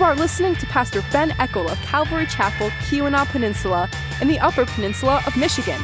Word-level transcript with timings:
You 0.00 0.06
are 0.06 0.16
listening 0.16 0.56
to 0.56 0.64
Pastor 0.64 1.04
Ben 1.12 1.32
Eckel 1.32 1.70
of 1.70 1.78
Calvary 1.82 2.24
Chapel, 2.24 2.70
Keweenaw 2.70 3.28
Peninsula, 3.28 3.86
in 4.22 4.28
the 4.28 4.38
Upper 4.38 4.64
Peninsula 4.64 5.22
of 5.26 5.36
Michigan. 5.36 5.78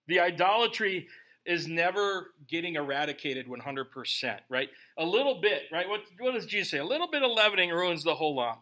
The 0.10 0.20
idolatry 0.20 1.08
is 1.46 1.70
never 1.70 2.34
getting 2.50 2.76
eradicated 2.76 3.48
100%, 3.48 4.40
right? 4.50 4.68
A 4.98 5.06
little 5.06 5.40
bit, 5.40 5.64
right? 5.72 5.88
What, 5.88 6.02
what 6.20 6.34
does 6.34 6.46
Jesus 6.46 6.72
say? 6.72 6.80
A 6.80 6.86
little 6.86 7.10
bit 7.10 7.24
of 7.24 7.32
leavening 7.32 7.70
ruins 7.70 8.04
the 8.04 8.14
whole 8.14 8.36
lump 8.36 8.60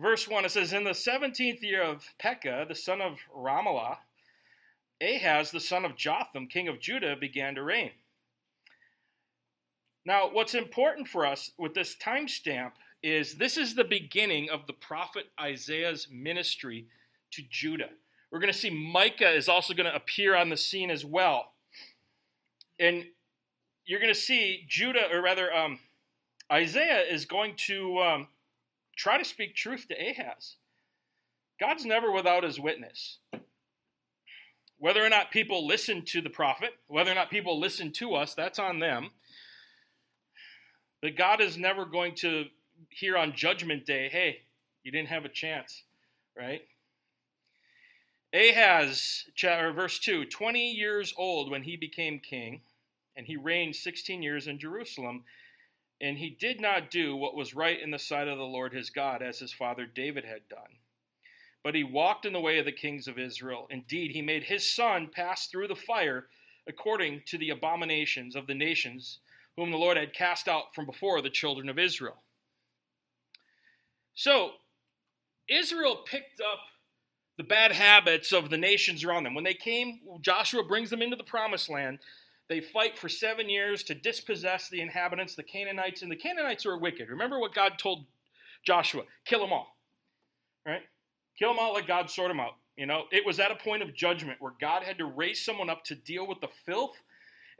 verse 0.00 0.26
1, 0.26 0.44
it 0.44 0.50
says, 0.50 0.72
In 0.72 0.84
the 0.84 0.90
17th 0.90 1.62
year 1.62 1.82
of 1.82 2.04
Pekah, 2.18 2.66
the 2.68 2.74
son 2.74 3.00
of 3.00 3.18
Remaliah, 3.36 3.98
Ahaz, 5.00 5.50
the 5.50 5.60
son 5.60 5.84
of 5.84 5.96
Jotham, 5.96 6.46
king 6.46 6.68
of 6.68 6.80
Judah, 6.80 7.16
began 7.16 7.54
to 7.54 7.62
reign. 7.62 7.90
Now, 10.04 10.30
what's 10.32 10.54
important 10.54 11.08
for 11.08 11.26
us 11.26 11.50
with 11.58 11.74
this 11.74 11.96
timestamp 11.96 12.72
is 13.02 13.34
this 13.34 13.56
is 13.56 13.74
the 13.74 13.84
beginning 13.84 14.50
of 14.50 14.66
the 14.66 14.72
prophet 14.72 15.26
Isaiah's 15.40 16.08
ministry 16.10 16.86
to 17.32 17.42
Judah. 17.50 17.90
We're 18.30 18.40
going 18.40 18.52
to 18.52 18.58
see 18.58 18.70
Micah 18.70 19.30
is 19.30 19.48
also 19.48 19.74
going 19.74 19.90
to 19.90 19.94
appear 19.94 20.36
on 20.36 20.48
the 20.48 20.56
scene 20.56 20.90
as 20.90 21.04
well. 21.04 21.52
And 22.78 23.04
you're 23.84 24.00
going 24.00 24.12
to 24.12 24.18
see 24.18 24.64
Judah, 24.68 25.08
or 25.12 25.20
rather, 25.20 25.52
um, 25.52 25.80
Isaiah 26.50 27.02
is 27.02 27.24
going 27.24 27.54
to 27.66 27.98
um, 27.98 28.28
try 29.00 29.16
to 29.16 29.24
speak 29.24 29.54
truth 29.54 29.86
to 29.88 29.94
Ahaz. 29.94 30.56
God's 31.58 31.86
never 31.86 32.12
without 32.12 32.44
his 32.44 32.60
witness. 32.60 33.18
Whether 34.78 35.04
or 35.04 35.08
not 35.08 35.30
people 35.30 35.66
listen 35.66 36.04
to 36.06 36.20
the 36.20 36.28
prophet, 36.28 36.72
whether 36.86 37.10
or 37.10 37.14
not 37.14 37.30
people 37.30 37.58
listen 37.58 37.92
to 37.92 38.14
us, 38.14 38.34
that's 38.34 38.58
on 38.58 38.78
them. 38.78 39.10
But 41.00 41.16
God 41.16 41.40
is 41.40 41.56
never 41.56 41.86
going 41.86 42.14
to 42.16 42.44
hear 42.90 43.16
on 43.16 43.34
Judgment 43.34 43.86
Day, 43.86 44.10
hey, 44.10 44.42
you 44.82 44.92
didn't 44.92 45.08
have 45.08 45.24
a 45.24 45.30
chance, 45.30 45.82
right? 46.36 46.60
Ahaz, 48.34 49.24
chapter 49.34 49.72
verse 49.72 49.98
2, 49.98 50.26
20 50.26 50.70
years 50.72 51.14
old 51.16 51.50
when 51.50 51.62
he 51.62 51.76
became 51.76 52.18
king, 52.18 52.60
and 53.16 53.26
he 53.26 53.36
reigned 53.36 53.76
16 53.76 54.22
years 54.22 54.46
in 54.46 54.58
Jerusalem. 54.58 55.24
And 56.00 56.18
he 56.18 56.30
did 56.30 56.60
not 56.60 56.90
do 56.90 57.14
what 57.14 57.36
was 57.36 57.54
right 57.54 57.80
in 57.80 57.90
the 57.90 57.98
sight 57.98 58.28
of 58.28 58.38
the 58.38 58.44
Lord 58.44 58.72
his 58.72 58.90
God, 58.90 59.22
as 59.22 59.38
his 59.38 59.52
father 59.52 59.84
David 59.86 60.24
had 60.24 60.48
done. 60.48 60.78
But 61.62 61.74
he 61.74 61.84
walked 61.84 62.24
in 62.24 62.32
the 62.32 62.40
way 62.40 62.58
of 62.58 62.64
the 62.64 62.72
kings 62.72 63.06
of 63.06 63.18
Israel. 63.18 63.66
Indeed, 63.70 64.12
he 64.12 64.22
made 64.22 64.44
his 64.44 64.74
son 64.74 65.10
pass 65.12 65.46
through 65.46 65.68
the 65.68 65.74
fire 65.74 66.26
according 66.66 67.22
to 67.26 67.36
the 67.36 67.50
abominations 67.50 68.34
of 68.34 68.46
the 68.46 68.54
nations 68.54 69.18
whom 69.56 69.70
the 69.70 69.76
Lord 69.76 69.96
had 69.96 70.14
cast 70.14 70.48
out 70.48 70.74
from 70.74 70.86
before 70.86 71.20
the 71.20 71.28
children 71.28 71.68
of 71.68 71.78
Israel. 71.78 72.16
So, 74.14 74.52
Israel 75.48 76.04
picked 76.06 76.40
up 76.40 76.60
the 77.36 77.44
bad 77.44 77.72
habits 77.72 78.32
of 78.32 78.50
the 78.50 78.58
nations 78.58 79.04
around 79.04 79.24
them. 79.24 79.34
When 79.34 79.44
they 79.44 79.54
came, 79.54 80.00
Joshua 80.20 80.62
brings 80.62 80.90
them 80.90 81.02
into 81.02 81.16
the 81.16 81.24
promised 81.24 81.68
land. 81.68 81.98
They 82.50 82.60
fight 82.60 82.98
for 82.98 83.08
seven 83.08 83.48
years 83.48 83.84
to 83.84 83.94
dispossess 83.94 84.68
the 84.68 84.80
inhabitants, 84.80 85.36
the 85.36 85.44
Canaanites, 85.44 86.02
and 86.02 86.10
the 86.10 86.16
Canaanites 86.16 86.66
are 86.66 86.76
wicked. 86.76 87.08
Remember 87.08 87.38
what 87.38 87.54
God 87.54 87.78
told 87.78 88.06
Joshua 88.66 89.04
kill 89.24 89.38
them 89.38 89.52
all. 89.52 89.76
Right? 90.66 90.82
Kill 91.38 91.50
them 91.50 91.60
all, 91.60 91.74
let 91.74 91.86
God 91.86 92.10
sort 92.10 92.28
them 92.28 92.40
out. 92.40 92.54
You 92.76 92.86
know, 92.86 93.04
it 93.12 93.24
was 93.24 93.38
at 93.38 93.52
a 93.52 93.54
point 93.54 93.84
of 93.84 93.94
judgment 93.94 94.40
where 94.40 94.54
God 94.60 94.82
had 94.82 94.98
to 94.98 95.06
raise 95.06 95.44
someone 95.44 95.70
up 95.70 95.84
to 95.84 95.94
deal 95.94 96.26
with 96.26 96.40
the 96.40 96.48
filth 96.66 96.96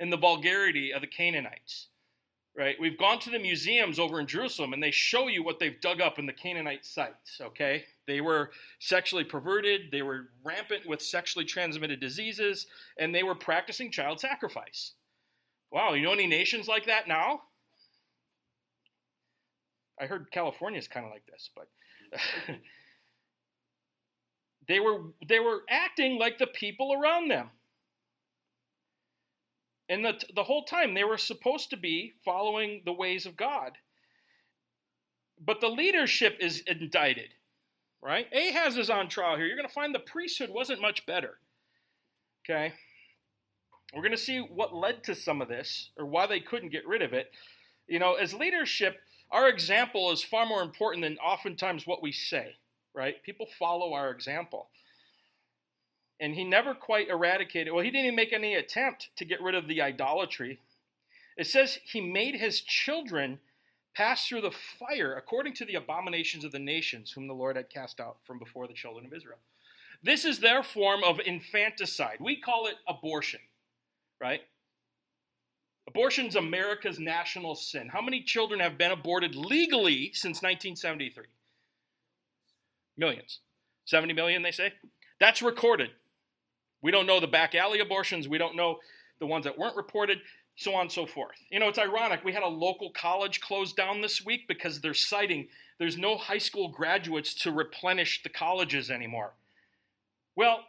and 0.00 0.12
the 0.12 0.16
vulgarity 0.16 0.92
of 0.92 1.02
the 1.02 1.06
Canaanites. 1.06 1.86
Right? 2.56 2.76
We've 2.80 2.98
gone 2.98 3.20
to 3.20 3.30
the 3.30 3.38
museums 3.38 3.98
over 3.98 4.20
in 4.20 4.26
Jerusalem 4.26 4.72
and 4.72 4.82
they 4.82 4.90
show 4.90 5.28
you 5.28 5.42
what 5.42 5.58
they've 5.58 5.80
dug 5.80 6.00
up 6.00 6.18
in 6.18 6.26
the 6.26 6.32
Canaanite 6.32 6.84
sites, 6.84 7.40
okay? 7.40 7.84
They 8.06 8.20
were 8.20 8.50
sexually 8.80 9.24
perverted, 9.24 9.92
they 9.92 10.02
were 10.02 10.30
rampant 10.44 10.86
with 10.86 11.00
sexually 11.00 11.44
transmitted 11.44 12.00
diseases, 12.00 12.66
and 12.98 13.14
they 13.14 13.22
were 13.22 13.36
practicing 13.36 13.90
child 13.90 14.18
sacrifice. 14.20 14.92
Wow, 15.70 15.94
you 15.94 16.02
know 16.02 16.12
any 16.12 16.26
nations 16.26 16.66
like 16.66 16.86
that 16.86 17.06
now? 17.06 17.42
I 20.00 20.06
heard 20.06 20.30
California 20.30 20.78
is 20.78 20.88
kind 20.88 21.06
of 21.06 21.12
like 21.12 21.26
this, 21.26 21.50
but 21.54 21.68
they 24.66 24.80
were 24.80 25.02
they 25.28 25.40
were 25.40 25.62
acting 25.68 26.18
like 26.18 26.38
the 26.38 26.46
people 26.46 26.94
around 26.94 27.30
them. 27.30 27.50
And 29.90 30.02
the, 30.02 30.18
the 30.34 30.44
whole 30.44 30.64
time 30.64 30.94
they 30.94 31.04
were 31.04 31.18
supposed 31.18 31.68
to 31.70 31.76
be 31.76 32.14
following 32.24 32.80
the 32.86 32.92
ways 32.92 33.26
of 33.26 33.36
God. 33.36 33.72
But 35.38 35.60
the 35.60 35.68
leadership 35.68 36.38
is 36.40 36.60
indicted 36.66 37.34
right? 38.02 38.26
Ahaz 38.32 38.76
is 38.76 38.90
on 38.90 39.08
trial 39.08 39.36
here. 39.36 39.46
You're 39.46 39.56
going 39.56 39.68
to 39.68 39.74
find 39.74 39.94
the 39.94 39.98
priesthood 39.98 40.50
wasn't 40.50 40.80
much 40.80 41.06
better. 41.06 41.38
Okay? 42.44 42.72
We're 43.94 44.02
going 44.02 44.12
to 44.12 44.18
see 44.18 44.38
what 44.38 44.74
led 44.74 45.04
to 45.04 45.14
some 45.14 45.42
of 45.42 45.48
this 45.48 45.90
or 45.98 46.06
why 46.06 46.26
they 46.26 46.40
couldn't 46.40 46.70
get 46.70 46.86
rid 46.86 47.02
of 47.02 47.12
it. 47.12 47.30
You 47.86 47.98
know, 47.98 48.14
as 48.14 48.32
leadership, 48.32 48.98
our 49.30 49.48
example 49.48 50.12
is 50.12 50.22
far 50.22 50.46
more 50.46 50.62
important 50.62 51.04
than 51.04 51.18
oftentimes 51.18 51.86
what 51.86 52.02
we 52.02 52.12
say, 52.12 52.54
right? 52.94 53.22
People 53.22 53.46
follow 53.58 53.92
our 53.92 54.10
example. 54.10 54.70
And 56.20 56.34
he 56.34 56.44
never 56.44 56.74
quite 56.74 57.08
eradicated, 57.08 57.72
well, 57.72 57.82
he 57.82 57.90
didn't 57.90 58.04
even 58.04 58.16
make 58.16 58.32
any 58.32 58.54
attempt 58.54 59.08
to 59.16 59.24
get 59.24 59.40
rid 59.40 59.54
of 59.54 59.66
the 59.66 59.80
idolatry. 59.80 60.60
It 61.36 61.46
says 61.46 61.78
he 61.82 62.00
made 62.02 62.34
his 62.34 62.60
children 62.60 63.38
pass 63.94 64.26
through 64.26 64.42
the 64.42 64.50
fire 64.50 65.14
according 65.14 65.54
to 65.54 65.64
the 65.64 65.76
abominations 65.76 66.44
of 66.44 66.52
the 66.52 66.58
nations 66.58 67.10
whom 67.10 67.26
the 67.26 67.34
Lord 67.34 67.56
had 67.56 67.70
cast 67.70 68.00
out 68.00 68.18
from 68.26 68.38
before 68.38 68.68
the 68.68 68.74
children 68.74 69.06
of 69.06 69.14
Israel. 69.14 69.38
This 70.02 70.24
is 70.24 70.40
their 70.40 70.62
form 70.62 71.02
of 71.02 71.20
infanticide. 71.20 72.18
We 72.20 72.36
call 72.36 72.66
it 72.66 72.76
abortion, 72.86 73.40
right? 74.20 74.42
Abortion's 75.88 76.36
America's 76.36 76.98
national 76.98 77.54
sin. 77.54 77.88
How 77.88 78.00
many 78.00 78.22
children 78.22 78.60
have 78.60 78.78
been 78.78 78.92
aborted 78.92 79.34
legally 79.34 80.10
since 80.12 80.36
1973? 80.42 81.24
Millions. 82.96 83.40
70 83.86 84.12
million, 84.12 84.42
they 84.42 84.52
say? 84.52 84.72
That's 85.18 85.42
recorded. 85.42 85.90
We 86.82 86.90
don't 86.90 87.06
know 87.06 87.20
the 87.20 87.26
back 87.26 87.54
alley 87.54 87.80
abortions. 87.80 88.28
We 88.28 88.38
don't 88.38 88.56
know 88.56 88.78
the 89.18 89.26
ones 89.26 89.44
that 89.44 89.58
weren't 89.58 89.76
reported 89.76 90.18
so 90.56 90.74
on 90.74 90.82
and 90.82 90.92
so 90.92 91.06
forth. 91.06 91.38
You 91.50 91.58
know, 91.58 91.68
it's 91.68 91.78
ironic. 91.78 92.22
We 92.22 92.34
had 92.34 92.42
a 92.42 92.48
local 92.48 92.90
college 92.90 93.40
closed 93.40 93.76
down 93.76 94.02
this 94.02 94.24
week 94.24 94.46
because 94.46 94.80
they're 94.80 94.94
citing 94.94 95.48
there's 95.78 95.96
no 95.96 96.18
high 96.18 96.38
school 96.38 96.68
graduates 96.68 97.32
to 97.36 97.50
replenish 97.50 98.22
the 98.22 98.28
colleges 98.28 98.90
anymore. 98.90 99.32
Well, 100.36 100.60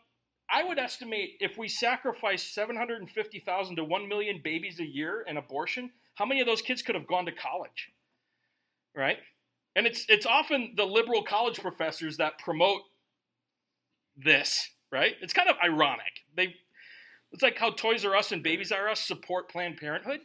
I 0.49 0.63
would 0.63 0.79
estimate 0.79 1.35
if 1.41 1.57
we 1.57 1.67
sacrifice 1.67 2.43
750,000 2.43 3.75
to 3.75 3.83
1 3.83 4.07
million 4.07 4.39
babies 4.41 4.79
a 4.79 4.85
year 4.85 5.25
in 5.27 5.35
abortion, 5.35 5.91
how 6.15 6.25
many 6.25 6.39
of 6.39 6.47
those 6.47 6.61
kids 6.61 6.81
could 6.81 6.95
have 6.95 7.07
gone 7.07 7.25
to 7.25 7.33
college? 7.33 7.91
Right? 8.95 9.17
And 9.75 9.85
it's 9.85 10.05
it's 10.07 10.25
often 10.25 10.73
the 10.77 10.85
liberal 10.85 11.23
college 11.23 11.59
professors 11.59 12.15
that 12.17 12.39
promote 12.39 12.81
this, 14.15 14.69
right? 14.91 15.15
It's 15.21 15.33
kind 15.33 15.49
of 15.49 15.55
ironic. 15.63 16.25
They 16.35 16.55
it's 17.31 17.43
like 17.43 17.57
how 17.57 17.71
Toys 17.71 18.05
R 18.05 18.15
Us 18.15 18.31
and 18.31 18.43
Babies 18.43 18.71
R 18.71 18.89
Us 18.89 18.99
support 18.99 19.49
Planned 19.49 19.77
Parenthood. 19.77 20.19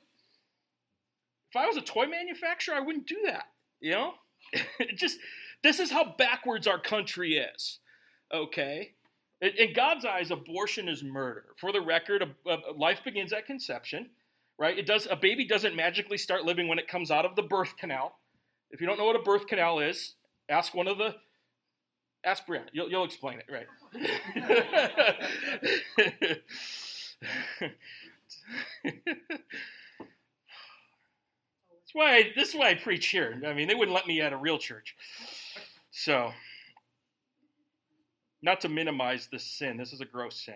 If 1.51 1.57
I 1.57 1.67
was 1.67 1.77
a 1.77 1.83
toy 1.83 2.07
manufacturer, 2.07 2.75
I 2.75 2.81
wouldn't 2.81 3.07
do 3.07 3.19
that. 3.27 3.45
You 3.81 3.93
know, 3.93 4.15
just 4.97 5.19
this 5.63 5.79
is 5.79 5.91
how 5.91 6.15
backwards 6.19 6.67
our 6.67 6.81
country 6.81 7.37
is. 7.37 7.79
Okay, 8.33 8.93
in 9.41 9.73
God's 9.75 10.05
eyes, 10.05 10.31
abortion 10.31 10.89
is 10.89 11.05
murder. 11.05 11.45
For 11.57 11.73
the 11.73 11.81
record, 11.81 12.35
life 12.77 13.03
begins 13.05 13.33
at 13.33 13.47
conception, 13.47 14.11
right? 14.59 14.77
It 14.77 14.87
does 14.87 15.07
a 15.11 15.17
baby 15.17 15.47
doesn't 15.47 15.77
magically 15.77 16.19
start 16.19 16.45
living 16.45 16.69
when 16.69 16.79
it 16.79 16.89
comes 16.89 17.11
out 17.11 17.25
of 17.25 17.37
the 17.37 17.43
birth 17.43 17.77
canal. 17.77 18.19
If 18.71 18.81
you 18.81 18.87
don't 18.87 18.99
know 18.99 19.05
what 19.05 19.17
a 19.17 19.23
birth 19.23 19.47
canal 19.47 19.79
is, 19.79 20.15
ask 20.49 20.75
one 20.75 20.89
of 20.89 20.99
the 20.99 21.15
ask. 22.25 22.45
You'll, 22.73 22.91
you'll 22.91 23.05
explain 23.05 23.39
it, 23.39 23.47
right? 23.51 23.67
That's 28.85 28.95
why 31.93 32.17
I, 32.17 32.33
this 32.35 32.51
is 32.51 32.55
why 32.55 32.71
I 32.71 32.75
preach 32.75 33.07
here. 33.09 33.41
I 33.47 33.53
mean, 33.53 33.69
they 33.69 33.75
wouldn't 33.75 33.95
let 33.95 34.07
me 34.07 34.21
at 34.21 34.33
a 34.33 34.37
real 34.37 34.59
church. 34.59 34.95
So, 35.91 36.33
not 38.43 38.61
to 38.61 38.69
minimize 38.69 39.29
this 39.31 39.45
sin, 39.45 39.77
this 39.77 39.93
is 39.93 40.01
a 40.01 40.05
gross 40.05 40.45
sin. 40.45 40.55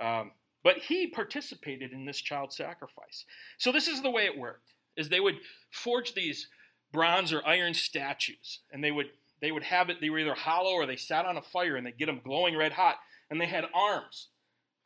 Um, 0.00 0.32
but 0.62 0.78
he 0.78 1.06
participated 1.06 1.92
in 1.92 2.06
this 2.06 2.20
child 2.20 2.52
sacrifice. 2.52 3.24
So 3.58 3.70
this 3.70 3.86
is 3.86 4.02
the 4.02 4.10
way 4.10 4.24
it 4.24 4.36
worked: 4.36 4.74
is 4.96 5.08
they 5.08 5.20
would 5.20 5.36
forge 5.70 6.14
these 6.14 6.48
bronze 6.92 7.32
or 7.32 7.46
iron 7.46 7.74
statues, 7.74 8.60
and 8.72 8.82
they 8.82 8.90
would 8.90 9.10
they 9.44 9.52
would 9.52 9.62
have 9.62 9.90
it. 9.90 9.98
They 10.00 10.08
were 10.08 10.20
either 10.20 10.32
hollow 10.32 10.72
or 10.72 10.86
they 10.86 10.96
sat 10.96 11.26
on 11.26 11.36
a 11.36 11.42
fire, 11.42 11.76
and 11.76 11.86
they 11.86 11.92
get 11.92 12.06
them 12.06 12.22
glowing 12.24 12.56
red 12.56 12.72
hot, 12.72 12.96
and 13.30 13.38
they 13.38 13.44
had 13.44 13.66
arms. 13.74 14.28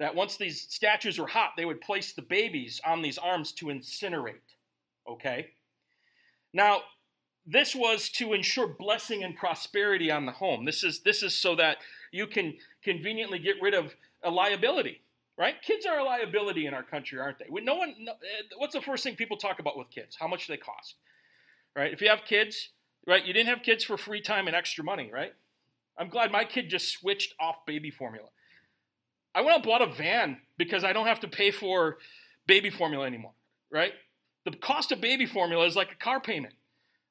That 0.00 0.16
once 0.16 0.36
these 0.36 0.66
statues 0.68 1.16
were 1.16 1.28
hot, 1.28 1.52
they 1.56 1.64
would 1.64 1.80
place 1.80 2.12
the 2.12 2.22
babies 2.22 2.80
on 2.84 3.00
these 3.00 3.18
arms 3.18 3.52
to 3.52 3.66
incinerate. 3.66 4.56
Okay. 5.08 5.50
Now, 6.52 6.80
this 7.46 7.72
was 7.72 8.08
to 8.10 8.32
ensure 8.32 8.66
blessing 8.66 9.22
and 9.22 9.36
prosperity 9.36 10.10
on 10.10 10.26
the 10.26 10.32
home. 10.32 10.64
This 10.64 10.82
is 10.82 11.02
this 11.02 11.22
is 11.22 11.34
so 11.34 11.54
that 11.54 11.76
you 12.10 12.26
can 12.26 12.54
conveniently 12.82 13.38
get 13.38 13.62
rid 13.62 13.74
of 13.74 13.94
a 14.24 14.30
liability 14.30 15.02
right? 15.38 15.54
Kids 15.62 15.86
are 15.86 16.00
a 16.00 16.02
liability 16.02 16.66
in 16.66 16.74
our 16.74 16.82
country, 16.82 17.20
aren't 17.20 17.38
they? 17.38 17.44
no 17.62 17.76
one. 17.76 17.94
No, 18.00 18.10
eh, 18.10 18.42
what's 18.56 18.74
the 18.74 18.80
first 18.80 19.04
thing 19.04 19.14
people 19.14 19.36
talk 19.36 19.60
about 19.60 19.78
with 19.78 19.88
kids? 19.88 20.16
How 20.18 20.26
much 20.26 20.48
they 20.48 20.56
cost, 20.56 20.96
right? 21.76 21.92
If 21.92 22.02
you 22.02 22.08
have 22.08 22.24
kids, 22.24 22.70
right, 23.06 23.24
you 23.24 23.32
didn't 23.32 23.48
have 23.48 23.62
kids 23.62 23.84
for 23.84 23.96
free 23.96 24.20
time 24.20 24.46
and 24.46 24.56
extra 24.56 24.84
money, 24.84 25.10
right? 25.12 25.32
I'm 25.98 26.08
glad 26.08 26.30
my 26.30 26.44
kid 26.44 26.68
just 26.68 26.92
switched 26.92 27.34
off 27.40 27.66
baby 27.66 27.90
formula. 27.90 28.28
I 29.34 29.40
went 29.40 29.56
and 29.56 29.64
bought 29.64 29.82
a 29.82 29.86
van 29.86 30.38
because 30.56 30.84
I 30.84 30.92
don't 30.92 31.06
have 31.06 31.20
to 31.20 31.28
pay 31.28 31.50
for 31.50 31.98
baby 32.46 32.70
formula 32.70 33.06
anymore, 33.06 33.32
right? 33.70 33.92
The 34.44 34.52
cost 34.52 34.92
of 34.92 35.00
baby 35.00 35.26
formula 35.26 35.66
is 35.66 35.76
like 35.76 35.92
a 35.92 35.96
car 35.96 36.20
payment, 36.20 36.54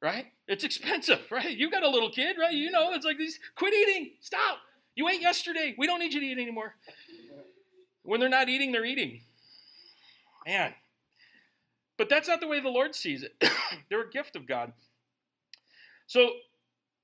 right? 0.02 0.28
It's 0.48 0.64
expensive, 0.64 1.22
right? 1.32 1.56
You 1.56 1.70
got 1.70 1.84
a 1.84 1.90
little 1.90 2.10
kid, 2.10 2.38
right? 2.40 2.54
You 2.54 2.72
know, 2.72 2.94
it's 2.94 3.06
like 3.06 3.18
these 3.18 3.40
quit 3.56 3.74
eating, 3.74 4.12
stop. 4.22 4.58
You 4.96 5.08
ate 5.10 5.22
yesterday. 5.22 5.76
We 5.78 5.86
don't 5.86 6.00
need 6.00 6.14
you 6.14 6.20
to 6.20 6.26
eat 6.26 6.40
anymore. 6.40 6.74
When 8.02 8.20
they're 8.20 8.30
not 8.30 8.50
eating, 8.50 8.72
they're 8.72 8.86
eating. 8.86 9.22
Man. 10.46 10.74
But 11.98 12.10
that's 12.10 12.28
not 12.28 12.40
the 12.40 12.48
way 12.48 12.62
the 12.62 12.70
Lord 12.70 12.96
sees 12.96 13.24
it. 13.24 13.36
they're 13.90 14.02
a 14.02 14.10
gift 14.10 14.36
of 14.36 14.48
God. 14.48 14.74
So 16.08 16.32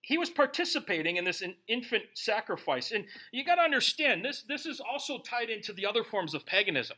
he 0.02 0.18
was 0.18 0.30
participating 0.30 1.18
in 1.18 1.24
this 1.24 1.44
infant 1.68 2.04
sacrifice. 2.14 2.92
And 2.92 3.06
you 3.32 3.46
got 3.46 3.56
to 3.56 3.62
understand, 3.62 4.26
this, 4.26 4.44
this 4.44 4.66
is 4.66 4.82
also 4.82 5.20
tied 5.20 5.50
into 5.50 5.72
the 5.72 5.86
other 5.86 6.04
forms 6.04 6.34
of 6.34 6.46
paganism, 6.46 6.98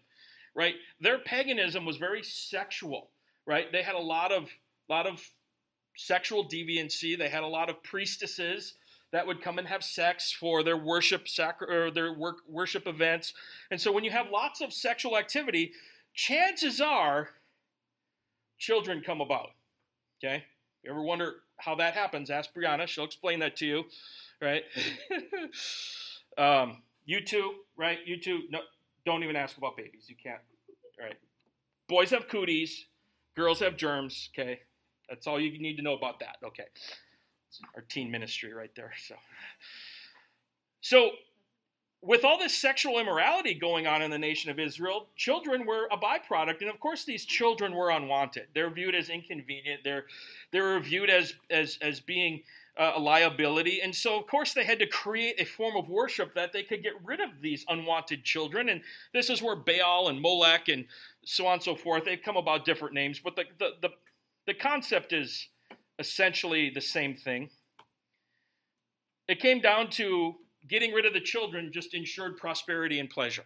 right? 0.56 0.76
Their 1.00 1.20
paganism 1.20 1.86
was 1.86 1.98
very 1.98 2.24
sexual, 2.24 3.10
right? 3.46 3.72
They 3.72 3.84
had 3.84 3.96
a 3.96 4.00
lot 4.00 4.32
of, 4.32 4.50
lot 4.90 5.06
of 5.06 5.22
sexual 5.96 6.48
deviancy. 6.48 7.18
They 7.18 7.30
had 7.30 7.44
a 7.44 7.48
lot 7.48 7.70
of 7.70 7.84
priestesses 7.84 8.74
that 9.12 9.28
would 9.28 9.42
come 9.42 9.60
and 9.60 9.68
have 9.68 9.84
sex 9.84 10.32
for 10.32 10.64
their 10.64 10.78
worship 10.78 11.28
sacri- 11.28 11.74
or 11.74 11.92
their 11.92 12.12
work, 12.12 12.38
worship 12.50 12.88
events. 12.88 13.34
And 13.72 13.80
so 13.80 13.92
when 13.92 14.04
you 14.04 14.12
have 14.12 14.32
lots 14.32 14.62
of 14.62 14.74
sexual 14.74 15.18
activity, 15.18 15.74
chances 16.14 16.82
are 16.82 17.30
children 18.58 19.04
come 19.06 19.22
about. 19.22 19.52
Okay? 20.20 20.46
You 20.86 20.92
ever 20.92 21.02
wonder 21.02 21.36
how 21.58 21.76
that 21.76 21.96
happens? 21.96 22.30
Ask 22.30 22.52
Brianna. 22.54 22.88
She'll 22.88 23.06
explain 23.06 23.40
that 23.40 23.58
to 23.58 23.66
you. 23.66 23.84
Right? 24.42 24.64
um, 26.38 26.84
you 27.06 27.22
two, 27.22 27.54
right? 27.76 28.00
You 28.06 28.20
two, 28.20 28.44
no, 28.50 28.60
don't 29.06 29.24
even 29.24 29.36
ask 29.36 29.58
about 29.58 29.76
babies. 29.76 30.06
You 30.08 30.16
can't. 30.22 30.42
Right? 31.00 31.16
Boys 31.88 32.12
have 32.12 32.28
cooties, 32.28 32.86
girls 33.36 33.60
have 33.60 33.78
germs. 33.78 34.30
Okay? 34.38 34.62
That's 35.10 35.28
all 35.28 35.40
you 35.40 35.60
need 35.60 35.76
to 35.78 35.82
know 35.82 35.94
about 35.94 36.20
that. 36.20 36.38
Okay 36.46 36.66
our 37.76 37.82
teen 37.82 38.12
ministry 38.12 38.54
right 38.54 38.72
there. 38.76 38.94
So, 39.08 39.16
so 40.82 41.10
with 42.06 42.24
all 42.24 42.38
this 42.38 42.56
sexual 42.56 43.00
immorality 43.00 43.54
going 43.54 43.88
on 43.88 44.02
in 44.02 44.12
the 44.12 44.18
nation 44.18 44.52
of 44.52 44.60
Israel, 44.60 45.08
children 45.16 45.66
were 45.66 45.88
a 45.92 45.98
byproduct, 45.98 46.62
and 46.62 46.70
of 46.70 46.80
course, 46.80 47.04
these 47.04 47.26
children 47.26 47.74
were 47.74 47.90
unwanted. 47.90 48.48
They're 48.54 48.70
viewed 48.70 48.96
as 48.96 49.10
inconvenient. 49.10 49.82
They're 49.84 50.06
they're 50.52 50.80
viewed 50.80 51.10
as 51.10 51.34
as 51.50 51.78
as 51.82 52.00
being 52.00 52.44
uh, 52.78 52.94
a 52.96 53.00
liability, 53.00 53.82
and 53.82 53.96
so 53.96 54.20
of 54.20 54.28
course 54.28 54.54
they 54.54 54.64
had 54.64 54.80
to 54.80 54.88
create 54.88 55.40
a 55.40 55.46
form 55.46 55.76
of 55.76 55.90
worship 55.90 56.34
that 56.36 56.54
they 56.54 56.64
could 56.64 56.84
get 56.84 56.94
rid 57.04 57.20
of 57.20 57.42
these 57.42 57.66
unwanted 57.70 58.24
children. 58.24 58.70
And 58.70 58.82
this 59.14 59.30
is 59.30 59.42
where 59.42 59.56
Baal 59.56 60.10
and 60.10 60.22
Molech 60.22 60.68
and 60.68 60.86
so 61.24 61.48
on 61.48 61.54
and 61.54 61.64
so 61.64 61.76
forth. 61.76 62.06
They've 62.06 62.22
come 62.22 62.38
about 62.38 62.66
different 62.66 62.94
names, 62.94 63.20
but 63.20 63.36
the 63.36 63.46
the 63.58 63.70
the, 63.82 63.90
the 64.48 64.54
concept 64.54 65.12
is 65.12 65.48
essentially 65.98 66.70
the 66.70 66.82
same 66.82 67.16
thing. 67.16 67.50
It 69.28 69.40
came 69.40 69.60
down 69.60 69.90
to 69.92 70.36
getting 70.68 70.94
rid 70.94 71.06
of 71.06 71.14
the 71.14 71.22
children 71.22 71.72
just 71.74 71.94
ensured 71.94 72.38
prosperity 72.38 73.00
and 73.00 73.10
pleasure. 73.10 73.46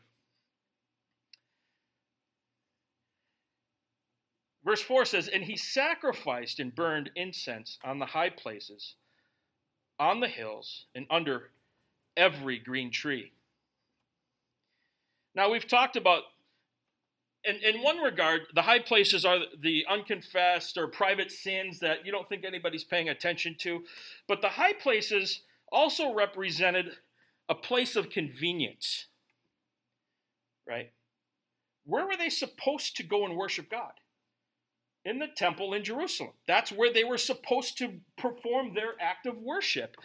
Verse 4.64 4.82
4 4.82 5.06
says, 5.06 5.28
And 5.28 5.44
he 5.44 5.58
sacrificed 5.58 6.60
and 6.60 6.76
burned 6.76 7.12
incense 7.16 7.80
on 7.84 8.00
the 8.00 8.06
high 8.08 8.30
places, 8.30 8.96
on 10.00 10.20
the 10.20 10.28
hills, 10.28 10.86
and 10.94 11.06
under 11.10 11.50
every 12.16 12.60
green 12.60 12.92
tree. 12.92 13.32
Now, 15.34 15.50
we've 15.50 15.68
talked 15.68 15.96
about 15.96 16.24
in, 17.44 17.56
in 17.58 17.82
one 17.82 18.00
regard, 18.00 18.42
the 18.54 18.64
high 18.64 18.80
places 18.80 19.24
are 19.24 19.40
the 19.62 19.86
unconfessed 19.90 20.78
or 20.78 20.88
private 20.88 21.32
sins 21.32 21.80
that 21.80 22.06
you 22.06 22.12
don't 22.12 22.28
think 22.28 22.44
anybody's 22.44 22.84
paying 22.84 23.10
attention 23.10 23.56
to. 23.60 23.84
But 24.28 24.42
the 24.42 24.50
high 24.50 24.74
places 24.74 25.42
also 25.72 26.14
represented 26.14 26.98
a 27.50 27.56
place 27.56 27.96
of 27.96 28.10
convenience, 28.10 29.08
right? 30.68 30.92
Where 31.86 32.06
were 32.06 32.18
they 32.18 32.30
supposed 32.30 32.96
to 32.98 33.04
go 33.04 33.26
and 33.26 33.36
worship 33.36 33.70
God? 33.70 33.92
In 35.04 35.18
the 35.18 35.28
temple 35.36 35.74
in 35.74 35.84
Jerusalem. 35.84 36.34
That's 36.48 36.72
where 36.72 36.94
they 36.94 37.04
were 37.04 37.18
supposed 37.18 37.78
to 37.80 37.94
perform 38.18 38.74
their 38.74 38.94
act 39.00 39.26
of 39.26 39.42
worship. 39.42 39.96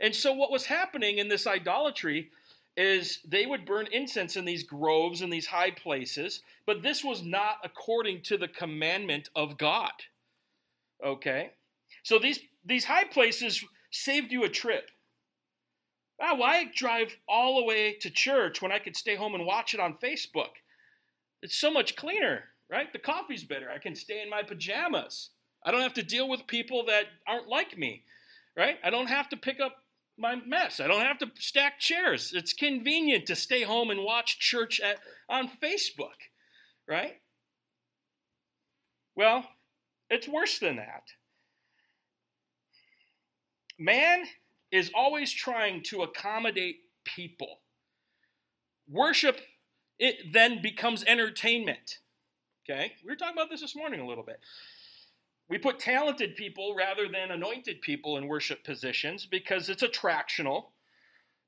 And 0.00 0.14
so, 0.14 0.32
what 0.32 0.50
was 0.50 0.66
happening 0.66 1.18
in 1.18 1.28
this 1.28 1.46
idolatry 1.46 2.30
is 2.76 3.20
they 3.26 3.46
would 3.46 3.66
burn 3.66 3.86
incense 3.92 4.36
in 4.36 4.44
these 4.44 4.62
groves 4.64 5.20
and 5.20 5.32
these 5.32 5.46
high 5.46 5.70
places, 5.70 6.40
but 6.66 6.82
this 6.82 7.04
was 7.04 7.22
not 7.22 7.56
according 7.62 8.22
to 8.22 8.36
the 8.36 8.48
commandment 8.48 9.28
of 9.36 9.58
God. 9.58 9.92
Okay? 11.04 11.52
So 12.02 12.18
these 12.18 12.40
these 12.64 12.84
high 12.84 13.04
places 13.04 13.64
saved 13.90 14.32
you 14.32 14.44
a 14.44 14.48
trip. 14.48 14.90
Ah, 16.20 16.34
why 16.34 16.64
drive 16.74 17.16
all 17.28 17.56
the 17.56 17.64
way 17.64 17.94
to 18.00 18.10
church 18.10 18.62
when 18.62 18.72
I 18.72 18.78
could 18.78 18.96
stay 18.96 19.16
home 19.16 19.34
and 19.34 19.46
watch 19.46 19.74
it 19.74 19.80
on 19.80 19.94
Facebook? 19.94 20.60
It's 21.42 21.56
so 21.56 21.70
much 21.70 21.96
cleaner, 21.96 22.44
right? 22.70 22.92
The 22.92 22.98
coffee's 22.98 23.44
better. 23.44 23.70
I 23.70 23.78
can 23.78 23.94
stay 23.94 24.22
in 24.22 24.30
my 24.30 24.42
pajamas. 24.42 25.30
I 25.64 25.70
don't 25.70 25.82
have 25.82 25.94
to 25.94 26.02
deal 26.02 26.28
with 26.28 26.46
people 26.46 26.84
that 26.86 27.04
aren't 27.26 27.48
like 27.48 27.76
me, 27.76 28.04
right? 28.56 28.78
I 28.84 28.90
don't 28.90 29.08
have 29.08 29.28
to 29.30 29.36
pick 29.36 29.60
up 29.60 29.76
my 30.16 30.36
mess. 30.36 30.78
I 30.78 30.86
don't 30.86 31.04
have 31.04 31.18
to 31.18 31.30
stack 31.38 31.80
chairs. 31.80 32.32
It's 32.34 32.52
convenient 32.52 33.26
to 33.26 33.36
stay 33.36 33.62
home 33.62 33.90
and 33.90 34.04
watch 34.04 34.38
church 34.38 34.80
at, 34.80 34.98
on 35.28 35.50
Facebook, 35.62 36.30
right? 36.88 37.20
Well, 39.16 39.44
it's 40.10 40.28
worse 40.28 40.58
than 40.58 40.76
that. 40.76 41.02
Man 43.78 44.24
is 44.74 44.90
always 44.94 45.32
trying 45.32 45.82
to 45.84 46.02
accommodate 46.02 46.80
people. 47.04 47.60
Worship 48.88 49.40
it 49.98 50.32
then 50.32 50.60
becomes 50.60 51.04
entertainment. 51.04 51.98
Okay? 52.64 52.92
We 53.04 53.10
were 53.10 53.16
talking 53.16 53.34
about 53.34 53.50
this 53.50 53.60
this 53.60 53.76
morning 53.76 54.00
a 54.00 54.06
little 54.06 54.24
bit. 54.24 54.40
We 55.48 55.58
put 55.58 55.78
talented 55.78 56.34
people 56.34 56.74
rather 56.74 57.06
than 57.06 57.30
anointed 57.30 57.82
people 57.82 58.16
in 58.16 58.26
worship 58.26 58.64
positions 58.64 59.26
because 59.26 59.68
it's 59.68 59.84
attractional. 59.84 60.70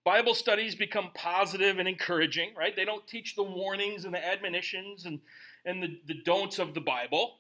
Bible 0.04 0.34
studies 0.34 0.76
become 0.76 1.10
positive 1.14 1.80
and 1.80 1.88
encouraging, 1.88 2.50
right? 2.56 2.76
They 2.76 2.84
don't 2.84 3.08
teach 3.08 3.34
the 3.34 3.42
warnings 3.42 4.04
and 4.04 4.14
the 4.14 4.24
admonitions 4.24 5.04
and, 5.04 5.18
and 5.64 5.82
the, 5.82 5.98
the 6.06 6.22
don'ts 6.22 6.60
of 6.60 6.74
the 6.74 6.80
Bible, 6.80 7.38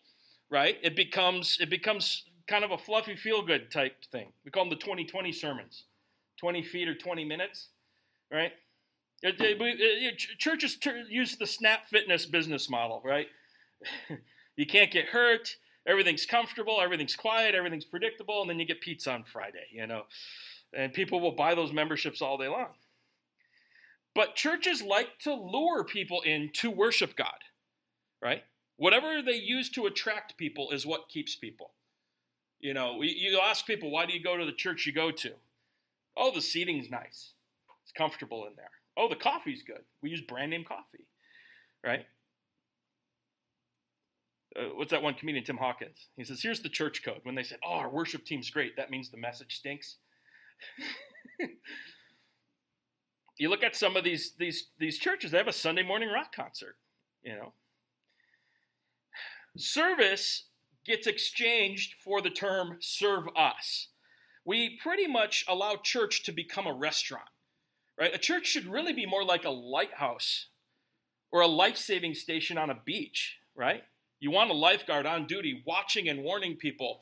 right? 0.50 0.78
It 0.82 0.96
becomes 0.96 1.58
it 1.60 1.70
becomes 1.70 2.24
kind 2.46 2.64
of 2.64 2.70
a 2.70 2.78
fluffy 2.78 3.16
feel 3.16 3.42
good 3.42 3.70
type 3.70 4.04
thing. 4.10 4.32
We 4.44 4.50
call 4.50 4.64
them 4.64 4.70
the 4.70 4.76
2020 4.76 5.32
sermons 5.32 5.84
20 6.38 6.62
feet 6.62 6.86
or 6.86 6.94
20 6.94 7.24
minutes, 7.24 7.68
right? 8.30 8.52
It, 9.22 9.40
it, 9.40 9.56
it, 9.60 10.18
churches 10.38 10.76
use 11.08 11.36
the 11.36 11.46
snap 11.46 11.88
fitness 11.88 12.26
business 12.26 12.68
model, 12.68 13.00
right? 13.04 13.28
You 14.56 14.64
can't 14.66 14.90
get 14.90 15.06
hurt. 15.06 15.56
Everything's 15.86 16.26
comfortable. 16.26 16.80
Everything's 16.80 17.14
quiet. 17.14 17.54
Everything's 17.54 17.84
predictable. 17.84 18.40
And 18.40 18.50
then 18.50 18.58
you 18.58 18.64
get 18.64 18.80
pizza 18.80 19.12
on 19.12 19.24
Friday, 19.24 19.66
you 19.70 19.86
know. 19.86 20.04
And 20.72 20.92
people 20.92 21.20
will 21.20 21.32
buy 21.32 21.54
those 21.54 21.72
memberships 21.72 22.22
all 22.22 22.38
day 22.38 22.48
long. 22.48 22.74
But 24.14 24.34
churches 24.34 24.82
like 24.82 25.18
to 25.20 25.34
lure 25.34 25.84
people 25.84 26.22
in 26.22 26.50
to 26.54 26.70
worship 26.70 27.16
God, 27.16 27.44
right? 28.22 28.44
Whatever 28.76 29.20
they 29.22 29.36
use 29.36 29.68
to 29.70 29.86
attract 29.86 30.38
people 30.38 30.70
is 30.70 30.86
what 30.86 31.10
keeps 31.10 31.36
people. 31.36 31.72
You 32.60 32.74
know, 32.74 33.02
you 33.02 33.40
ask 33.40 33.66
people, 33.66 33.90
why 33.90 34.06
do 34.06 34.12
you 34.12 34.22
go 34.22 34.36
to 34.36 34.44
the 34.44 34.52
church 34.52 34.86
you 34.86 34.92
go 34.92 35.10
to? 35.10 35.32
Oh, 36.16 36.32
the 36.34 36.40
seating's 36.40 36.90
nice. 36.90 37.32
It's 37.82 37.92
comfortable 37.92 38.46
in 38.46 38.54
there. 38.56 38.70
Oh, 38.96 39.08
the 39.08 39.16
coffee's 39.16 39.62
good. 39.62 39.82
We 40.02 40.10
use 40.10 40.22
brand 40.22 40.50
name 40.50 40.64
coffee, 40.64 41.06
right? 41.84 42.06
Uh, 44.58 44.70
what's 44.74 44.90
that 44.90 45.02
one 45.02 45.14
comedian, 45.14 45.44
Tim 45.44 45.58
Hawkins? 45.58 46.08
He 46.16 46.24
says, 46.24 46.42
here's 46.42 46.60
the 46.60 46.70
church 46.70 47.04
code. 47.04 47.20
When 47.24 47.34
they 47.34 47.42
said, 47.42 47.58
oh, 47.64 47.74
our 47.74 47.90
worship 47.90 48.24
team's 48.24 48.48
great, 48.48 48.76
that 48.76 48.90
means 48.90 49.10
the 49.10 49.18
message 49.18 49.56
stinks. 49.56 49.96
you 53.38 53.50
look 53.50 53.62
at 53.62 53.76
some 53.76 53.96
of 53.96 54.04
these 54.04 54.32
these 54.38 54.68
these 54.78 54.98
churches, 54.98 55.30
they 55.30 55.38
have 55.38 55.48
a 55.48 55.52
Sunday 55.52 55.82
morning 55.82 56.08
rock 56.08 56.34
concert, 56.34 56.76
you 57.22 57.34
know. 57.34 57.52
Service 59.58 60.44
gets 60.86 61.06
exchanged 61.06 61.94
for 62.02 62.20
the 62.20 62.30
term 62.30 62.78
serve 62.80 63.28
us. 63.36 63.88
We 64.44 64.78
pretty 64.80 65.06
much 65.06 65.44
allow 65.48 65.76
church 65.76 66.22
to 66.24 66.32
become 66.32 66.66
a 66.66 66.72
restaurant. 66.72 67.28
Right? 67.98 68.14
A 68.14 68.18
church 68.18 68.46
should 68.46 68.66
really 68.66 68.92
be 68.92 69.06
more 69.06 69.24
like 69.24 69.44
a 69.44 69.50
lighthouse 69.50 70.46
or 71.32 71.40
a 71.40 71.46
life-saving 71.46 72.14
station 72.14 72.58
on 72.58 72.70
a 72.70 72.80
beach, 72.84 73.38
right? 73.54 73.82
You 74.20 74.30
want 74.30 74.50
a 74.50 74.54
lifeguard 74.54 75.06
on 75.06 75.26
duty 75.26 75.62
watching 75.66 76.08
and 76.08 76.22
warning 76.22 76.56
people 76.56 77.00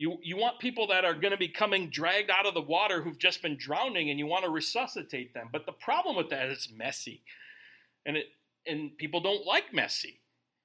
you, 0.00 0.16
you 0.22 0.38
want 0.38 0.58
people 0.58 0.86
that 0.86 1.04
are 1.04 1.12
going 1.12 1.32
to 1.32 1.36
be 1.36 1.46
coming 1.46 1.90
dragged 1.90 2.30
out 2.30 2.46
of 2.46 2.54
the 2.54 2.62
water 2.62 3.02
who've 3.02 3.18
just 3.18 3.42
been 3.42 3.58
drowning 3.58 4.08
and 4.08 4.18
you 4.18 4.26
want 4.26 4.46
to 4.46 4.50
resuscitate 4.50 5.34
them. 5.34 5.50
But 5.52 5.66
the 5.66 5.72
problem 5.72 6.16
with 6.16 6.30
that 6.30 6.46
is 6.46 6.54
it's 6.54 6.72
messy. 6.72 7.22
And 8.06 8.16
it 8.16 8.24
and 8.66 8.96
people 8.96 9.20
don't 9.20 9.46
like 9.46 9.74
messy, 9.74 10.20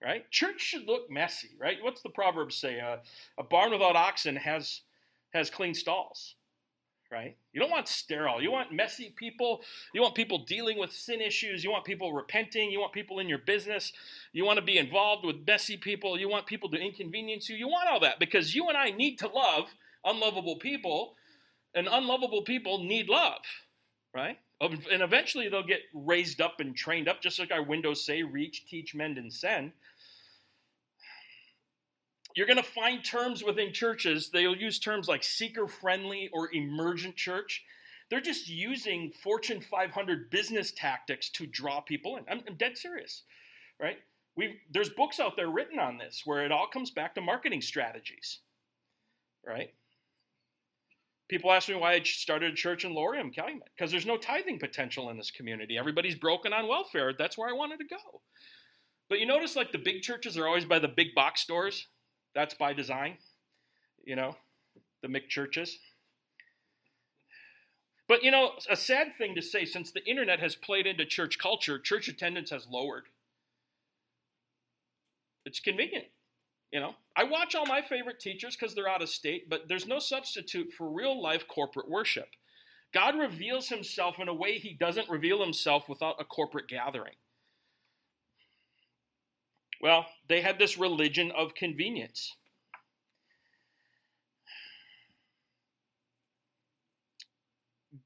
right? 0.06 0.30
Church 0.30 0.62
should 0.62 0.88
look 0.88 1.10
messy, 1.10 1.50
right? 1.60 1.78
What's 1.82 2.04
the 2.04 2.10
proverb 2.10 2.52
say? 2.52 2.80
Uh, 2.80 2.98
a 3.40 3.44
barn 3.44 3.72
without 3.72 3.96
oxen 3.96 4.36
has 4.36 4.82
has 5.34 5.50
clean 5.50 5.74
stalls 5.74 6.36
right? 7.12 7.38
You 7.54 7.62
don't 7.62 7.72
want 7.72 7.88
sterile. 7.88 8.42
You 8.42 8.52
want 8.52 8.74
messy 8.74 9.14
people. 9.16 9.62
You 9.94 10.02
want 10.02 10.16
people 10.16 10.40
dealing 10.40 10.78
with 10.78 10.92
sin 10.92 11.22
issues. 11.22 11.64
You 11.64 11.72
want 11.72 11.86
people 11.86 12.14
repenting. 12.14 12.72
You 12.72 12.80
want 12.80 12.94
people 12.94 13.20
in 13.20 13.30
your 13.30 13.38
business. 13.38 13.94
You 14.34 14.46
want 14.46 14.58
to 14.58 14.66
be 14.66 14.78
involved 14.78 15.26
with 15.26 15.38
messy 15.48 15.78
people. 15.78 16.20
You 16.20 16.28
want 16.28 16.46
people 16.46 16.70
to 16.72 16.78
inconvenience 16.78 17.48
you. 17.48 17.56
You 17.56 17.68
want 17.68 17.90
all 17.90 18.00
that 18.02 18.20
because 18.20 18.56
you 18.56 18.68
and 18.68 18.78
I 18.78 18.90
need 18.90 19.18
to 19.20 19.28
love 19.28 19.74
unlovable 20.04 20.58
people, 20.58 21.16
and 21.74 21.88
unlovable 21.92 22.44
people 22.44 22.84
need 22.84 23.10
love, 23.10 23.42
right? 24.14 24.38
And 24.62 25.02
eventually 25.02 25.50
they'll 25.50 25.64
get 25.66 25.82
raised 25.94 26.40
up 26.40 26.60
and 26.60 26.76
trained 26.76 27.10
up, 27.10 27.22
just 27.22 27.40
like 27.40 27.52
our 27.52 27.64
windows 27.64 28.06
say 28.06 28.22
reach, 28.24 28.66
teach, 28.68 28.94
mend, 28.94 29.18
and 29.18 29.34
send 29.34 29.72
you're 32.36 32.48
going 32.48 32.58
to 32.58 32.64
find 32.64 33.04
terms 33.04 33.44
within 33.44 33.74
churches, 33.74 34.30
they'll 34.32 34.56
use 34.56 34.80
terms 34.80 35.08
like 35.08 35.24
seeker 35.24 35.68
friendly 35.68 36.30
or 36.34 36.54
emergent 36.54 37.16
church. 37.16 37.64
They're 38.10 38.22
just 38.22 38.50
using 38.50 39.12
Fortune 39.24 39.62
500 39.62 40.30
business 40.30 40.72
tactics 40.72 41.30
to 41.32 41.48
draw 41.48 41.82
people 41.82 42.18
in. 42.18 42.26
I'm, 42.30 42.44
I'm 42.48 42.56
dead 42.56 42.78
serious, 42.78 43.24
right? 43.82 43.98
we 44.36 44.60
there's 44.72 44.90
books 44.90 45.20
out 45.20 45.36
there 45.36 45.50
written 45.50 45.80
on 45.80 45.98
this 45.98 46.22
where 46.26 46.46
it 46.46 46.52
all 46.52 46.68
comes 46.68 46.92
back 46.92 47.16
to 47.16 47.22
marketing 47.22 47.62
strategies, 47.62 48.40
right? 49.46 49.74
People 51.28 51.52
ask 51.52 51.68
me 51.70 51.76
why 51.76 51.94
I 51.94 52.02
started 52.04 52.54
a 52.54 52.56
church 52.56 52.86
in 52.86 52.94
Laurium, 52.94 53.34
Calumet, 53.34 53.70
because 53.76 53.90
there's 53.90 54.06
no 54.06 54.18
tithing 54.18 54.60
potential 54.60 55.10
in 55.10 55.18
this 55.18 55.32
community. 55.32 55.76
Everybody's 55.78 56.16
broken 56.16 56.54
on 56.54 56.68
welfare. 56.68 57.14
That's 57.18 57.36
where 57.38 57.50
I 57.50 57.54
wanted 57.54 57.80
to 57.80 57.86
go. 57.86 58.22
But 59.10 59.20
you 59.20 59.26
notice, 59.26 59.56
like 59.56 59.72
the 59.72 59.80
big 59.80 60.02
churches 60.02 60.38
are 60.38 60.46
always 60.46 60.66
by 60.66 60.78
the 60.78 60.88
big 60.88 61.16
box 61.16 61.42
stores. 61.42 61.88
That's 62.36 62.54
by 62.54 62.74
design, 62.74 63.18
you 64.04 64.16
know, 64.16 64.36
the 65.02 65.08
McChurches. 65.08 65.78
But, 68.08 68.24
you 68.24 68.30
know, 68.30 68.52
a 68.70 68.76
sad 68.76 69.16
thing 69.18 69.34
to 69.36 69.42
say 69.42 69.66
since 69.66 69.92
the 69.92 70.06
internet 70.06 70.40
has 70.40 70.56
played 70.56 70.86
into 70.86 71.06
church 71.06 71.40
culture, 71.40 71.80
church 71.80 72.08
attendance 72.08 72.52
has 72.52 72.68
lowered. 72.70 73.06
It's 75.46 75.60
convenient. 75.60 76.06
You 76.72 76.82
know, 76.82 76.96
I 77.16 77.24
watch 77.24 77.56
all 77.56 77.66
my 77.66 77.82
favorite 77.82 78.20
teachers 78.20 78.56
because 78.56 78.76
they're 78.76 78.90
out 78.90 79.02
of 79.02 79.10
state, 79.10 79.50
but 79.50 79.70
there's 79.70 79.88
no 79.88 80.00
substitute 80.00 80.74
for 80.78 80.90
real 80.90 81.20
life 81.20 81.48
corporate 81.48 81.90
worship. 81.90 82.28
God 82.94 83.18
reveals 83.18 83.70
himself 83.70 84.20
in 84.20 84.28
a 84.28 84.34
way 84.34 84.58
he 84.58 84.74
doesn't 84.74 85.10
reveal 85.10 85.42
himself 85.42 85.88
without 85.88 86.20
a 86.20 86.26
corporate 86.26 86.68
gathering. 86.68 87.14
Well, 89.82 90.06
they 90.28 90.42
had 90.42 90.58
this 90.58 90.78
religion 90.78 91.32
of 91.32 91.56
convenience. 91.56 92.36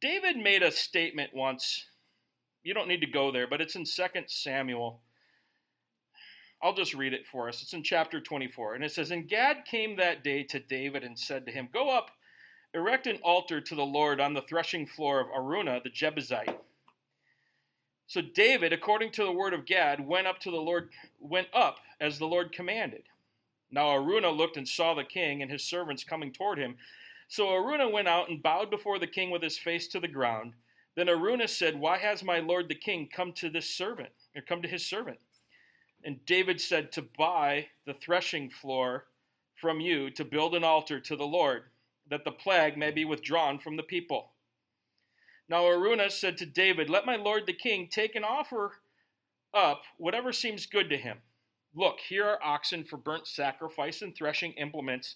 David 0.02 0.38
made 0.38 0.64
a 0.64 0.72
statement 0.72 1.32
once. 1.34 1.86
You 2.64 2.74
don't 2.74 2.88
need 2.88 3.02
to 3.02 3.08
go 3.08 3.32
there, 3.32 3.48
but 3.48 3.62
it's 3.62 3.76
in 3.76 3.86
2 3.86 4.04
Samuel. 4.28 5.02
I'll 6.62 6.74
just 6.74 6.94
read 6.94 7.14
it 7.14 7.26
for 7.26 7.48
us. 7.48 7.62
It's 7.62 7.74
in 7.74 7.84
chapter 7.84 8.20
24. 8.20 8.76
And 8.76 8.84
it 8.84 8.92
says 8.92 9.12
And 9.12 9.28
Gad 9.28 9.66
came 9.66 9.96
that 9.96 10.24
day 10.24 10.44
to 10.44 10.60
David 10.60 11.04
and 11.04 11.18
said 11.18 11.46
to 11.46 11.52
him, 11.52 11.70
Go 11.74 11.90
up, 11.90 12.12
erect 12.74 13.08
an 13.08 13.20
altar 13.24 13.62
to 13.62 13.76
the 13.76 13.86
Lord 13.86 14.20
on 14.20 14.34
the 14.34 14.42
threshing 14.42 14.86
floor 14.86 15.22
of 15.22 15.28
Araunah 15.28 15.84
the 15.84 15.90
Jebusite. 15.90 16.60
So 18.10 18.22
David, 18.22 18.74
according 18.74 19.12
to 19.12 19.24
the 19.24 19.32
word 19.32 19.54
of 19.54 19.68
Gad, 19.68 20.06
went 20.06 20.26
up 20.26 20.40
to 20.40 20.50
the 20.50 20.58
Lord, 20.58 20.90
went 21.20 21.48
up 21.54 21.78
as 22.02 22.18
the 22.18 22.26
Lord 22.26 22.52
commanded. 22.52 23.04
Now 23.70 23.90
Araunah 23.90 24.36
looked 24.36 24.58
and 24.58 24.68
saw 24.68 24.96
the 24.96 25.04
king 25.04 25.44
and 25.44 25.52
his 25.52 25.64
servants 25.64 26.04
coming 26.04 26.34
toward 26.34 26.58
him. 26.58 26.76
So 27.28 27.50
Araunah 27.50 27.92
went 27.92 28.08
out 28.08 28.28
and 28.28 28.42
bowed 28.42 28.72
before 28.72 28.98
the 28.98 29.06
king 29.06 29.30
with 29.30 29.44
his 29.44 29.60
face 29.60 29.88
to 29.90 30.00
the 30.00 30.08
ground. 30.08 30.54
Then 30.96 31.08
Araunah 31.08 31.48
said, 31.48 31.80
Why 31.80 32.00
has 32.00 32.24
my 32.24 32.40
lord 32.40 32.68
the 32.68 32.74
king 32.74 33.08
come 33.14 33.32
to 33.34 33.48
this 33.48 33.70
servant, 33.70 34.10
or 34.36 34.42
come 34.42 34.64
to 34.64 34.68
his 34.68 34.84
servant? 34.84 35.20
And 36.04 36.26
David 36.26 36.60
said, 36.60 36.92
To 36.94 37.06
buy 37.16 37.68
the 37.86 37.94
threshing 37.94 38.50
floor 38.50 39.06
from 39.54 39.80
you 39.80 40.10
to 40.10 40.26
build 40.26 40.56
an 40.56 40.64
altar 40.64 41.00
to 41.00 41.16
the 41.16 41.28
Lord, 41.28 41.66
that 42.10 42.26
the 42.26 42.32
plague 42.32 42.76
may 42.76 42.90
be 42.90 43.06
withdrawn 43.06 43.60
from 43.60 43.78
the 43.78 43.84
people. 43.84 44.32
Now 45.50 45.64
Araunah 45.64 46.12
said 46.12 46.38
to 46.38 46.46
David, 46.46 46.90
Let 46.90 47.08
my 47.08 47.16
lord 47.16 47.48
the 47.48 47.54
king 47.54 47.88
take 47.92 48.16
and 48.16 48.24
offer 48.24 48.74
up 49.52 49.82
whatever 49.98 50.32
seems 50.32 50.68
good 50.68 50.90
to 50.92 50.98
him. 50.98 51.18
Look, 51.74 52.00
here 52.08 52.26
are 52.26 52.44
oxen 52.44 52.84
for 52.84 52.98
burnt 52.98 53.28
sacrifice 53.28 54.04
and 54.04 54.16
threshing 54.16 54.54
implements, 54.54 55.16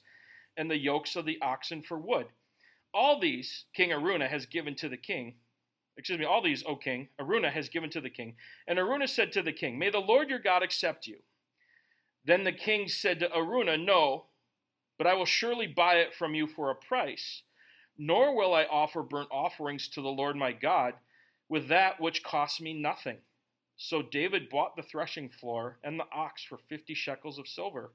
and 0.58 0.70
the 0.70 0.78
yokes 0.78 1.16
of 1.16 1.26
the 1.26 1.40
oxen 1.42 1.84
for 1.84 2.00
wood. 2.00 2.28
All 2.94 3.20
these 3.20 3.66
King 3.76 3.92
Araunah 3.92 4.30
has 4.30 4.46
given 4.48 4.76
to 4.76 4.90
the 4.90 4.98
king. 4.98 5.36
Excuse 5.98 6.18
me, 6.18 6.26
all 6.26 6.42
these, 6.42 6.64
O 6.68 6.76
king, 6.76 7.10
Araunah 7.20 7.52
has 7.52 7.70
given 7.70 7.90
to 7.92 8.02
the 8.02 8.10
king. 8.10 8.36
And 8.68 8.80
Araunah 8.80 9.10
said 9.10 9.32
to 9.34 9.44
the 9.44 9.54
king, 9.54 9.78
May 9.78 9.92
the 9.92 10.00
Lord 10.00 10.30
your 10.30 10.40
God 10.40 10.64
accept 10.64 11.06
you. 11.06 11.18
Then 12.26 12.44
the 12.44 12.52
king 12.52 12.88
said 12.88 13.20
to 13.20 13.30
Araunah, 13.30 13.78
No, 13.78 14.26
but 14.98 15.06
I 15.06 15.14
will 15.14 15.26
surely 15.26 15.68
buy 15.68 15.96
it 15.96 16.16
from 16.16 16.34
you 16.34 16.48
for 16.48 16.72
a 16.72 16.76
price 16.76 17.44
nor 17.98 18.36
will 18.36 18.54
I 18.54 18.64
offer 18.64 19.02
burnt 19.02 19.30
offerings 19.32 19.88
to 19.90 20.02
the 20.02 20.10
Lord 20.10 20.36
my 20.36 20.52
God 20.52 20.96
with 21.50 21.68
that 21.68 22.00
which 22.00 22.24
costs 22.24 22.60
me 22.60 22.74
nothing. 22.74 23.18
So 23.78 24.02
David 24.02 24.50
bought 24.50 24.76
the 24.76 24.84
threshing 24.84 25.30
floor 25.30 25.78
and 25.84 26.00
the 26.00 26.06
ox 26.12 26.44
for 26.44 26.58
fifty 26.58 26.94
shekels 26.94 27.40
of 27.40 27.48
silver. 27.48 27.92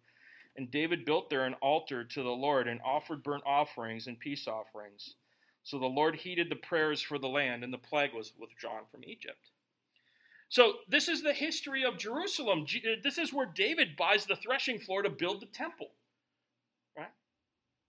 And 0.56 0.70
David 0.70 1.04
built 1.04 1.30
there 1.30 1.44
an 1.44 1.54
altar 1.54 2.02
to 2.04 2.22
the 2.22 2.30
Lord 2.30 2.66
and 2.66 2.80
offered 2.84 3.22
burnt 3.22 3.44
offerings 3.46 4.06
and 4.06 4.18
peace 4.18 4.48
offerings. 4.48 5.14
So 5.62 5.78
the 5.78 5.86
Lord 5.86 6.16
heeded 6.16 6.50
the 6.50 6.56
prayers 6.56 7.00
for 7.00 7.18
the 7.18 7.28
land, 7.28 7.62
and 7.62 7.72
the 7.72 7.78
plague 7.78 8.14
was 8.14 8.32
withdrawn 8.38 8.82
from 8.90 9.04
Egypt. 9.04 9.50
So, 10.48 10.76
this 10.88 11.08
is 11.08 11.22
the 11.22 11.34
history 11.34 11.84
of 11.84 11.98
Jerusalem. 11.98 12.64
This 13.02 13.18
is 13.18 13.34
where 13.34 13.44
David 13.44 13.96
buys 13.96 14.24
the 14.24 14.36
threshing 14.36 14.78
floor 14.78 15.02
to 15.02 15.10
build 15.10 15.42
the 15.42 15.46
temple. 15.46 15.87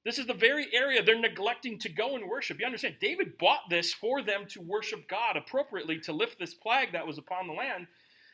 This 0.06 0.18
is 0.18 0.28
the 0.28 0.34
very 0.34 0.68
area 0.74 1.04
they're 1.04 1.20
neglecting 1.20 1.78
to 1.80 1.90
go 1.90 2.16
and 2.16 2.28
worship. 2.28 2.60
You 2.60 2.66
understand? 2.66 2.96
David 3.02 3.38
bought 3.38 3.70
this 3.70 3.94
for 3.94 4.22
them 4.22 4.46
to 4.50 4.62
worship 4.62 5.10
God 5.10 5.36
appropriately 5.36 6.00
to 6.02 6.14
lift 6.14 6.40
this 6.40 6.54
plague 6.54 6.94
that 6.94 7.06
was 7.06 7.18
upon 7.18 7.48
the 7.48 7.54
land, 7.54 7.88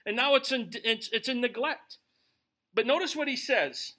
and 0.06 0.16
now 0.16 0.36
it's 0.36 0.52
in 0.52 0.70
it's, 0.84 1.10
it's 1.12 1.28
in 1.28 1.42
neglect. 1.42 1.98
But 2.74 2.86
notice 2.86 3.16
what 3.16 3.28
he 3.28 3.36
says. 3.36 3.94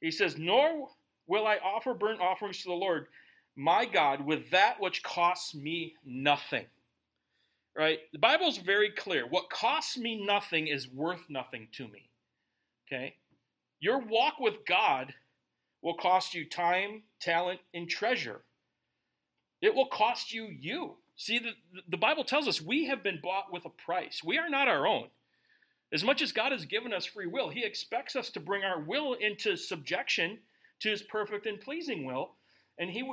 He 0.00 0.10
says, 0.10 0.36
"Nor 0.36 0.88
will 1.26 1.46
I 1.46 1.56
offer 1.56 1.94
burnt 1.94 2.20
offerings 2.20 2.58
to 2.58 2.68
the 2.68 2.74
Lord, 2.74 3.06
my 3.56 3.86
God, 3.86 4.20
with 4.26 4.50
that 4.50 4.80
which 4.80 5.02
costs 5.02 5.54
me 5.54 5.94
nothing." 6.04 6.66
Right? 7.74 8.00
The 8.12 8.18
Bible's 8.18 8.58
very 8.58 8.90
clear. 8.90 9.26
What 9.26 9.48
costs 9.48 9.96
me 9.96 10.26
nothing 10.26 10.66
is 10.66 10.88
worth 10.88 11.30
nothing 11.30 11.68
to 11.72 11.88
me. 11.88 12.10
Okay? 12.86 13.14
Your 13.78 13.98
walk 14.00 14.40
with 14.40 14.66
God 14.66 15.14
will 15.82 15.94
cost 15.94 16.34
you 16.34 16.48
time, 16.48 17.02
talent, 17.20 17.60
and 17.74 17.88
treasure. 17.88 18.42
It 19.60 19.74
will 19.74 19.86
cost 19.86 20.32
you 20.32 20.44
you. 20.44 20.96
See, 21.16 21.38
the, 21.38 21.52
the 21.88 21.96
Bible 21.96 22.24
tells 22.24 22.48
us 22.48 22.62
we 22.62 22.86
have 22.86 23.02
been 23.02 23.20
bought 23.22 23.52
with 23.52 23.64
a 23.64 23.70
price. 23.70 24.22
We 24.24 24.38
are 24.38 24.48
not 24.48 24.68
our 24.68 24.86
own. 24.86 25.08
As 25.92 26.04
much 26.04 26.22
as 26.22 26.32
God 26.32 26.52
has 26.52 26.64
given 26.64 26.92
us 26.92 27.04
free 27.04 27.26
will, 27.26 27.50
He 27.50 27.64
expects 27.64 28.16
us 28.16 28.30
to 28.30 28.40
bring 28.40 28.62
our 28.62 28.80
will 28.80 29.14
into 29.14 29.56
subjection 29.56 30.38
to 30.80 30.88
His 30.88 31.02
perfect 31.02 31.46
and 31.46 31.60
pleasing 31.60 32.04
will. 32.04 32.32
And 32.78 32.90
He 32.90 33.10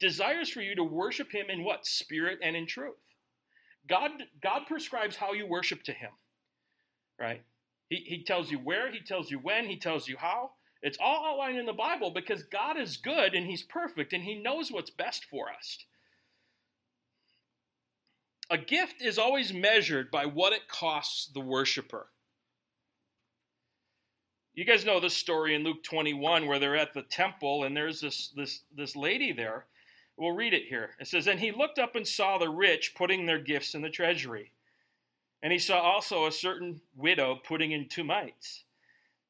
desires 0.00 0.50
for 0.50 0.60
you 0.60 0.74
to 0.74 0.84
worship 0.84 1.32
Him 1.32 1.46
in 1.48 1.64
what? 1.64 1.86
Spirit 1.86 2.40
and 2.42 2.56
in 2.56 2.66
truth. 2.66 2.96
God, 3.88 4.10
God 4.42 4.62
prescribes 4.66 5.16
how 5.16 5.32
you 5.32 5.46
worship 5.46 5.82
to 5.84 5.92
Him, 5.92 6.10
right? 7.18 7.42
He, 7.88 8.04
he 8.04 8.24
tells 8.24 8.50
you 8.50 8.58
where, 8.58 8.90
He 8.90 9.00
tells 9.00 9.30
you 9.30 9.38
when, 9.38 9.66
He 9.66 9.78
tells 9.78 10.08
you 10.08 10.16
how. 10.18 10.50
It's 10.82 10.98
all 11.00 11.26
outlined 11.26 11.58
in 11.58 11.66
the 11.66 11.72
Bible 11.72 12.10
because 12.10 12.42
God 12.42 12.78
is 12.78 12.96
good 12.96 13.34
and 13.34 13.46
He's 13.46 13.62
perfect 13.62 14.12
and 14.12 14.22
He 14.22 14.34
knows 14.36 14.70
what's 14.70 14.90
best 14.90 15.24
for 15.24 15.50
us. 15.50 15.78
A 18.50 18.58
gift 18.58 19.02
is 19.02 19.18
always 19.18 19.52
measured 19.52 20.10
by 20.10 20.26
what 20.26 20.52
it 20.52 20.68
costs 20.68 21.26
the 21.26 21.40
worshiper. 21.40 22.06
You 24.54 24.64
guys 24.64 24.84
know 24.84 25.00
this 25.00 25.16
story 25.16 25.54
in 25.54 25.64
Luke 25.64 25.82
21 25.82 26.46
where 26.46 26.58
they're 26.58 26.76
at 26.76 26.94
the 26.94 27.02
temple 27.02 27.64
and 27.64 27.76
there's 27.76 28.00
this, 28.00 28.32
this, 28.36 28.62
this 28.74 28.96
lady 28.96 29.32
there. 29.32 29.66
We'll 30.16 30.32
read 30.32 30.54
it 30.54 30.64
here. 30.68 30.90
It 30.98 31.08
says, 31.08 31.26
And 31.26 31.40
he 31.40 31.52
looked 31.52 31.78
up 31.78 31.94
and 31.94 32.06
saw 32.06 32.38
the 32.38 32.48
rich 32.48 32.94
putting 32.96 33.26
their 33.26 33.38
gifts 33.38 33.74
in 33.74 33.82
the 33.82 33.90
treasury. 33.90 34.52
And 35.42 35.52
he 35.52 35.58
saw 35.58 35.80
also 35.80 36.26
a 36.26 36.32
certain 36.32 36.80
widow 36.96 37.38
putting 37.44 37.72
in 37.72 37.88
two 37.88 38.04
mites. 38.04 38.64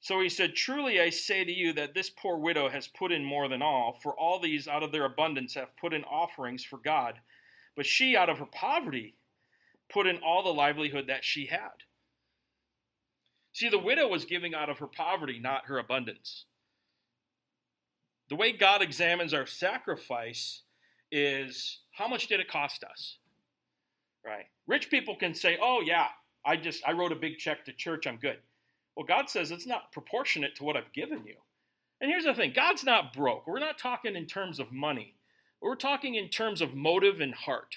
So 0.07 0.21
he 0.21 0.29
said, 0.29 0.55
Truly 0.55 1.01
I 1.01 1.11
say 1.11 1.43
to 1.43 1.53
you 1.53 1.73
that 1.73 1.93
this 1.93 2.11
poor 2.11 2.39
widow 2.39 2.69
has 2.69 2.87
put 2.87 3.11
in 3.11 3.25
more 3.25 3.49
than 3.49 3.61
all, 3.61 3.99
for 4.05 4.15
all 4.15 4.39
these 4.39 4.69
out 4.69 4.85
of 4.85 4.93
their 4.93 5.05
abundance 5.05 5.55
have 5.55 5.77
put 5.77 5.93
in 5.93 6.05
offerings 6.05 6.63
for 6.63 6.77
God. 6.77 7.15
But 7.75 7.87
she, 7.87 8.17
out 8.17 8.31
of 8.31 8.39
her 8.39 8.47
poverty, 8.47 9.17
put 9.93 10.07
in 10.07 10.19
all 10.19 10.45
the 10.45 10.55
livelihood 10.55 11.09
that 11.09 11.25
she 11.25 11.47
had. 11.47 11.83
See, 13.53 13.69
the 13.69 13.81
widow 13.81 14.07
was 14.07 14.25
giving 14.25 14.55
out 14.55 14.71
of 14.71 14.79
her 14.79 14.87
poverty, 14.87 15.41
not 15.41 15.67
her 15.67 15.79
abundance. 15.79 16.45
The 18.29 18.37
way 18.37 18.53
God 18.53 18.83
examines 18.83 19.35
our 19.35 19.45
sacrifice 19.45 20.63
is 21.11 21.81
how 21.91 22.07
much 22.07 22.29
did 22.29 22.39
it 22.39 22.49
cost 22.49 22.85
us? 22.85 23.19
Right? 24.25 24.47
Rich 24.69 24.89
people 24.89 25.17
can 25.17 25.35
say, 25.35 25.59
"Oh 25.61 25.81
yeah, 25.81 26.11
I 26.45 26.55
just 26.55 26.87
I 26.87 26.93
wrote 26.93 27.11
a 27.11 27.17
big 27.17 27.39
check 27.39 27.65
to 27.65 27.73
church, 27.73 28.07
I'm 28.07 28.19
good." 28.19 28.39
Well, 28.97 29.07
God 29.07 29.29
says 29.29 29.51
it's 29.51 29.67
not 29.67 29.93
proportionate 29.93 30.57
to 30.57 30.65
what 30.65 30.77
I've 30.77 30.93
given 30.93 31.25
you. 31.27 31.35
And 32.01 32.11
here's 32.11 32.25
the 32.25 32.35
thing 32.35 32.53
God's 32.55 32.85
not 32.85 33.13
broke. 33.13 33.47
We're 33.47 33.59
not 33.59 33.79
talking 33.79 34.17
in 34.17 34.27
terms 34.27 34.59
of 34.59 34.73
money, 34.73 35.15
we're 35.61 35.77
talking 35.77 36.15
in 36.15 36.29
terms 36.29 36.61
of 36.61 36.75
motive 36.75 37.21
and 37.21 37.35
heart. 37.35 37.77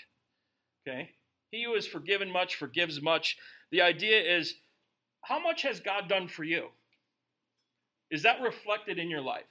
Okay? 0.88 1.12
He 1.52 1.64
who 1.64 1.74
is 1.74 1.88
forgiven 1.88 2.32
much 2.32 2.56
forgives 2.56 3.02
much. 3.02 3.38
The 3.72 3.82
idea 3.82 4.20
is 4.38 4.56
how 5.22 5.40
much 5.40 5.64
has 5.64 5.80
God 5.80 6.08
done 6.08 6.28
for 6.28 6.44
you? 6.44 6.68
Is 8.10 8.24
that 8.24 8.42
reflected 8.42 8.98
in 8.98 9.10
your 9.10 9.22
life? 9.22 9.44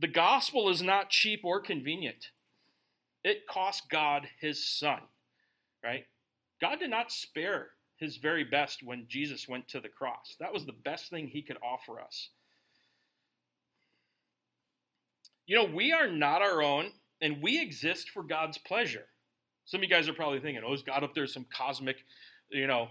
The 0.00 0.08
gospel 0.08 0.68
is 0.68 0.82
not 0.82 1.10
cheap 1.10 1.40
or 1.44 1.60
convenient. 1.60 2.30
It 3.24 3.46
cost 3.46 3.90
God 3.90 4.28
his 4.40 4.64
son, 4.64 5.00
right? 5.82 6.06
God 6.60 6.78
did 6.78 6.90
not 6.90 7.10
spare 7.10 7.68
his 7.98 8.16
very 8.16 8.44
best 8.44 8.82
when 8.82 9.06
Jesus 9.08 9.48
went 9.48 9.68
to 9.68 9.80
the 9.80 9.88
cross. 9.88 10.36
That 10.40 10.52
was 10.52 10.64
the 10.64 10.72
best 10.72 11.10
thing 11.10 11.26
he 11.26 11.42
could 11.42 11.58
offer 11.62 12.00
us. 12.00 12.30
You 15.46 15.56
know, 15.56 15.64
we 15.64 15.92
are 15.92 16.08
not 16.08 16.42
our 16.42 16.62
own, 16.62 16.92
and 17.20 17.42
we 17.42 17.60
exist 17.60 18.10
for 18.10 18.22
God's 18.22 18.58
pleasure. 18.58 19.06
Some 19.64 19.80
of 19.80 19.84
you 19.84 19.90
guys 19.90 20.08
are 20.08 20.12
probably 20.12 20.40
thinking, 20.40 20.62
oh, 20.64 20.72
is 20.74 20.82
God 20.82 21.02
up 21.02 21.14
there 21.14 21.26
some 21.26 21.46
cosmic, 21.54 21.96
you 22.50 22.66
know, 22.66 22.88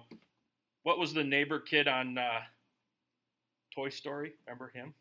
what 0.83 0.99
was 0.99 1.13
the 1.13 1.23
neighbor 1.23 1.59
kid 1.59 1.87
on 1.87 2.17
uh, 2.17 2.39
Toy 3.73 3.89
Story? 3.89 4.33
Remember 4.45 4.71
him? 4.73 4.93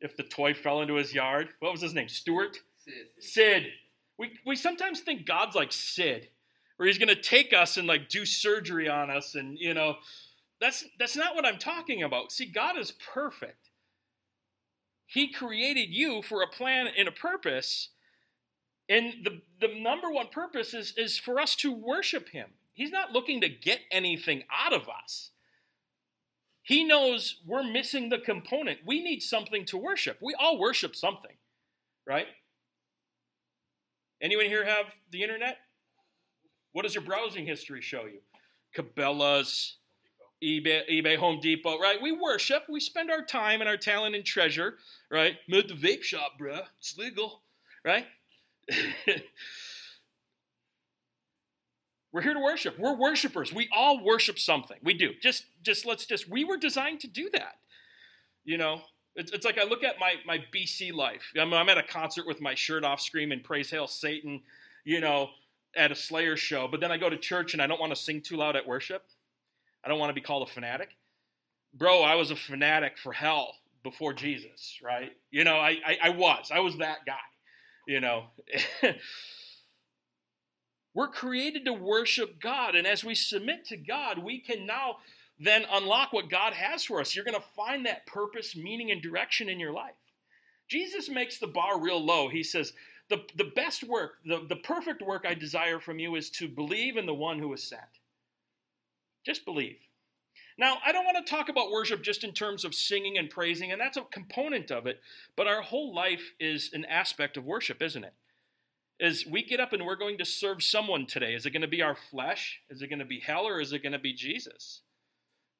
If 0.00 0.16
the 0.16 0.24
toy 0.24 0.52
fell 0.52 0.80
into 0.80 0.94
his 0.94 1.14
yard, 1.14 1.48
what 1.60 1.72
was 1.72 1.80
his 1.80 1.94
name? 1.94 2.08
Stuart? 2.08 2.58
Sid. 2.84 2.94
Sid. 3.20 3.66
We, 4.18 4.38
we 4.44 4.56
sometimes 4.56 5.00
think 5.00 5.26
God's 5.26 5.54
like 5.54 5.72
Sid 5.72 6.28
or 6.78 6.86
he's 6.86 6.98
going 6.98 7.08
to 7.08 7.20
take 7.20 7.52
us 7.52 7.76
and 7.76 7.86
like 7.86 8.08
do 8.08 8.24
surgery 8.24 8.88
on 8.88 9.10
us 9.10 9.34
and 9.34 9.58
you 9.58 9.74
know 9.74 9.96
that's 10.60 10.84
that's 10.98 11.16
not 11.16 11.34
what 11.34 11.46
i'm 11.46 11.58
talking 11.58 12.02
about. 12.02 12.32
See 12.32 12.46
god 12.46 12.78
is 12.78 12.92
perfect. 12.92 13.70
He 15.06 15.30
created 15.30 15.90
you 15.90 16.22
for 16.22 16.42
a 16.42 16.46
plan 16.46 16.88
and 16.96 17.08
a 17.08 17.12
purpose 17.12 17.90
and 18.88 19.24
the 19.24 19.42
the 19.60 19.74
number 19.74 20.10
one 20.10 20.28
purpose 20.28 20.74
is 20.74 20.94
is 20.96 21.18
for 21.18 21.38
us 21.40 21.54
to 21.56 21.72
worship 21.72 22.30
him. 22.30 22.50
He's 22.74 22.90
not 22.90 23.12
looking 23.12 23.40
to 23.42 23.48
get 23.48 23.80
anything 23.90 24.44
out 24.50 24.72
of 24.72 24.88
us. 24.88 25.30
He 26.62 26.84
knows 26.84 27.40
we're 27.46 27.64
missing 27.64 28.08
the 28.08 28.18
component. 28.18 28.78
We 28.86 29.02
need 29.02 29.20
something 29.20 29.64
to 29.66 29.76
worship. 29.76 30.18
We 30.22 30.34
all 30.38 30.58
worship 30.58 30.96
something 30.96 31.32
right? 32.06 32.26
Anyone 34.20 34.46
here 34.46 34.64
have 34.64 34.86
the 35.10 35.22
internet 35.22 35.58
what 36.72 36.82
does 36.82 36.94
your 36.94 37.04
browsing 37.04 37.46
history 37.46 37.80
show 37.80 38.04
you? 38.04 38.20
Cabela's, 38.76 39.76
eBay, 40.42 40.82
eBay, 40.90 41.16
Home 41.16 41.40
Depot, 41.40 41.78
right? 41.78 42.00
We 42.00 42.12
worship, 42.12 42.64
we 42.68 42.80
spend 42.80 43.10
our 43.10 43.24
time 43.24 43.60
and 43.60 43.68
our 43.68 43.76
talent 43.76 44.14
and 44.16 44.24
treasure, 44.24 44.76
right? 45.10 45.36
I'm 45.48 45.58
at 45.58 45.68
the 45.68 45.74
vape 45.74 46.02
shop, 46.02 46.32
bruh. 46.40 46.62
It's 46.78 46.96
legal, 46.98 47.42
right? 47.84 48.06
We're 52.12 52.22
here 52.22 52.34
to 52.34 52.40
worship. 52.40 52.78
We're 52.78 52.94
worshipers. 52.94 53.52
We 53.54 53.68
all 53.74 54.04
worship 54.04 54.38
something. 54.38 54.76
We 54.82 54.92
do. 54.94 55.12
Just, 55.22 55.44
just 55.62 55.86
let's 55.86 56.04
just. 56.04 56.28
We 56.28 56.44
were 56.44 56.58
designed 56.58 57.00
to 57.00 57.08
do 57.08 57.30
that. 57.32 57.56
You 58.44 58.58
know, 58.58 58.82
it's, 59.16 59.32
it's 59.32 59.46
like 59.46 59.58
I 59.58 59.64
look 59.64 59.82
at 59.82 59.98
my 59.98 60.16
my 60.26 60.44
BC 60.54 60.92
life. 60.92 61.32
I'm, 61.40 61.54
I'm 61.54 61.68
at 61.68 61.78
a 61.78 61.82
concert 61.82 62.26
with 62.26 62.40
my 62.40 62.54
shirt 62.54 62.84
off, 62.84 63.00
screaming 63.00 63.40
"Praise 63.40 63.70
Hail 63.70 63.86
Satan," 63.86 64.42
you 64.84 65.00
know, 65.00 65.30
at 65.76 65.92
a 65.92 65.94
Slayer 65.94 66.36
show, 66.36 66.68
but 66.68 66.80
then 66.80 66.92
I 66.92 66.96
go 66.96 67.08
to 67.08 67.16
church 67.16 67.52
and 67.52 67.62
I 67.62 67.66
don't 67.66 67.80
want 67.80 67.94
to 67.94 68.00
sing 68.00 68.20
too 68.20 68.36
loud 68.36 68.56
at 68.56 68.66
worship. 68.66 69.04
I 69.84 69.88
don't 69.88 69.98
want 69.98 70.10
to 70.10 70.14
be 70.14 70.20
called 70.20 70.48
a 70.48 70.52
fanatic. 70.52 70.90
Bro, 71.74 72.02
I 72.02 72.14
was 72.14 72.30
a 72.30 72.36
fanatic 72.36 72.98
for 72.98 73.12
hell 73.12 73.54
before 73.82 74.12
Jesus, 74.12 74.78
right? 74.82 75.12
You 75.30 75.44
know, 75.44 75.56
I, 75.56 75.78
I, 75.84 75.98
I 76.04 76.08
was. 76.10 76.50
I 76.52 76.60
was 76.60 76.76
that 76.78 77.06
guy, 77.06 77.14
you 77.86 78.00
know. 78.00 78.26
We're 80.94 81.08
created 81.08 81.64
to 81.64 81.72
worship 81.72 82.40
God, 82.40 82.74
and 82.74 82.86
as 82.86 83.02
we 83.02 83.14
submit 83.14 83.64
to 83.66 83.78
God, 83.78 84.18
we 84.18 84.40
can 84.40 84.66
now 84.66 84.96
then 85.38 85.64
unlock 85.72 86.12
what 86.12 86.28
God 86.28 86.52
has 86.52 86.84
for 86.84 87.00
us. 87.00 87.16
You're 87.16 87.24
going 87.24 87.34
to 87.34 87.46
find 87.56 87.86
that 87.86 88.06
purpose, 88.06 88.54
meaning, 88.54 88.90
and 88.90 89.00
direction 89.00 89.48
in 89.48 89.58
your 89.58 89.72
life. 89.72 89.94
Jesus 90.68 91.08
makes 91.08 91.38
the 91.38 91.46
bar 91.46 91.80
real 91.80 92.02
low. 92.02 92.28
He 92.28 92.42
says, 92.42 92.74
the, 93.12 93.22
the 93.36 93.50
best 93.54 93.84
work, 93.84 94.14
the, 94.24 94.46
the 94.48 94.56
perfect 94.56 95.02
work 95.02 95.26
I 95.28 95.34
desire 95.34 95.78
from 95.78 95.98
you 95.98 96.16
is 96.16 96.30
to 96.30 96.48
believe 96.48 96.96
in 96.96 97.04
the 97.04 97.12
one 97.12 97.38
who 97.38 97.48
was 97.48 97.62
sent. 97.62 97.82
Just 99.24 99.44
believe. 99.44 99.76
Now, 100.58 100.78
I 100.84 100.92
don't 100.92 101.04
want 101.04 101.24
to 101.24 101.30
talk 101.30 101.50
about 101.50 101.70
worship 101.70 102.02
just 102.02 102.24
in 102.24 102.32
terms 102.32 102.64
of 102.64 102.74
singing 102.74 103.18
and 103.18 103.28
praising, 103.28 103.70
and 103.70 103.78
that's 103.78 103.98
a 103.98 104.02
component 104.10 104.70
of 104.70 104.86
it, 104.86 105.00
but 105.36 105.46
our 105.46 105.60
whole 105.60 105.94
life 105.94 106.32
is 106.40 106.70
an 106.72 106.86
aspect 106.86 107.36
of 107.36 107.44
worship, 107.44 107.82
isn't 107.82 108.04
it? 108.04 108.14
As 108.98 109.26
we 109.26 109.42
get 109.42 109.60
up 109.60 109.74
and 109.74 109.84
we're 109.84 109.96
going 109.96 110.16
to 110.16 110.24
serve 110.24 110.62
someone 110.62 111.06
today, 111.06 111.34
is 111.34 111.44
it 111.44 111.50
going 111.50 111.62
to 111.62 111.68
be 111.68 111.82
our 111.82 111.94
flesh? 111.94 112.60
Is 112.70 112.80
it 112.80 112.88
going 112.88 112.98
to 112.98 113.04
be 113.04 113.20
hell, 113.20 113.46
or 113.46 113.60
is 113.60 113.74
it 113.74 113.82
going 113.82 113.92
to 113.92 113.98
be 113.98 114.14
Jesus? 114.14 114.80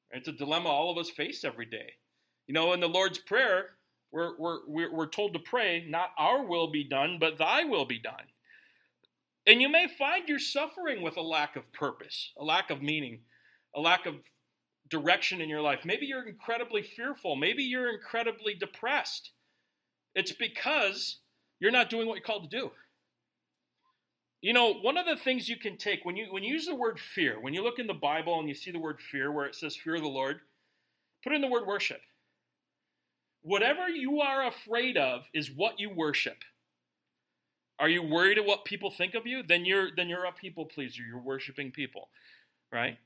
It's 0.09 0.27
a 0.27 0.31
dilemma 0.31 0.69
all 0.69 0.91
of 0.91 0.97
us 0.97 1.09
face 1.09 1.43
every 1.43 1.65
day. 1.65 1.93
You 2.47 2.55
know, 2.55 2.73
in 2.73 2.79
the 2.79 2.89
Lord's 2.89 3.19
Prayer, 3.19 3.71
we're, 4.13 4.59
we're, 4.67 4.93
we're 4.93 5.07
told 5.07 5.33
to 5.33 5.39
pray, 5.39 5.85
not 5.87 6.11
our 6.17 6.45
will 6.45 6.71
be 6.71 6.83
done, 6.83 7.17
but 7.19 7.37
thy 7.37 7.63
will 7.63 7.85
be 7.85 7.99
done. 7.99 8.25
And 9.45 9.61
you 9.61 9.67
may 9.67 9.87
find 9.87 10.29
you're 10.29 10.39
suffering 10.39 11.01
with 11.01 11.17
a 11.17 11.21
lack 11.21 11.55
of 11.55 11.73
purpose, 11.73 12.31
a 12.37 12.43
lack 12.43 12.69
of 12.69 12.81
meaning, 12.81 13.21
a 13.75 13.81
lack 13.81 14.05
of 14.05 14.15
direction 14.87 15.41
in 15.41 15.49
your 15.49 15.61
life. 15.61 15.79
Maybe 15.83 16.05
you're 16.05 16.27
incredibly 16.27 16.83
fearful. 16.83 17.35
Maybe 17.35 17.63
you're 17.63 17.91
incredibly 17.91 18.53
depressed. 18.53 19.31
It's 20.15 20.31
because 20.31 21.17
you're 21.59 21.71
not 21.71 21.89
doing 21.89 22.07
what 22.07 22.15
you're 22.15 22.23
called 22.23 22.49
to 22.49 22.57
do. 22.57 22.71
You 24.41 24.53
know, 24.53 24.73
one 24.73 24.97
of 24.97 25.05
the 25.05 25.15
things 25.15 25.49
you 25.49 25.57
can 25.57 25.77
take 25.77 26.03
when 26.03 26.17
you 26.17 26.27
when 26.29 26.43
you 26.43 26.53
use 26.53 26.65
the 26.65 26.75
word 26.75 26.99
fear, 26.99 27.39
when 27.39 27.53
you 27.53 27.63
look 27.63 27.79
in 27.79 27.87
the 27.87 27.93
Bible 27.93 28.39
and 28.39 28.47
you 28.47 28.53
see 28.53 28.71
the 28.71 28.79
word 28.79 28.99
fear 28.99 29.31
where 29.31 29.45
it 29.45 29.55
says 29.55 29.75
fear 29.75 29.95
of 29.95 30.01
the 30.01 30.07
Lord, 30.07 30.41
put 31.23 31.33
in 31.33 31.41
the 31.41 31.47
word 31.47 31.65
worship. 31.65 32.01
Whatever 33.43 33.89
you 33.89 34.21
are 34.21 34.47
afraid 34.47 34.97
of 34.97 35.25
is 35.33 35.51
what 35.51 35.79
you 35.79 35.89
worship. 35.89 36.37
Are 37.79 37.89
you 37.89 38.01
worried 38.01 38.37
of 38.37 38.45
what 38.45 38.65
people 38.65 38.89
think 38.89 39.13
of 39.13 39.27
you? 39.27 39.43
Then 39.43 39.65
you're 39.65 39.89
then 39.95 40.07
you're 40.07 40.25
a 40.25 40.31
people 40.31 40.65
pleaser. 40.65 41.03
You're 41.03 41.21
worshiping 41.21 41.71
people, 41.71 42.09
right? 42.71 42.97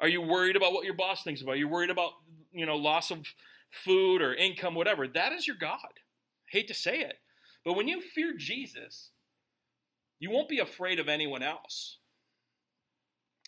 Are 0.00 0.08
you 0.08 0.20
worried 0.20 0.56
about 0.56 0.72
what 0.72 0.84
your 0.84 0.94
boss 0.94 1.22
thinks 1.22 1.40
about? 1.40 1.52
Are 1.52 1.56
you 1.56 1.68
worried 1.68 1.90
about, 1.90 2.12
you 2.52 2.66
know, 2.66 2.76
loss 2.76 3.10
of 3.10 3.26
food 3.70 4.20
or 4.20 4.34
income, 4.34 4.74
whatever? 4.74 5.06
That 5.06 5.32
is 5.32 5.46
your 5.46 5.56
God. 5.56 6.00
Hate 6.50 6.68
to 6.68 6.74
say 6.74 7.00
it. 7.00 7.18
But 7.64 7.74
when 7.74 7.86
you 7.86 8.00
fear 8.00 8.34
Jesus, 8.36 9.10
you 10.18 10.30
won't 10.30 10.48
be 10.48 10.58
afraid 10.58 10.98
of 10.98 11.08
anyone 11.08 11.42
else. 11.42 11.98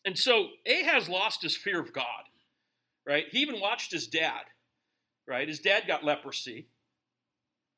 And 0.04 0.16
so 0.16 0.50
Ahaz 0.66 1.08
lost 1.08 1.42
his 1.42 1.56
fear 1.56 1.80
of 1.80 1.92
God, 1.92 2.24
right? 3.04 3.24
He 3.30 3.40
even 3.40 3.60
watched 3.60 3.90
his 3.90 4.06
dad, 4.06 4.44
right? 5.26 5.48
His 5.48 5.60
dad 5.60 5.84
got 5.86 6.04
leprosy 6.04 6.68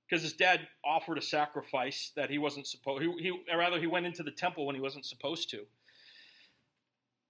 because 0.08 0.22
his 0.22 0.32
dad 0.32 0.60
offered 0.84 1.18
a 1.18 1.22
sacrifice 1.22 2.12
that 2.16 2.30
he 2.30 2.38
wasn't 2.38 2.66
supposed 2.66 3.02
he, 3.02 3.12
he 3.20 3.54
rather 3.54 3.78
he 3.78 3.86
went 3.86 4.06
into 4.06 4.22
the 4.22 4.30
temple 4.30 4.66
when 4.66 4.74
he 4.74 4.80
wasn't 4.80 5.04
supposed 5.04 5.50
to. 5.50 5.66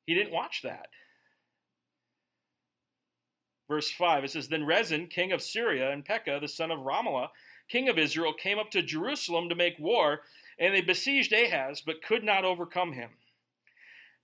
He 0.06 0.14
didn't 0.14 0.32
watch 0.32 0.62
that. 0.62 0.88
Verse 3.68 3.90
5, 3.90 4.24
it 4.24 4.30
says, 4.30 4.48
Then 4.48 4.64
Rezin, 4.64 5.08
king 5.08 5.32
of 5.32 5.42
Syria, 5.42 5.90
and 5.92 6.04
Pekah, 6.04 6.38
the 6.40 6.48
son 6.48 6.70
of 6.70 6.78
Remaliah, 6.78 7.28
king 7.68 7.90
of 7.90 7.98
Israel, 7.98 8.32
came 8.32 8.58
up 8.58 8.70
to 8.70 8.82
Jerusalem 8.82 9.50
to 9.50 9.54
make 9.54 9.78
war, 9.78 10.20
and 10.58 10.74
they 10.74 10.80
besieged 10.80 11.34
Ahaz, 11.34 11.82
but 11.84 12.02
could 12.02 12.24
not 12.24 12.46
overcome 12.46 12.94
him. 12.94 13.10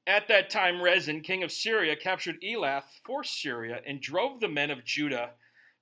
At 0.06 0.28
that 0.28 0.48
time, 0.48 0.80
Rezin, 0.80 1.20
king 1.20 1.42
of 1.42 1.52
Syria, 1.52 1.96
captured 1.96 2.40
Elath 2.42 2.84
for 3.04 3.22
Syria 3.22 3.82
and 3.86 4.00
drove 4.00 4.40
the 4.40 4.48
men 4.48 4.70
of 4.70 4.84
Judah 4.84 5.32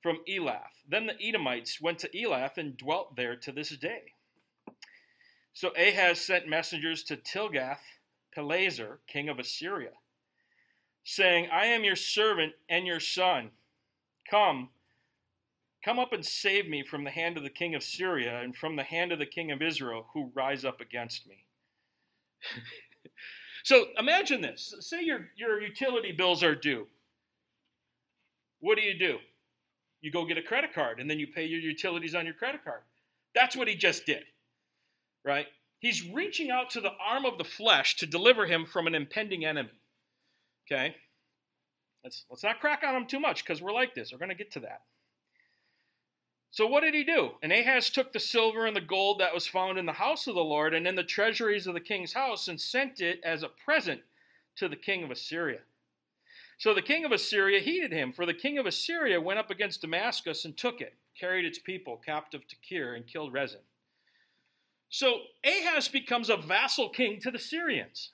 from 0.03 0.19
Elath. 0.29 0.83
Then 0.89 1.07
the 1.07 1.21
Edomites 1.21 1.81
went 1.81 1.99
to 2.01 2.09
Elath 2.11 2.59
and 2.59 2.77
dwelt 2.77 3.17
there 3.17 3.37
to 3.37 3.53
this 3.53 3.77
day. 3.77 4.15
So 5.53 5.71
Ahaz 5.77 6.21
sent 6.21 6.49
messengers 6.49 7.03
to 7.05 7.17
Tiglath 7.17 7.83
Pileser, 8.35 9.01
king 9.07 9.29
of 9.29 9.39
Assyria, 9.39 9.91
saying, 11.05 11.49
I 11.53 11.67
am 11.67 11.85
your 11.85 11.97
servant 11.97 12.55
and 12.69 12.87
your 12.87 13.01
son. 13.01 13.51
Come, 14.31 14.71
come 15.85 15.99
up 15.99 16.13
and 16.13 16.25
save 16.25 16.69
me 16.69 16.83
from 16.83 17.05
the 17.05 17.11
hand 17.11 17.37
of 17.37 17.43
the 17.43 17.51
king 17.51 17.75
of 17.75 17.83
Syria 17.83 18.41
and 18.41 18.57
from 18.57 18.77
the 18.77 18.83
hand 18.83 19.13
of 19.13 19.19
the 19.19 19.27
king 19.27 19.51
of 19.51 19.61
Israel 19.61 20.07
who 20.15 20.33
rise 20.35 20.65
up 20.65 20.81
against 20.81 21.27
me. 21.27 21.45
So 23.65 23.87
imagine 23.97 24.41
this. 24.41 24.75
Say 24.81 25.05
your, 25.05 25.29
your 25.37 25.61
utility 25.61 26.13
bills 26.13 26.43
are 26.43 26.55
due. 26.55 26.87
What 28.61 28.77
do 28.77 28.83
you 28.83 28.99
do? 28.99 29.19
You 30.03 30.11
go 30.11 30.27
get 30.27 30.37
a 30.37 30.43
credit 30.43 30.75
card 30.75 31.01
and 31.01 31.09
then 31.09 31.19
you 31.19 31.27
pay 31.27 31.47
your 31.47 31.61
utilities 31.61 32.15
on 32.15 32.27
your 32.27 32.35
credit 32.35 32.65
card. 32.65 32.83
That's 33.35 33.57
what 33.57 33.69
he 33.69 33.75
just 33.75 34.05
did, 34.05 34.25
right? 35.25 35.47
He's 35.79 36.07
reaching 36.07 36.51
out 36.51 36.71
to 36.71 36.81
the 36.81 36.93
arm 37.05 37.25
of 37.25 37.39
the 37.39 37.45
flesh 37.45 37.97
to 37.97 38.07
deliver 38.07 38.47
him 38.47 38.67
from 38.67 38.87
an 38.87 38.95
impending 38.95 39.45
enemy. 39.45 39.71
Okay? 40.67 40.97
Let's, 42.05 42.25
let's 42.29 42.43
not 42.43 42.61
crack 42.61 42.83
on 42.87 42.95
him 42.95 43.07
too 43.07 43.21
much 43.21 43.45
because 43.45 43.63
we're 43.63 43.73
like 43.73 43.95
this. 43.95 44.13
We're 44.13 44.19
going 44.19 44.29
to 44.29 44.35
get 44.35 44.53
to 44.53 44.61
that. 44.61 44.83
So 46.51 46.67
what 46.67 46.83
did 46.83 46.95
he 46.95 47.03
do? 47.03 47.31
And 47.43 47.51
Ahaz 47.51 47.89
took 47.89 48.13
the 48.13 48.21
silver 48.21 48.67
and 48.67 48.77
the 48.77 48.81
gold 48.81 49.21
that 49.21 49.33
was 49.33 49.47
found 49.47 49.79
in 49.79 49.87
the 49.87 49.93
house 49.93 50.27
of 50.27 50.35
the 50.35 50.45
Lord 50.45 50.75
and 50.75 50.87
in 50.87 50.97
the 50.97 51.03
treasuries 51.03 51.67
of 51.67 51.73
the 51.73 51.81
king's 51.81 52.13
house 52.13 52.47
and 52.47 52.61
sent 52.61 53.01
it 53.01 53.21
as 53.25 53.43
a 53.43 53.49
present 53.49 54.03
to 54.57 54.69
the 54.69 54.77
king 54.77 55.03
of 55.03 55.11
Assyria. 55.11 55.61
So 56.63 56.73
the 56.73 56.81
king 56.81 57.05
of 57.05 57.11
Assyria 57.11 57.59
heeded 57.59 57.91
him, 57.93 58.13
for 58.13 58.25
the 58.25 58.33
king 58.33 58.57
of 58.57 58.67
Assyria 58.67 59.21
went 59.21 59.41
up 59.41 59.51
against 59.51 59.81
Damascus 59.81 60.45
and 60.45 60.57
took 60.57 60.81
it, 60.81 60.95
carried 61.19 61.45
its 61.45 61.59
people 61.59 61.97
captive 61.97 62.47
to 62.47 62.55
Kir, 62.69 62.95
and 62.95 63.05
killed 63.05 63.33
Rezin. 63.33 63.63
So 64.89 65.23
Ahaz 65.45 65.89
becomes 65.89 66.31
a 66.31 66.37
vassal 66.37 66.89
king 66.89 67.19
to 67.23 67.33
the 67.33 67.39
Syrians. 67.41 68.13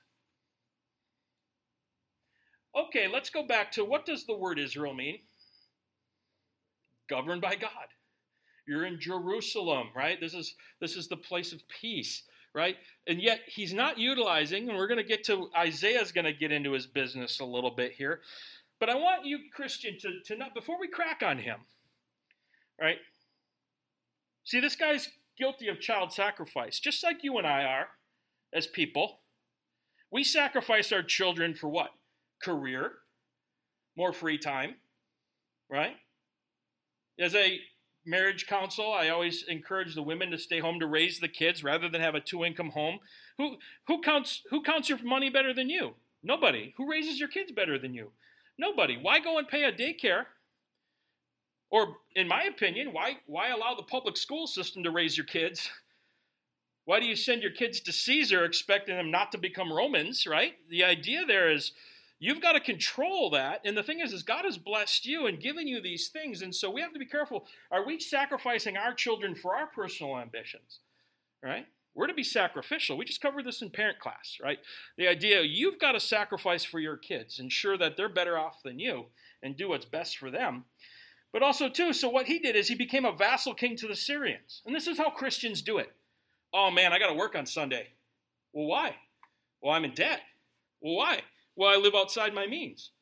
Okay, 2.74 3.06
let's 3.06 3.28
go 3.28 3.46
back 3.46 3.70
to 3.72 3.84
what 3.84 4.06
does 4.06 4.24
the 4.24 4.38
word 4.38 4.58
Israel 4.58 4.94
mean? 4.94 5.18
Governed 7.06 7.42
by 7.42 7.54
God. 7.54 7.92
You're 8.66 8.86
in 8.86 8.98
Jerusalem, 8.98 9.88
right? 9.94 10.18
This 10.18 10.32
is 10.32 10.54
this 10.80 10.96
is 10.96 11.08
the 11.08 11.18
place 11.18 11.52
of 11.52 11.68
peace, 11.68 12.22
right? 12.58 12.76
And 13.06 13.22
yet 13.22 13.38
he's 13.46 13.72
not 13.72 13.98
utilizing, 13.98 14.68
and 14.68 14.76
we're 14.76 14.88
going 14.88 14.98
to 14.98 15.04
get 15.04 15.22
to 15.26 15.48
Isaiah's 15.56 16.10
going 16.10 16.24
to 16.24 16.32
get 16.32 16.50
into 16.50 16.72
his 16.72 16.88
business 16.88 17.38
a 17.38 17.44
little 17.44 17.70
bit 17.70 17.92
here. 17.92 18.20
But 18.80 18.90
I 18.90 18.96
want 18.96 19.24
you, 19.24 19.38
Christian, 19.54 19.96
to, 20.00 20.20
to 20.26 20.36
not 20.36 20.54
before 20.54 20.78
we 20.80 20.88
crack 20.88 21.22
on 21.24 21.38
him, 21.38 21.60
right? 22.80 22.98
See, 24.42 24.58
this 24.58 24.74
guy's 24.74 25.08
guilty 25.38 25.68
of 25.68 25.80
child 25.80 26.12
sacrifice, 26.12 26.80
just 26.80 27.04
like 27.04 27.22
you 27.22 27.38
and 27.38 27.46
I 27.46 27.62
are 27.62 27.88
as 28.52 28.66
people. 28.66 29.20
We 30.10 30.24
sacrifice 30.24 30.90
our 30.90 31.02
children 31.02 31.54
for 31.54 31.68
what? 31.68 31.90
Career, 32.42 32.90
more 33.96 34.12
free 34.12 34.38
time, 34.38 34.74
right? 35.70 35.94
As 37.20 37.36
a 37.36 37.60
marriage 38.08 38.46
counsel, 38.46 38.92
I 38.92 39.08
always 39.08 39.44
encourage 39.46 39.94
the 39.94 40.02
women 40.02 40.30
to 40.30 40.38
stay 40.38 40.60
home 40.60 40.80
to 40.80 40.86
raise 40.86 41.20
the 41.20 41.28
kids 41.28 41.62
rather 41.62 41.88
than 41.88 42.00
have 42.00 42.14
a 42.14 42.20
two-income 42.20 42.70
home. 42.70 42.98
Who 43.36 43.56
who 43.86 44.00
counts 44.00 44.42
who 44.50 44.62
counts 44.62 44.88
your 44.88 45.02
money 45.04 45.30
better 45.30 45.52
than 45.52 45.68
you? 45.68 45.94
Nobody. 46.22 46.74
Who 46.76 46.90
raises 46.90 47.20
your 47.20 47.28
kids 47.28 47.52
better 47.52 47.78
than 47.78 47.94
you? 47.94 48.10
Nobody. 48.58 48.98
Why 49.00 49.20
go 49.20 49.38
and 49.38 49.46
pay 49.46 49.64
a 49.64 49.72
daycare? 49.72 50.24
Or 51.70 51.96
in 52.16 52.26
my 52.26 52.44
opinion, 52.44 52.92
why 52.92 53.18
why 53.26 53.48
allow 53.48 53.74
the 53.74 53.82
public 53.82 54.16
school 54.16 54.46
system 54.46 54.82
to 54.82 54.90
raise 54.90 55.16
your 55.16 55.26
kids? 55.26 55.68
Why 56.86 57.00
do 57.00 57.06
you 57.06 57.16
send 57.16 57.42
your 57.42 57.52
kids 57.52 57.80
to 57.80 57.92
Caesar 57.92 58.44
expecting 58.44 58.96
them 58.96 59.10
not 59.10 59.30
to 59.32 59.38
become 59.38 59.70
Romans, 59.70 60.26
right? 60.26 60.54
The 60.70 60.84
idea 60.84 61.26
there 61.26 61.52
is 61.52 61.72
You've 62.20 62.42
got 62.42 62.52
to 62.52 62.60
control 62.60 63.30
that. 63.30 63.60
And 63.64 63.76
the 63.76 63.82
thing 63.82 64.00
is, 64.00 64.12
is 64.12 64.22
God 64.22 64.44
has 64.44 64.58
blessed 64.58 65.06
you 65.06 65.26
and 65.26 65.40
given 65.40 65.68
you 65.68 65.80
these 65.80 66.08
things. 66.08 66.42
And 66.42 66.54
so 66.54 66.70
we 66.70 66.80
have 66.80 66.92
to 66.92 66.98
be 66.98 67.06
careful. 67.06 67.46
Are 67.70 67.86
we 67.86 68.00
sacrificing 68.00 68.76
our 68.76 68.92
children 68.92 69.34
for 69.34 69.54
our 69.54 69.66
personal 69.66 70.18
ambitions? 70.18 70.80
Right? 71.42 71.66
We're 71.94 72.06
to 72.06 72.14
be 72.14 72.24
sacrificial. 72.24 72.96
We 72.96 73.04
just 73.04 73.20
covered 73.20 73.44
this 73.44 73.62
in 73.62 73.70
parent 73.70 73.98
class, 73.98 74.38
right? 74.42 74.58
The 74.96 75.08
idea 75.08 75.42
you've 75.42 75.80
got 75.80 75.92
to 75.92 76.00
sacrifice 76.00 76.64
for 76.64 76.78
your 76.78 76.96
kids, 76.96 77.40
ensure 77.40 77.76
that 77.78 77.96
they're 77.96 78.08
better 78.08 78.38
off 78.38 78.62
than 78.62 78.78
you, 78.78 79.06
and 79.42 79.56
do 79.56 79.70
what's 79.70 79.84
best 79.84 80.16
for 80.16 80.30
them. 80.30 80.64
But 81.32 81.42
also, 81.42 81.68
too, 81.68 81.92
so 81.92 82.08
what 82.08 82.26
he 82.26 82.38
did 82.38 82.56
is 82.56 82.68
he 82.68 82.74
became 82.74 83.04
a 83.04 83.12
vassal 83.12 83.52
king 83.52 83.76
to 83.76 83.88
the 83.88 83.96
Syrians. 83.96 84.62
And 84.64 84.74
this 84.74 84.86
is 84.86 84.96
how 84.96 85.10
Christians 85.10 85.60
do 85.60 85.78
it. 85.78 85.92
Oh 86.52 86.70
man, 86.70 86.92
I 86.92 86.98
got 86.98 87.08
to 87.08 87.14
work 87.14 87.34
on 87.34 87.46
Sunday. 87.46 87.88
Well, 88.52 88.66
why? 88.66 88.94
Well, 89.60 89.74
I'm 89.74 89.84
in 89.84 89.94
debt. 89.94 90.20
Well, 90.80 90.94
why? 90.94 91.22
Well, 91.58 91.68
I 91.68 91.76
live 91.76 91.96
outside 91.96 92.32
my 92.32 92.46
means. 92.46 92.92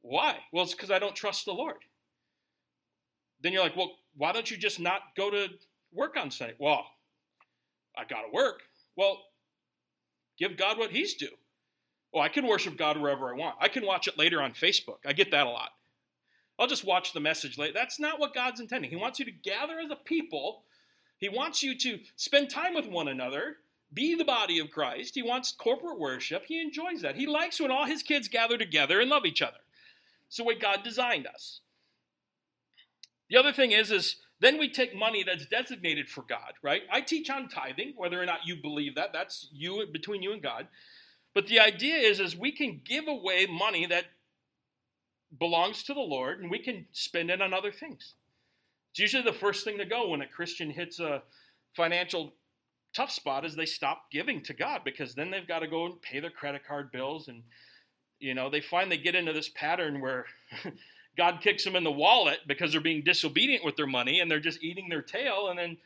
Why? 0.00 0.38
Well, 0.50 0.64
it's 0.64 0.72
because 0.72 0.90
I 0.90 0.98
don't 0.98 1.14
trust 1.14 1.44
the 1.44 1.52
Lord. 1.52 1.76
Then 3.42 3.52
you're 3.52 3.62
like, 3.62 3.76
well, 3.76 3.92
why 4.16 4.32
don't 4.32 4.50
you 4.50 4.56
just 4.56 4.80
not 4.80 5.02
go 5.14 5.30
to 5.30 5.48
work 5.92 6.16
on 6.16 6.30
Sunday? 6.30 6.54
Well, 6.58 6.86
I 7.94 8.04
got 8.04 8.22
to 8.22 8.32
work. 8.32 8.62
Well, 8.96 9.18
give 10.38 10.56
God 10.56 10.78
what 10.78 10.90
He's 10.90 11.14
due. 11.16 11.36
Well, 12.14 12.22
I 12.22 12.30
can 12.30 12.46
worship 12.46 12.78
God 12.78 12.96
wherever 12.96 13.28
I 13.28 13.36
want. 13.36 13.56
I 13.60 13.68
can 13.68 13.84
watch 13.84 14.08
it 14.08 14.16
later 14.16 14.40
on 14.40 14.52
Facebook. 14.52 15.00
I 15.06 15.12
get 15.12 15.30
that 15.30 15.46
a 15.46 15.50
lot. 15.50 15.68
I'll 16.58 16.66
just 16.66 16.86
watch 16.86 17.12
the 17.12 17.20
message 17.20 17.58
later. 17.58 17.74
That's 17.74 18.00
not 18.00 18.18
what 18.18 18.34
God's 18.34 18.60
intending. 18.60 18.90
He 18.90 18.96
wants 18.96 19.18
you 19.18 19.26
to 19.26 19.30
gather 19.30 19.78
as 19.78 19.90
a 19.90 19.96
people. 19.96 20.62
He 21.18 21.28
wants 21.28 21.62
you 21.62 21.76
to 21.76 21.98
spend 22.16 22.48
time 22.48 22.74
with 22.74 22.86
one 22.86 23.08
another 23.08 23.56
be 23.92 24.14
the 24.14 24.24
body 24.24 24.58
of 24.58 24.70
Christ. 24.70 25.14
He 25.14 25.22
wants 25.22 25.52
corporate 25.52 25.98
worship. 25.98 26.44
He 26.46 26.60
enjoys 26.60 27.02
that. 27.02 27.16
He 27.16 27.26
likes 27.26 27.60
when 27.60 27.70
all 27.70 27.86
his 27.86 28.02
kids 28.02 28.28
gather 28.28 28.56
together 28.56 29.00
and 29.00 29.10
love 29.10 29.26
each 29.26 29.42
other. 29.42 29.58
It's 30.26 30.38
the 30.38 30.44
way 30.44 30.54
God 30.54 30.82
designed 30.82 31.26
us. 31.26 31.60
The 33.28 33.36
other 33.36 33.52
thing 33.52 33.72
is, 33.72 33.90
is 33.90 34.16
then 34.40 34.58
we 34.58 34.68
take 34.68 34.94
money 34.94 35.22
that's 35.22 35.46
designated 35.46 36.08
for 36.08 36.22
God, 36.22 36.54
right? 36.62 36.82
I 36.90 37.00
teach 37.00 37.30
on 37.30 37.48
tithing, 37.48 37.94
whether 37.96 38.20
or 38.20 38.26
not 38.26 38.46
you 38.46 38.56
believe 38.56 38.94
that. 38.96 39.12
That's 39.12 39.48
you 39.52 39.86
between 39.90 40.22
you 40.22 40.32
and 40.32 40.42
God. 40.42 40.68
But 41.34 41.46
the 41.46 41.60
idea 41.60 41.96
is, 41.96 42.20
is 42.20 42.36
we 42.36 42.52
can 42.52 42.80
give 42.84 43.08
away 43.08 43.46
money 43.46 43.86
that 43.86 44.06
belongs 45.38 45.82
to 45.84 45.94
the 45.94 46.00
Lord, 46.00 46.40
and 46.40 46.50
we 46.50 46.58
can 46.58 46.86
spend 46.92 47.30
it 47.30 47.40
on 47.40 47.54
other 47.54 47.72
things. 47.72 48.14
It's 48.90 49.00
usually 49.00 49.22
the 49.22 49.32
first 49.32 49.64
thing 49.64 49.78
to 49.78 49.86
go 49.86 50.08
when 50.08 50.20
a 50.20 50.26
Christian 50.26 50.70
hits 50.70 51.00
a 51.00 51.22
financial 51.74 52.34
tough 52.94 53.10
spot 53.10 53.44
is 53.44 53.56
they 53.56 53.66
stop 53.66 54.10
giving 54.10 54.42
to 54.42 54.54
God 54.54 54.82
because 54.84 55.14
then 55.14 55.30
they've 55.30 55.46
got 55.46 55.60
to 55.60 55.68
go 55.68 55.86
and 55.86 56.00
pay 56.02 56.20
their 56.20 56.30
credit 56.30 56.66
card 56.66 56.92
bills 56.92 57.28
and 57.28 57.42
you 58.18 58.34
know 58.34 58.50
they 58.50 58.60
find 58.60 58.90
they 58.90 58.98
get 58.98 59.14
into 59.14 59.32
this 59.32 59.48
pattern 59.48 60.00
where 60.00 60.26
God 61.16 61.40
kicks 61.42 61.64
them 61.64 61.76
in 61.76 61.84
the 61.84 61.90
wallet 61.90 62.40
because 62.46 62.72
they're 62.72 62.80
being 62.80 63.02
disobedient 63.02 63.64
with 63.64 63.76
their 63.76 63.86
money 63.86 64.20
and 64.20 64.30
they're 64.30 64.40
just 64.40 64.62
eating 64.62 64.88
their 64.88 65.02
tail 65.02 65.48
and 65.48 65.58
then 65.58 65.76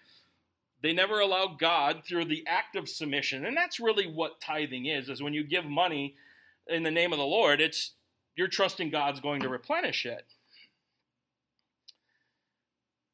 they 0.82 0.92
never 0.92 1.20
allow 1.20 1.56
God 1.58 2.02
through 2.06 2.26
the 2.26 2.44
act 2.46 2.76
of 2.76 2.88
submission. 2.88 3.46
And 3.46 3.56
that's 3.56 3.80
really 3.80 4.06
what 4.06 4.40
tithing 4.40 4.86
is 4.86 5.08
is 5.08 5.22
when 5.22 5.34
you 5.34 5.42
give 5.42 5.64
money 5.64 6.14
in 6.68 6.82
the 6.82 6.90
name 6.90 7.12
of 7.12 7.18
the 7.18 7.24
Lord 7.24 7.60
it's 7.60 7.92
you're 8.36 8.48
trusting 8.48 8.90
God's 8.90 9.20
going 9.20 9.40
to 9.40 9.48
replenish 9.48 10.04
it 10.04 10.26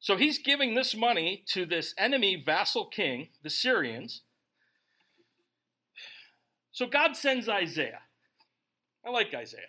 so 0.03 0.17
he's 0.17 0.37
giving 0.37 0.75
this 0.75 0.93
money 0.93 1.45
to 1.53 1.65
this 1.65 1.95
enemy 1.97 2.35
vassal 2.35 2.85
king, 2.85 3.29
the 3.41 3.49
Syrians. 3.49 4.23
So 6.73 6.85
God 6.85 7.15
sends 7.15 7.47
Isaiah. 7.47 8.01
I 9.05 9.11
like 9.11 9.33
Isaiah. 9.33 9.61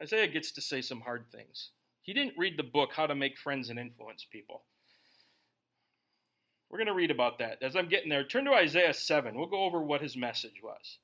Isaiah 0.00 0.28
gets 0.28 0.52
to 0.52 0.60
say 0.60 0.80
some 0.80 1.00
hard 1.00 1.24
things. 1.32 1.70
He 2.02 2.12
didn't 2.12 2.38
read 2.38 2.56
the 2.56 2.62
book, 2.62 2.90
How 2.94 3.08
to 3.08 3.16
Make 3.16 3.36
Friends 3.36 3.68
and 3.68 3.80
Influence 3.80 4.24
People. 4.30 4.62
We're 6.70 6.78
going 6.78 6.86
to 6.86 6.94
read 6.94 7.10
about 7.10 7.40
that. 7.40 7.58
As 7.60 7.74
I'm 7.74 7.88
getting 7.88 8.10
there, 8.10 8.22
turn 8.22 8.44
to 8.44 8.52
Isaiah 8.52 8.94
7. 8.94 9.36
We'll 9.36 9.46
go 9.46 9.64
over 9.64 9.82
what 9.82 10.02
his 10.02 10.16
message 10.16 10.62
was. 10.62 10.98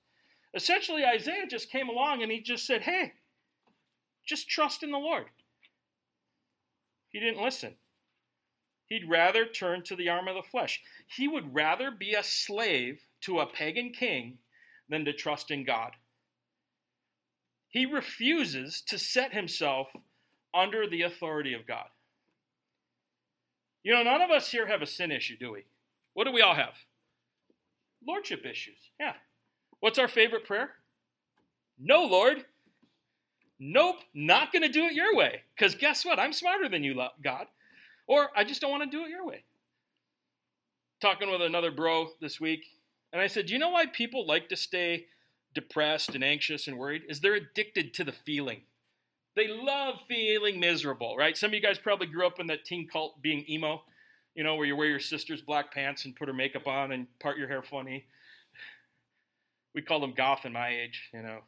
Essentially, 0.54 1.04
Isaiah 1.04 1.48
just 1.50 1.72
came 1.72 1.88
along 1.88 2.22
and 2.22 2.30
he 2.30 2.40
just 2.40 2.68
said, 2.68 2.82
Hey, 2.82 3.14
just 4.24 4.48
trust 4.48 4.84
in 4.84 4.92
the 4.92 4.98
Lord. 4.98 5.26
He 7.08 7.18
didn't 7.18 7.42
listen. 7.42 7.74
He'd 8.88 9.08
rather 9.08 9.46
turn 9.46 9.82
to 9.84 9.96
the 9.96 10.08
arm 10.08 10.28
of 10.28 10.34
the 10.34 10.42
flesh. 10.42 10.82
He 11.06 11.26
would 11.26 11.54
rather 11.54 11.90
be 11.90 12.14
a 12.14 12.22
slave 12.22 13.00
to 13.22 13.40
a 13.40 13.46
pagan 13.46 13.90
king 13.90 14.38
than 14.88 15.04
to 15.06 15.12
trust 15.12 15.50
in 15.50 15.64
God. 15.64 15.92
He 17.68 17.86
refuses 17.86 18.82
to 18.82 18.98
set 18.98 19.32
himself 19.32 19.88
under 20.52 20.86
the 20.86 21.02
authority 21.02 21.54
of 21.54 21.66
God. 21.66 21.86
You 23.82 23.94
know, 23.94 24.02
none 24.02 24.22
of 24.22 24.30
us 24.30 24.50
here 24.50 24.66
have 24.66 24.82
a 24.82 24.86
sin 24.86 25.10
issue, 25.10 25.36
do 25.38 25.52
we? 25.52 25.64
What 26.12 26.24
do 26.24 26.32
we 26.32 26.42
all 26.42 26.54
have? 26.54 26.74
Lordship 28.06 28.46
issues. 28.46 28.78
Yeah. 29.00 29.14
What's 29.80 29.98
our 29.98 30.08
favorite 30.08 30.46
prayer? 30.46 30.70
No, 31.78 32.04
Lord. 32.04 32.44
Nope, 33.58 33.96
not 34.14 34.52
going 34.52 34.62
to 34.62 34.68
do 34.68 34.84
it 34.84 34.92
your 34.92 35.14
way. 35.14 35.42
Because 35.56 35.74
guess 35.74 36.04
what? 36.04 36.18
I'm 36.18 36.32
smarter 36.32 36.68
than 36.68 36.84
you, 36.84 36.94
God. 37.22 37.46
Or 38.06 38.28
I 38.36 38.44
just 38.44 38.60
don't 38.60 38.70
want 38.70 38.82
to 38.82 38.90
do 38.90 39.04
it 39.04 39.10
your 39.10 39.26
way. 39.26 39.44
Talking 41.00 41.30
with 41.30 41.42
another 41.42 41.70
bro 41.70 42.08
this 42.20 42.40
week, 42.40 42.64
and 43.12 43.20
I 43.20 43.26
said, 43.26 43.46
Do 43.46 43.52
you 43.52 43.58
know 43.58 43.70
why 43.70 43.86
people 43.86 44.26
like 44.26 44.48
to 44.48 44.56
stay 44.56 45.06
depressed 45.54 46.14
and 46.14 46.24
anxious 46.24 46.66
and 46.66 46.78
worried? 46.78 47.02
Is 47.08 47.20
they're 47.20 47.34
addicted 47.34 47.94
to 47.94 48.04
the 48.04 48.12
feeling. 48.12 48.62
They 49.36 49.48
love 49.48 49.96
feeling 50.08 50.60
miserable, 50.60 51.16
right? 51.16 51.36
Some 51.36 51.48
of 51.48 51.54
you 51.54 51.60
guys 51.60 51.78
probably 51.78 52.06
grew 52.06 52.26
up 52.26 52.38
in 52.38 52.46
that 52.48 52.64
teen 52.64 52.88
cult 52.88 53.20
being 53.20 53.44
emo, 53.48 53.82
you 54.34 54.44
know, 54.44 54.54
where 54.54 54.66
you 54.66 54.76
wear 54.76 54.88
your 54.88 55.00
sister's 55.00 55.42
black 55.42 55.72
pants 55.72 56.04
and 56.04 56.14
put 56.14 56.28
her 56.28 56.34
makeup 56.34 56.66
on 56.66 56.92
and 56.92 57.06
part 57.18 57.36
your 57.36 57.48
hair 57.48 57.62
funny. 57.62 58.04
We 59.74 59.82
call 59.82 60.00
them 60.00 60.14
goth 60.16 60.44
in 60.44 60.52
my 60.52 60.68
age, 60.68 61.10
you 61.12 61.22
know. 61.22 61.40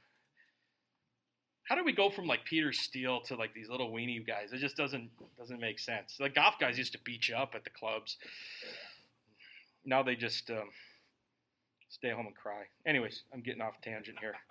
How 1.66 1.74
do 1.74 1.82
we 1.84 1.92
go 1.92 2.10
from 2.10 2.26
like 2.26 2.44
Peter 2.44 2.72
Steele 2.72 3.20
to 3.22 3.34
like 3.34 3.52
these 3.52 3.68
little 3.68 3.90
weenie 3.90 4.24
guys? 4.24 4.52
It 4.52 4.58
just 4.58 4.76
doesn't 4.76 5.10
doesn't 5.36 5.60
make 5.60 5.80
sense. 5.80 6.16
The 6.18 6.28
golf 6.28 6.54
guys 6.60 6.78
used 6.78 6.92
to 6.92 7.00
beat 7.04 7.28
you 7.28 7.34
up 7.34 7.54
at 7.54 7.64
the 7.64 7.70
clubs. 7.70 8.16
Now 9.84 10.02
they 10.02 10.14
just 10.14 10.48
um, 10.50 10.70
stay 11.88 12.10
home 12.10 12.26
and 12.26 12.36
cry. 12.36 12.64
Anyways, 12.86 13.24
I'm 13.34 13.40
getting 13.40 13.62
off 13.62 13.80
tangent 13.82 14.18
here. 14.20 14.34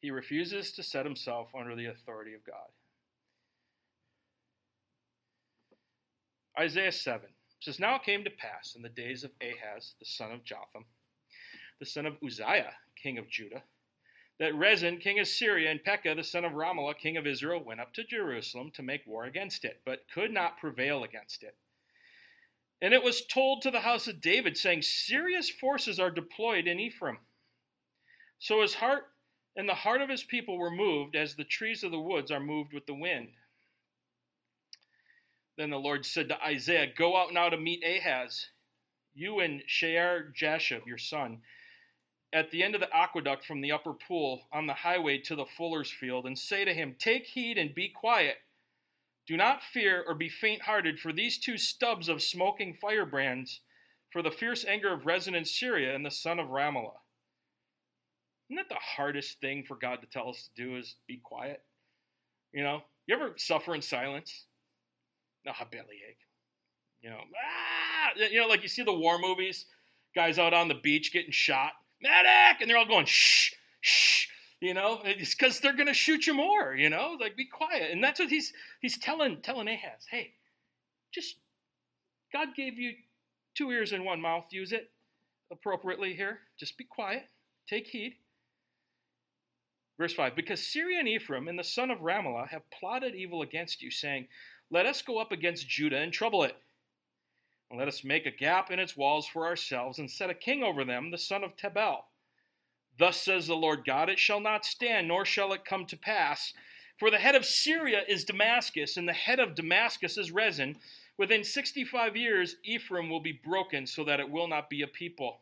He 0.00 0.12
refuses 0.12 0.70
to 0.74 0.82
set 0.84 1.04
himself 1.04 1.48
under 1.58 1.74
the 1.74 1.86
authority 1.86 2.32
of 2.32 2.44
God. 2.44 2.68
Isaiah 6.56 6.92
7 6.92 7.28
says, 7.58 7.80
Now 7.80 7.96
it 7.96 8.04
came 8.04 8.22
to 8.22 8.30
pass 8.30 8.74
in 8.76 8.82
the 8.82 8.88
days 8.88 9.24
of 9.24 9.32
Ahaz, 9.42 9.94
the 9.98 10.06
son 10.06 10.30
of 10.30 10.44
Jotham, 10.44 10.84
the 11.80 11.86
son 11.86 12.06
of 12.06 12.14
Uzziah, 12.24 12.74
king 12.94 13.18
of 13.18 13.28
Judah, 13.28 13.64
that 14.38 14.54
Rezin, 14.54 14.98
king 14.98 15.18
of 15.18 15.26
Syria, 15.26 15.70
and 15.70 15.82
Pekah, 15.82 16.14
the 16.14 16.22
son 16.22 16.44
of 16.44 16.52
Remaliah, 16.52 16.96
king 16.96 17.16
of 17.16 17.26
Israel, 17.26 17.62
went 17.64 17.80
up 17.80 17.92
to 17.94 18.04
Jerusalem 18.04 18.70
to 18.72 18.82
make 18.82 19.06
war 19.06 19.24
against 19.24 19.64
it, 19.64 19.80
but 19.84 20.06
could 20.12 20.32
not 20.32 20.58
prevail 20.58 21.02
against 21.02 21.42
it. 21.42 21.56
And 22.80 22.94
it 22.94 23.02
was 23.02 23.26
told 23.26 23.62
to 23.62 23.72
the 23.72 23.80
house 23.80 24.06
of 24.06 24.20
David, 24.20 24.56
saying, 24.56 24.82
Syria's 24.82 25.50
forces 25.50 25.98
are 25.98 26.10
deployed 26.10 26.68
in 26.68 26.78
Ephraim. 26.78 27.18
So 28.38 28.62
his 28.62 28.74
heart 28.74 29.04
and 29.56 29.68
the 29.68 29.74
heart 29.74 30.00
of 30.00 30.08
his 30.08 30.22
people 30.22 30.56
were 30.56 30.70
moved 30.70 31.16
as 31.16 31.34
the 31.34 31.42
trees 31.42 31.82
of 31.82 31.90
the 31.90 31.98
woods 31.98 32.30
are 32.30 32.38
moved 32.38 32.72
with 32.72 32.86
the 32.86 32.94
wind. 32.94 33.30
Then 35.56 35.70
the 35.70 35.76
Lord 35.76 36.06
said 36.06 36.28
to 36.28 36.40
Isaiah, 36.40 36.86
Go 36.96 37.16
out 37.16 37.32
now 37.32 37.48
to 37.48 37.56
meet 37.56 37.82
Ahaz, 37.82 38.46
you 39.14 39.40
and 39.40 39.64
Shear 39.66 40.32
Jashub, 40.40 40.86
your 40.86 40.98
son, 40.98 41.42
at 42.32 42.50
the 42.50 42.62
end 42.62 42.74
of 42.74 42.80
the 42.80 42.94
aqueduct 42.94 43.44
from 43.44 43.60
the 43.60 43.72
upper 43.72 43.92
pool 43.92 44.42
on 44.52 44.66
the 44.66 44.74
highway 44.74 45.18
to 45.18 45.34
the 45.34 45.46
fuller's 45.56 45.90
field, 45.90 46.26
and 46.26 46.38
say 46.38 46.64
to 46.64 46.74
him, 46.74 46.94
Take 46.98 47.26
heed 47.26 47.58
and 47.58 47.74
be 47.74 47.88
quiet. 47.88 48.36
Do 49.26 49.36
not 49.36 49.62
fear 49.62 50.04
or 50.06 50.14
be 50.14 50.28
faint 50.28 50.62
hearted, 50.62 50.98
for 50.98 51.12
these 51.12 51.38
two 51.38 51.58
stubs 51.58 52.08
of 52.08 52.22
smoking 52.22 52.74
firebrands, 52.80 53.60
for 54.10 54.22
the 54.22 54.30
fierce 54.30 54.64
anger 54.64 54.92
of 54.92 55.06
Rezin 55.06 55.34
in 55.34 55.44
Syria 55.44 55.94
and 55.94 56.04
the 56.04 56.10
son 56.10 56.38
of 56.38 56.48
Remaliah. 56.48 56.92
Isn't 58.48 58.56
that 58.56 58.68
the 58.70 58.80
hardest 58.80 59.40
thing 59.40 59.64
for 59.68 59.76
God 59.76 60.00
to 60.00 60.06
tell 60.06 60.30
us 60.30 60.48
to 60.48 60.62
do 60.62 60.76
is 60.76 60.96
be 61.06 61.20
quiet? 61.22 61.62
You 62.52 62.62
know, 62.62 62.80
you 63.06 63.14
ever 63.14 63.34
suffer 63.36 63.74
in 63.74 63.82
silence? 63.82 64.46
No, 65.44 65.52
a 65.52 65.64
bellyache. 65.66 66.16
You 67.02 67.10
know, 67.10 67.20
ah, 67.20 68.10
you 68.30 68.40
know, 68.40 68.48
like 68.48 68.62
you 68.62 68.68
see 68.68 68.82
the 68.82 68.92
war 68.92 69.18
movies, 69.18 69.66
guys 70.14 70.38
out 70.38 70.54
on 70.54 70.68
the 70.68 70.74
beach 70.74 71.12
getting 71.12 71.30
shot, 71.30 71.72
medic, 72.02 72.60
and 72.60 72.68
they're 72.70 72.78
all 72.78 72.86
going 72.86 73.06
shh, 73.06 73.52
shh. 73.80 74.26
You 74.60 74.74
know, 74.74 75.00
it's 75.04 75.34
because 75.34 75.60
they're 75.60 75.76
gonna 75.76 75.94
shoot 75.94 76.26
you 76.26 76.34
more. 76.34 76.74
You 76.74 76.90
know, 76.90 77.16
like 77.20 77.36
be 77.36 77.46
quiet, 77.46 77.90
and 77.92 78.02
that's 78.02 78.18
what 78.18 78.28
he's 78.28 78.52
he's 78.80 78.98
telling 78.98 79.40
telling 79.40 79.68
Ahaz. 79.68 80.06
Hey, 80.10 80.32
just 81.12 81.36
God 82.32 82.48
gave 82.56 82.78
you 82.78 82.92
two 83.56 83.70
ears 83.70 83.92
and 83.92 84.04
one 84.04 84.20
mouth. 84.20 84.46
Use 84.50 84.72
it 84.72 84.90
appropriately 85.50 86.14
here. 86.14 86.40
Just 86.58 86.76
be 86.76 86.84
quiet. 86.84 87.24
Take 87.68 87.86
heed. 87.86 88.14
Verse 89.98 90.14
5 90.14 90.36
Because 90.36 90.66
Syria 90.66 91.00
and 91.00 91.08
Ephraim 91.08 91.48
and 91.48 91.58
the 91.58 91.64
son 91.64 91.90
of 91.90 91.98
Remaliah 91.98 92.48
have 92.48 92.70
plotted 92.70 93.14
evil 93.14 93.42
against 93.42 93.82
you, 93.82 93.90
saying, 93.90 94.28
Let 94.70 94.86
us 94.86 95.02
go 95.02 95.18
up 95.18 95.32
against 95.32 95.68
Judah 95.68 95.98
and 95.98 96.12
trouble 96.12 96.44
it. 96.44 96.56
And 97.70 97.78
let 97.78 97.88
us 97.88 98.04
make 98.04 98.24
a 98.24 98.30
gap 98.30 98.70
in 98.70 98.78
its 98.78 98.96
walls 98.96 99.26
for 99.26 99.46
ourselves 99.46 99.98
and 99.98 100.10
set 100.10 100.30
a 100.30 100.34
king 100.34 100.62
over 100.62 100.84
them, 100.84 101.10
the 101.10 101.18
son 101.18 101.44
of 101.44 101.56
Tabel. 101.56 102.06
Thus 102.98 103.20
says 103.20 103.46
the 103.46 103.54
Lord 103.54 103.84
God, 103.86 104.08
It 104.08 104.18
shall 104.18 104.40
not 104.40 104.64
stand, 104.64 105.08
nor 105.08 105.24
shall 105.24 105.52
it 105.52 105.64
come 105.64 105.86
to 105.86 105.96
pass. 105.96 106.52
For 106.98 107.10
the 107.10 107.18
head 107.18 107.36
of 107.36 107.44
Syria 107.44 108.02
is 108.08 108.24
Damascus, 108.24 108.96
and 108.96 109.08
the 109.08 109.12
head 109.12 109.38
of 109.38 109.54
Damascus 109.54 110.18
is 110.18 110.32
Rezin. 110.32 110.76
Within 111.16 111.44
65 111.44 112.16
years, 112.16 112.56
Ephraim 112.64 113.08
will 113.08 113.20
be 113.20 113.32
broken 113.32 113.86
so 113.86 114.02
that 114.04 114.20
it 114.20 114.30
will 114.30 114.48
not 114.48 114.68
be 114.68 114.82
a 114.82 114.88
people. 114.88 115.40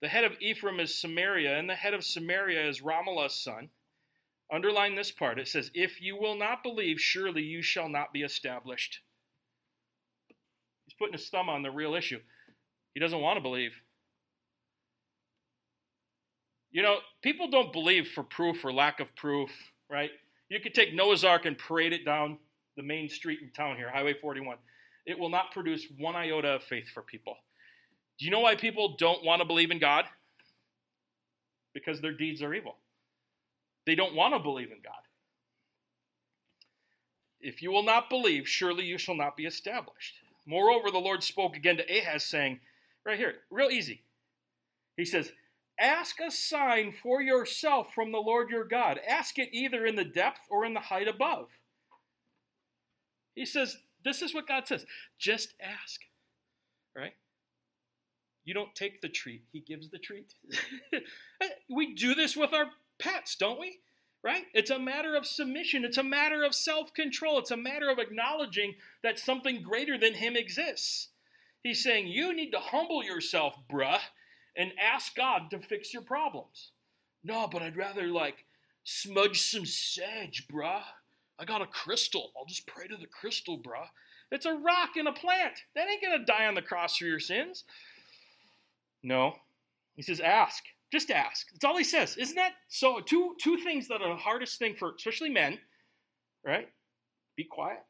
The 0.00 0.08
head 0.08 0.24
of 0.24 0.36
Ephraim 0.40 0.80
is 0.80 0.98
Samaria, 0.98 1.56
and 1.56 1.68
the 1.68 1.74
head 1.74 1.94
of 1.94 2.04
Samaria 2.04 2.66
is 2.68 2.80
Remaliah's 2.80 3.34
son. 3.34 3.68
Underline 4.50 4.96
this 4.96 5.12
part. 5.12 5.38
It 5.38 5.46
says, 5.46 5.70
If 5.74 6.00
you 6.00 6.16
will 6.16 6.34
not 6.34 6.62
believe, 6.62 7.00
surely 7.00 7.42
you 7.42 7.62
shall 7.62 7.88
not 7.88 8.12
be 8.12 8.22
established. 8.22 9.00
Putting 11.00 11.14
his 11.14 11.28
thumb 11.28 11.48
on 11.48 11.62
the 11.62 11.70
real 11.70 11.94
issue. 11.94 12.20
He 12.94 13.00
doesn't 13.00 13.20
want 13.20 13.38
to 13.38 13.40
believe. 13.40 13.72
You 16.70 16.82
know, 16.82 16.98
people 17.22 17.50
don't 17.50 17.72
believe 17.72 18.08
for 18.08 18.22
proof 18.22 18.64
or 18.64 18.72
lack 18.72 19.00
of 19.00 19.16
proof, 19.16 19.50
right? 19.88 20.10
You 20.48 20.60
could 20.60 20.74
take 20.74 20.94
Noah's 20.94 21.24
Ark 21.24 21.46
and 21.46 21.58
parade 21.58 21.92
it 21.92 22.04
down 22.04 22.38
the 22.76 22.82
main 22.82 23.08
street 23.08 23.40
in 23.42 23.50
town 23.50 23.76
here, 23.76 23.90
Highway 23.90 24.14
41. 24.14 24.56
It 25.06 25.18
will 25.18 25.30
not 25.30 25.52
produce 25.52 25.86
one 25.98 26.14
iota 26.14 26.48
of 26.48 26.62
faith 26.62 26.88
for 26.88 27.02
people. 27.02 27.36
Do 28.18 28.26
you 28.26 28.30
know 28.30 28.40
why 28.40 28.54
people 28.54 28.96
don't 28.98 29.24
want 29.24 29.40
to 29.40 29.46
believe 29.46 29.70
in 29.70 29.78
God? 29.78 30.04
Because 31.72 32.00
their 32.00 32.12
deeds 32.12 32.42
are 32.42 32.52
evil. 32.52 32.76
They 33.86 33.94
don't 33.94 34.14
want 34.14 34.34
to 34.34 34.38
believe 34.38 34.70
in 34.70 34.78
God. 34.84 35.00
If 37.40 37.62
you 37.62 37.72
will 37.72 37.82
not 37.82 38.10
believe, 38.10 38.46
surely 38.46 38.84
you 38.84 38.98
shall 38.98 39.14
not 39.14 39.36
be 39.36 39.46
established. 39.46 40.16
Moreover, 40.46 40.90
the 40.90 40.98
Lord 40.98 41.22
spoke 41.22 41.56
again 41.56 41.76
to 41.76 41.84
Ahaz, 41.84 42.24
saying, 42.24 42.60
right 43.04 43.18
here, 43.18 43.34
real 43.50 43.70
easy. 43.70 44.02
He 44.96 45.04
says, 45.04 45.32
Ask 45.78 46.20
a 46.20 46.30
sign 46.30 46.92
for 47.02 47.22
yourself 47.22 47.94
from 47.94 48.12
the 48.12 48.18
Lord 48.18 48.50
your 48.50 48.64
God. 48.64 49.00
Ask 49.08 49.38
it 49.38 49.48
either 49.52 49.86
in 49.86 49.96
the 49.96 50.04
depth 50.04 50.40
or 50.50 50.66
in 50.66 50.74
the 50.74 50.80
height 50.80 51.08
above. 51.08 51.48
He 53.34 53.46
says, 53.46 53.78
This 54.04 54.20
is 54.20 54.34
what 54.34 54.46
God 54.46 54.66
says. 54.66 54.84
Just 55.18 55.54
ask. 55.60 56.00
Right? 56.94 57.14
You 58.44 58.52
don't 58.52 58.74
take 58.74 59.00
the 59.00 59.08
treat, 59.08 59.44
he 59.52 59.60
gives 59.60 59.90
the 59.90 59.98
treat. 59.98 60.34
we 61.70 61.94
do 61.94 62.14
this 62.14 62.36
with 62.36 62.52
our 62.52 62.66
pets, 62.98 63.36
don't 63.36 63.60
we? 63.60 63.78
Right? 64.22 64.44
It's 64.52 64.70
a 64.70 64.78
matter 64.78 65.16
of 65.16 65.26
submission. 65.26 65.84
It's 65.84 65.96
a 65.96 66.02
matter 66.02 66.44
of 66.44 66.54
self 66.54 66.92
control. 66.92 67.38
It's 67.38 67.50
a 67.50 67.56
matter 67.56 67.88
of 67.88 67.98
acknowledging 67.98 68.74
that 69.02 69.18
something 69.18 69.62
greater 69.62 69.96
than 69.96 70.14
him 70.14 70.36
exists. 70.36 71.08
He's 71.62 71.82
saying, 71.82 72.08
You 72.08 72.34
need 72.34 72.50
to 72.50 72.58
humble 72.58 73.02
yourself, 73.02 73.54
bruh, 73.70 74.00
and 74.56 74.72
ask 74.78 75.14
God 75.14 75.50
to 75.50 75.58
fix 75.58 75.94
your 75.94 76.02
problems. 76.02 76.72
No, 77.24 77.48
but 77.50 77.62
I'd 77.62 77.76
rather 77.76 78.06
like 78.08 78.44
smudge 78.84 79.40
some 79.40 79.66
sage, 79.66 80.46
bruh. 80.52 80.82
I 81.38 81.44
got 81.46 81.62
a 81.62 81.66
crystal. 81.66 82.32
I'll 82.36 82.44
just 82.44 82.66
pray 82.66 82.86
to 82.88 82.96
the 82.96 83.06
crystal, 83.06 83.58
bruh. 83.58 83.88
It's 84.30 84.46
a 84.46 84.54
rock 84.54 84.90
and 84.96 85.08
a 85.08 85.12
plant. 85.12 85.64
That 85.74 85.88
ain't 85.88 86.02
to 86.02 86.24
die 86.24 86.46
on 86.46 86.54
the 86.54 86.62
cross 86.62 86.96
for 86.96 87.04
your 87.04 87.20
sins. 87.20 87.64
No. 89.02 89.36
He 89.96 90.02
says, 90.02 90.20
ask. 90.20 90.62
Just 90.92 91.10
ask. 91.10 91.46
That's 91.52 91.64
all 91.64 91.76
he 91.76 91.84
says. 91.84 92.16
Isn't 92.16 92.34
that 92.36 92.52
so? 92.68 93.00
Two 93.00 93.36
two 93.40 93.58
things 93.58 93.88
that 93.88 94.02
are 94.02 94.08
the 94.08 94.20
hardest 94.20 94.58
thing 94.58 94.74
for 94.74 94.92
especially 94.96 95.30
men, 95.30 95.58
right? 96.44 96.68
Be 97.36 97.44
quiet 97.44 97.80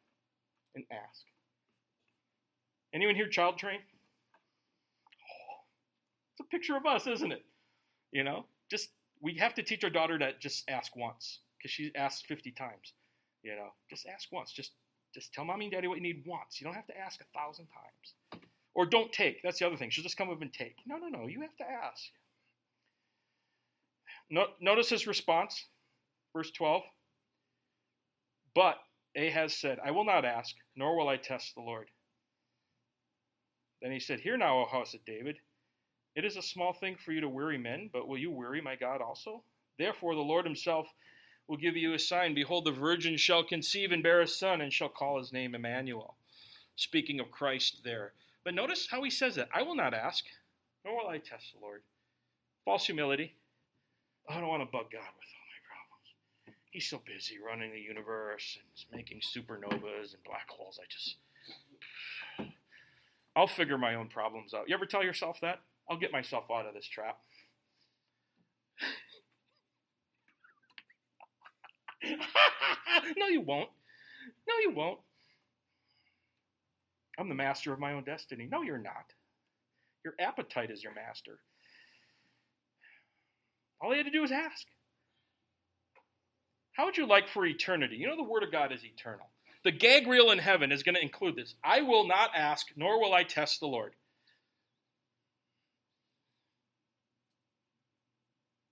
and 0.74 0.84
ask. 0.92 1.22
Anyone 2.92 3.14
here 3.14 3.28
child 3.28 3.56
trained? 3.56 3.82
Oh, 5.14 5.60
it's 6.32 6.46
a 6.46 6.50
picture 6.50 6.76
of 6.76 6.84
us, 6.84 7.06
isn't 7.06 7.32
it? 7.32 7.44
You 8.12 8.24
know, 8.24 8.44
just 8.70 8.90
we 9.22 9.34
have 9.38 9.54
to 9.54 9.62
teach 9.62 9.82
our 9.84 9.90
daughter 9.90 10.18
to 10.18 10.32
just 10.38 10.68
ask 10.68 10.94
once 10.94 11.40
because 11.58 11.70
she 11.70 11.92
asks 11.94 12.22
50 12.26 12.50
times. 12.52 12.92
You 13.42 13.56
know, 13.56 13.68
just 13.88 14.06
ask 14.06 14.30
once. 14.30 14.52
Just 14.52 14.72
just 15.14 15.32
tell 15.32 15.44
mommy 15.44 15.66
and 15.66 15.72
daddy 15.72 15.88
what 15.88 15.96
you 15.96 16.02
need 16.02 16.22
once. 16.26 16.60
You 16.60 16.66
don't 16.66 16.74
have 16.74 16.86
to 16.88 16.98
ask 16.98 17.20
a 17.20 17.38
thousand 17.38 17.66
times. 17.66 18.44
Or 18.74 18.86
don't 18.86 19.12
take. 19.12 19.42
That's 19.42 19.58
the 19.58 19.66
other 19.66 19.76
thing. 19.76 19.90
She'll 19.90 20.04
just 20.04 20.16
come 20.16 20.30
up 20.30 20.42
and 20.42 20.52
take. 20.52 20.76
No, 20.86 20.96
no, 20.96 21.08
no. 21.08 21.26
You 21.26 21.40
have 21.40 21.56
to 21.56 21.64
ask. 21.64 22.02
No, 24.30 24.46
notice 24.60 24.88
his 24.88 25.06
response, 25.06 25.66
verse 26.34 26.50
12. 26.52 26.82
But 28.54 28.76
Ahaz 29.16 29.54
said, 29.54 29.78
I 29.84 29.90
will 29.90 30.04
not 30.04 30.24
ask, 30.24 30.54
nor 30.76 30.96
will 30.96 31.08
I 31.08 31.16
test 31.16 31.54
the 31.54 31.62
Lord. 31.62 31.88
Then 33.82 33.92
he 33.92 33.98
said, 33.98 34.20
Hear 34.20 34.36
now, 34.36 34.58
O 34.58 34.66
house 34.66 34.94
of 34.94 35.04
David. 35.04 35.38
It 36.14 36.24
is 36.24 36.36
a 36.36 36.42
small 36.42 36.72
thing 36.72 36.96
for 36.96 37.12
you 37.12 37.20
to 37.20 37.28
weary 37.28 37.58
men, 37.58 37.88
but 37.92 38.06
will 38.08 38.18
you 38.18 38.30
weary 38.30 38.60
my 38.60 38.76
God 38.76 39.00
also? 39.00 39.42
Therefore, 39.78 40.14
the 40.14 40.20
Lord 40.20 40.44
himself 40.44 40.86
will 41.48 41.56
give 41.56 41.76
you 41.76 41.94
a 41.94 41.98
sign. 41.98 42.34
Behold, 42.34 42.64
the 42.64 42.72
virgin 42.72 43.16
shall 43.16 43.42
conceive 43.42 43.92
and 43.92 44.02
bear 44.02 44.20
a 44.20 44.26
son, 44.26 44.60
and 44.60 44.72
shall 44.72 44.88
call 44.88 45.18
his 45.18 45.32
name 45.32 45.54
Emmanuel. 45.54 46.16
Speaking 46.76 47.20
of 47.20 47.30
Christ 47.30 47.78
there. 47.84 48.12
But 48.44 48.54
notice 48.54 48.88
how 48.90 49.02
he 49.02 49.10
says 49.10 49.38
it 49.38 49.48
I 49.54 49.62
will 49.62 49.76
not 49.76 49.94
ask, 49.94 50.24
nor 50.84 50.96
will 50.96 51.08
I 51.08 51.18
test 51.18 51.52
the 51.52 51.60
Lord. 51.60 51.82
False 52.64 52.86
humility. 52.86 53.34
I 54.30 54.38
don't 54.38 54.48
want 54.48 54.62
to 54.62 54.66
bug 54.66 54.92
God 54.92 55.10
with 55.18 55.28
all 55.34 55.46
my 55.50 55.60
problems. 55.66 56.08
He's 56.70 56.88
so 56.88 57.00
busy 57.04 57.38
running 57.44 57.72
the 57.72 57.80
universe 57.80 58.58
and 58.62 58.96
making 58.96 59.20
supernovas 59.20 60.14
and 60.14 60.22
black 60.24 60.48
holes. 60.48 60.78
I 60.80 60.86
just. 60.88 61.16
I'll 63.34 63.48
figure 63.48 63.78
my 63.78 63.94
own 63.96 64.08
problems 64.08 64.54
out. 64.54 64.68
You 64.68 64.74
ever 64.74 64.86
tell 64.86 65.02
yourself 65.02 65.38
that? 65.42 65.60
I'll 65.88 65.98
get 65.98 66.12
myself 66.12 66.44
out 66.52 66.66
of 66.66 66.74
this 66.74 66.86
trap. 66.86 67.18
no, 73.16 73.26
you 73.26 73.40
won't. 73.40 73.70
No, 74.48 74.54
you 74.62 74.70
won't. 74.74 75.00
I'm 77.18 77.28
the 77.28 77.34
master 77.34 77.72
of 77.72 77.80
my 77.80 77.92
own 77.92 78.04
destiny. 78.04 78.48
No, 78.50 78.62
you're 78.62 78.78
not. 78.78 79.12
Your 80.04 80.14
appetite 80.20 80.70
is 80.70 80.82
your 80.82 80.94
master. 80.94 81.40
All 83.80 83.90
he 83.90 83.96
had 83.96 84.06
to 84.06 84.12
do 84.12 84.20
was 84.22 84.32
ask. 84.32 84.66
How 86.72 86.84
would 86.84 86.96
you 86.96 87.06
like 87.06 87.28
for 87.28 87.44
eternity? 87.46 87.96
You 87.96 88.06
know, 88.06 88.16
the 88.16 88.22
Word 88.22 88.42
of 88.42 88.52
God 88.52 88.72
is 88.72 88.84
eternal. 88.84 89.30
The 89.64 89.72
gag 89.72 90.06
reel 90.06 90.30
in 90.30 90.38
heaven 90.38 90.72
is 90.72 90.82
going 90.82 90.94
to 90.94 91.02
include 91.02 91.36
this 91.36 91.54
I 91.62 91.82
will 91.82 92.06
not 92.06 92.30
ask, 92.34 92.66
nor 92.76 93.00
will 93.00 93.12
I 93.12 93.24
test 93.24 93.60
the 93.60 93.66
Lord. 93.66 93.94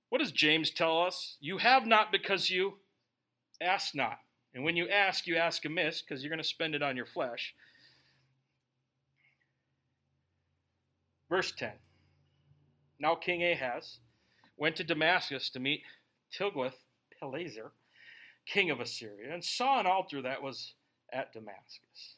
What 0.08 0.20
does 0.20 0.32
James 0.32 0.70
tell 0.70 1.02
us? 1.02 1.36
You 1.40 1.58
have 1.58 1.86
not 1.86 2.10
because 2.10 2.48
you 2.48 2.74
ask 3.60 3.94
not. 3.94 4.18
And 4.54 4.64
when 4.64 4.76
you 4.76 4.88
ask, 4.88 5.26
you 5.26 5.36
ask 5.36 5.64
amiss 5.64 6.00
because 6.00 6.22
you're 6.22 6.30
going 6.30 6.42
to 6.42 6.48
spend 6.48 6.74
it 6.74 6.82
on 6.82 6.96
your 6.96 7.04
flesh. 7.04 7.54
Verse 11.28 11.52
10 11.52 11.72
Now 12.98 13.14
King 13.14 13.44
Ahaz 13.44 13.98
went 14.58 14.76
to 14.76 14.84
Damascus 14.84 15.48
to 15.50 15.60
meet 15.60 15.82
Tiglath-Pileser, 16.36 17.70
king 18.46 18.70
of 18.70 18.80
Assyria, 18.80 19.32
and 19.32 19.44
saw 19.44 19.80
an 19.80 19.86
altar 19.86 20.20
that 20.22 20.42
was 20.42 20.74
at 21.12 21.32
Damascus. 21.32 22.16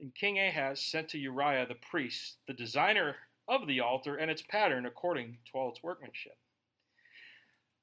And 0.00 0.14
King 0.14 0.38
Ahaz 0.38 0.80
sent 0.80 1.10
to 1.10 1.18
Uriah 1.18 1.66
the 1.66 1.74
priest, 1.74 2.38
the 2.48 2.54
designer 2.54 3.16
of 3.46 3.66
the 3.66 3.80
altar 3.80 4.16
and 4.16 4.30
its 4.30 4.42
pattern 4.42 4.86
according 4.86 5.38
to 5.50 5.58
all 5.58 5.70
its 5.70 5.82
workmanship. 5.82 6.36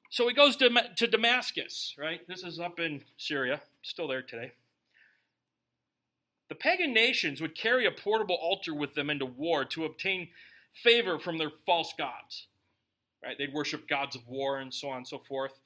So 0.09 0.27
he 0.27 0.33
goes 0.33 0.55
to, 0.57 0.69
to 0.95 1.07
Damascus, 1.07 1.93
right? 1.97 2.21
This 2.27 2.43
is 2.43 2.59
up 2.59 2.79
in 2.79 3.03
Syria, 3.17 3.61
still 3.83 4.07
there 4.07 4.21
today. 4.21 4.53
The 6.49 6.55
pagan 6.55 6.93
nations 6.93 7.41
would 7.41 7.57
carry 7.57 7.85
a 7.85 7.91
portable 7.91 8.37
altar 8.41 8.73
with 8.73 8.95
them 8.95 9.09
into 9.09 9.25
war 9.25 9.65
to 9.65 9.83
obtain 9.83 10.29
favor 10.73 11.19
from 11.19 11.37
their 11.37 11.51
false 11.65 11.93
gods. 11.97 12.47
Right? 13.23 13.37
They'd 13.37 13.53
worship 13.53 13.87
gods 13.87 14.15
of 14.15 14.27
war 14.27 14.59
and 14.59 14.73
so 14.73 14.89
on 14.89 14.97
and 14.97 15.07
so 15.07 15.19
forth. 15.19 15.59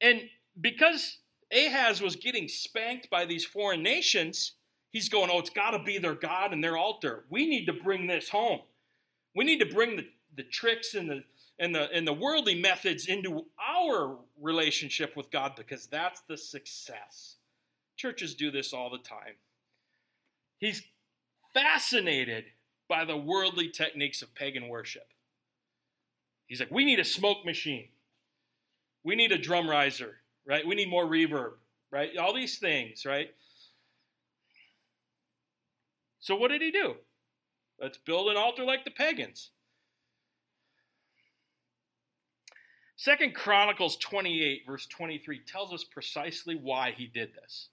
And 0.00 0.22
because 0.60 1.18
Ahaz 1.52 2.00
was 2.00 2.16
getting 2.16 2.48
spanked 2.48 3.10
by 3.10 3.24
these 3.24 3.44
foreign 3.44 3.82
nations, 3.82 4.52
he's 4.90 5.08
going, 5.08 5.30
Oh, 5.30 5.38
it's 5.38 5.50
got 5.50 5.72
to 5.72 5.78
be 5.78 5.98
their 5.98 6.14
God 6.14 6.52
and 6.52 6.62
their 6.62 6.76
altar. 6.76 7.24
We 7.30 7.46
need 7.46 7.66
to 7.66 7.72
bring 7.72 8.06
this 8.06 8.28
home. 8.28 8.60
We 9.34 9.44
need 9.44 9.60
to 9.60 9.66
bring 9.66 9.96
the, 9.96 10.06
the 10.36 10.44
tricks 10.44 10.94
and 10.94 11.08
the 11.08 11.24
and 11.58 11.74
the 11.74 11.90
and 11.92 12.06
the 12.06 12.12
worldly 12.12 12.60
methods 12.60 13.06
into 13.06 13.46
our 13.60 14.18
relationship 14.40 15.16
with 15.16 15.30
God 15.30 15.52
because 15.56 15.86
that's 15.86 16.22
the 16.28 16.36
success. 16.36 17.36
Churches 17.96 18.34
do 18.34 18.50
this 18.50 18.72
all 18.72 18.90
the 18.90 18.98
time. 18.98 19.36
He's 20.58 20.82
fascinated 21.54 22.44
by 22.88 23.04
the 23.04 23.16
worldly 23.16 23.68
techniques 23.68 24.22
of 24.22 24.34
pagan 24.34 24.68
worship. 24.68 25.11
He's 26.52 26.60
like, 26.60 26.70
we 26.70 26.84
need 26.84 27.00
a 27.00 27.04
smoke 27.04 27.46
machine. 27.46 27.88
We 29.04 29.16
need 29.16 29.32
a 29.32 29.38
drum 29.38 29.66
riser, 29.66 30.18
right? 30.46 30.66
We 30.66 30.74
need 30.74 30.90
more 30.90 31.06
reverb, 31.06 31.52
right? 31.90 32.14
All 32.18 32.34
these 32.34 32.58
things, 32.58 33.06
right? 33.06 33.30
So 36.20 36.36
what 36.36 36.50
did 36.50 36.60
he 36.60 36.70
do? 36.70 36.96
Let's 37.80 37.96
build 37.96 38.28
an 38.28 38.36
altar 38.36 38.64
like 38.64 38.84
the 38.84 38.90
pagans. 38.90 39.48
Second 42.96 43.34
Chronicles 43.34 43.96
28, 43.96 44.64
verse 44.66 44.86
23, 44.88 45.40
tells 45.46 45.72
us 45.72 45.84
precisely 45.84 46.54
why 46.54 46.92
he 46.94 47.06
did 47.06 47.30
this. 47.32 47.70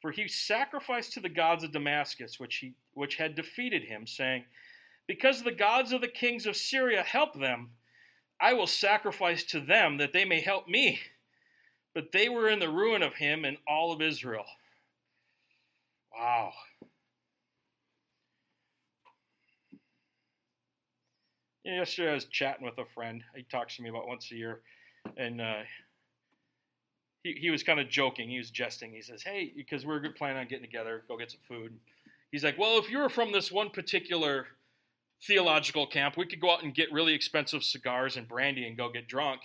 For 0.00 0.10
he 0.10 0.28
sacrificed 0.28 1.12
to 1.12 1.20
the 1.20 1.28
gods 1.28 1.62
of 1.62 1.72
Damascus, 1.72 2.40
which, 2.40 2.56
he, 2.56 2.74
which 2.94 3.16
had 3.16 3.34
defeated 3.34 3.84
him, 3.84 4.06
saying, 4.06 4.44
Because 5.06 5.42
the 5.42 5.52
gods 5.52 5.92
of 5.92 6.00
the 6.00 6.08
kings 6.08 6.46
of 6.46 6.56
Syria 6.56 7.02
help 7.02 7.38
them, 7.38 7.70
I 8.40 8.54
will 8.54 8.66
sacrifice 8.66 9.44
to 9.44 9.60
them 9.60 9.98
that 9.98 10.12
they 10.12 10.24
may 10.24 10.40
help 10.40 10.66
me. 10.66 11.00
But 11.94 12.12
they 12.12 12.28
were 12.28 12.48
in 12.48 12.60
the 12.60 12.70
ruin 12.70 13.02
of 13.02 13.14
him 13.14 13.44
and 13.44 13.58
all 13.68 13.92
of 13.92 14.00
Israel. 14.00 14.44
Wow. 16.16 16.52
yesterday 21.64 22.10
I 22.10 22.14
was 22.14 22.24
chatting 22.26 22.64
with 22.64 22.78
a 22.78 22.84
friend. 22.84 23.22
He 23.34 23.42
talks 23.42 23.76
to 23.76 23.82
me 23.82 23.90
about 23.90 24.08
once 24.08 24.30
a 24.32 24.34
year, 24.34 24.60
and 25.16 25.40
uh, 25.40 25.62
he 27.22 27.32
he 27.34 27.50
was 27.50 27.62
kind 27.62 27.80
of 27.80 27.88
joking. 27.88 28.28
He 28.28 28.38
was 28.38 28.50
jesting. 28.50 28.92
He 28.92 29.02
says, 29.02 29.22
"Hey, 29.22 29.52
because 29.54 29.86
we're 29.86 30.00
planning 30.10 30.38
on 30.38 30.46
getting 30.48 30.64
together, 30.64 31.04
go 31.08 31.16
get 31.16 31.30
some 31.30 31.40
food." 31.46 31.78
He's 32.32 32.44
like, 32.44 32.58
"Well, 32.58 32.78
if 32.78 32.90
you 32.90 32.98
were 32.98 33.08
from 33.08 33.32
this 33.32 33.50
one 33.50 33.70
particular 33.70 34.48
theological 35.22 35.86
camp, 35.86 36.16
we 36.16 36.26
could 36.26 36.40
go 36.40 36.50
out 36.50 36.62
and 36.62 36.74
get 36.74 36.92
really 36.92 37.14
expensive 37.14 37.62
cigars 37.62 38.16
and 38.16 38.28
brandy 38.28 38.66
and 38.66 38.76
go 38.76 38.90
get 38.90 39.08
drunk." 39.08 39.42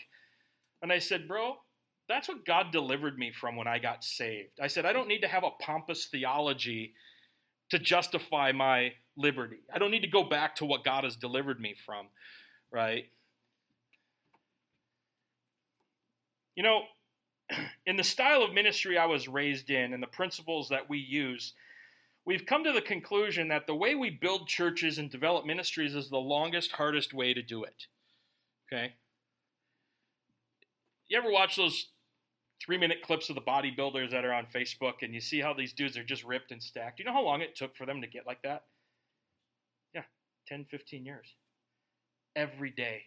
And 0.82 0.92
I 0.92 1.00
said, 1.00 1.28
"Bro." 1.28 1.58
That's 2.08 2.28
what 2.28 2.46
God 2.46 2.72
delivered 2.72 3.18
me 3.18 3.32
from 3.32 3.56
when 3.56 3.68
I 3.68 3.80
got 3.80 4.04
saved. 4.04 4.60
I 4.62 4.68
said, 4.68 4.86
I 4.86 4.94
don't 4.94 5.08
need 5.08 5.22
to 5.22 5.28
have 5.28 5.44
a 5.44 5.50
pompous 5.60 6.06
theology 6.06 6.94
to 7.72 7.80
justify 7.80 8.52
my 8.52 8.94
liberty. 9.18 9.58
I 9.74 9.80
don't 9.80 9.92
need 9.92 10.02
to 10.02 10.08
go 10.08 10.24
back 10.24 10.56
to 10.58 10.66
what 10.66 10.84
God 10.84 11.04
has 11.04 11.16
delivered 11.16 11.60
me 11.60 11.76
from, 11.86 12.08
right? 12.72 13.06
You 16.56 16.64
know, 16.64 16.84
in 17.86 17.98
the 17.98 18.04
style 18.04 18.44
of 18.44 18.54
ministry 18.54 18.98
I 18.98 19.06
was 19.06 19.28
raised 19.28 19.70
in 19.70 19.94
and 19.94 20.02
the 20.02 20.08
principles 20.08 20.70
that 20.70 20.90
we 20.90 20.98
use, 20.98 21.54
we've 22.26 22.46
come 22.46 22.64
to 22.64 22.72
the 22.72 22.82
conclusion 22.82 23.48
that 23.50 23.68
the 23.68 23.76
way 23.76 23.96
we 23.96 24.10
build 24.10 24.48
churches 24.48 24.98
and 24.98 25.10
develop 25.10 25.46
ministries 25.46 25.96
is 25.96 26.10
the 26.10 26.18
longest, 26.18 26.74
hardest 26.74 27.14
way 27.14 27.34
to 27.34 27.42
do 27.42 27.64
it. 27.64 27.88
Okay? 28.68 28.94
You 31.08 31.18
ever 31.18 31.32
watch 31.32 31.56
those 31.56 31.88
three 32.64 32.78
minute 32.78 33.02
clips 33.04 33.30
of 33.30 33.36
the 33.36 33.42
bodybuilders 33.42 34.12
that 34.12 34.26
are 34.26 34.34
on 34.34 34.48
Facebook 34.54 35.04
and 35.04 35.14
you 35.14 35.22
see 35.22 35.40
how 35.40 35.54
these 35.54 35.74
dudes 35.74 35.98
are 35.98 36.04
just 36.04 36.24
ripped 36.24 36.52
and 36.52 36.62
stacked? 36.62 37.00
You 37.00 37.06
know 37.06 37.14
how 37.14 37.24
long 37.24 37.42
it 37.42 37.56
took 37.56 37.76
for 37.76 37.86
them 37.86 38.02
to 38.02 38.08
get 38.08 38.26
like 38.26 38.42
that? 38.44 38.64
Yeah, 39.94 40.04
10, 40.48 40.66
15 40.66 41.06
years. 41.06 41.28
Every 42.36 42.72
day. 42.72 43.04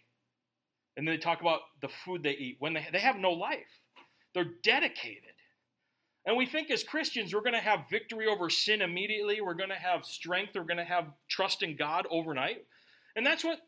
And 0.95 1.07
then 1.07 1.15
they 1.15 1.19
talk 1.19 1.41
about 1.41 1.61
the 1.81 1.87
food 1.87 2.23
they 2.23 2.31
eat 2.31 2.57
when 2.59 2.73
they, 2.73 2.87
they 2.91 2.99
have 2.99 3.17
no 3.17 3.31
life. 3.31 3.81
They're 4.33 4.51
dedicated. 4.63 5.23
And 6.25 6.37
we 6.37 6.45
think 6.45 6.69
as 6.69 6.83
Christians, 6.83 7.33
we're 7.33 7.41
going 7.41 7.53
to 7.53 7.59
have 7.59 7.89
victory 7.89 8.27
over 8.27 8.49
sin 8.49 8.81
immediately. 8.81 9.41
We're 9.41 9.53
going 9.53 9.69
to 9.69 9.75
have 9.75 10.05
strength. 10.05 10.51
We're 10.55 10.63
going 10.63 10.77
to 10.77 10.83
have 10.83 11.05
trust 11.27 11.63
in 11.63 11.75
God 11.75 12.05
overnight. 12.11 12.65
And 13.15 13.25
that's 13.25 13.43
what 13.43 13.59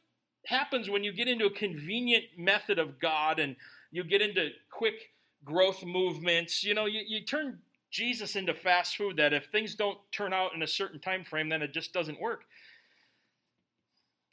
happens 0.45 0.89
when 0.89 1.03
you 1.03 1.13
get 1.13 1.27
into 1.27 1.45
a 1.45 1.51
convenient 1.51 2.25
method 2.37 2.77
of 2.77 2.99
God 2.99 3.39
and 3.39 3.55
you 3.91 4.03
get 4.03 4.21
into 4.21 4.49
quick 4.71 5.11
growth 5.43 5.83
movements. 5.83 6.63
You 6.63 6.73
know, 6.73 6.85
you, 6.85 7.01
you 7.05 7.25
turn 7.25 7.59
Jesus 7.89 8.35
into 8.35 8.53
fast 8.53 8.95
food 8.95 9.17
that 9.17 9.33
if 9.33 9.47
things 9.47 9.75
don't 9.75 9.97
turn 10.11 10.33
out 10.33 10.53
in 10.53 10.61
a 10.61 10.67
certain 10.67 10.99
time 10.99 11.23
frame, 11.23 11.49
then 11.49 11.61
it 11.61 11.73
just 11.73 11.93
doesn't 11.93 12.21
work. 12.21 12.43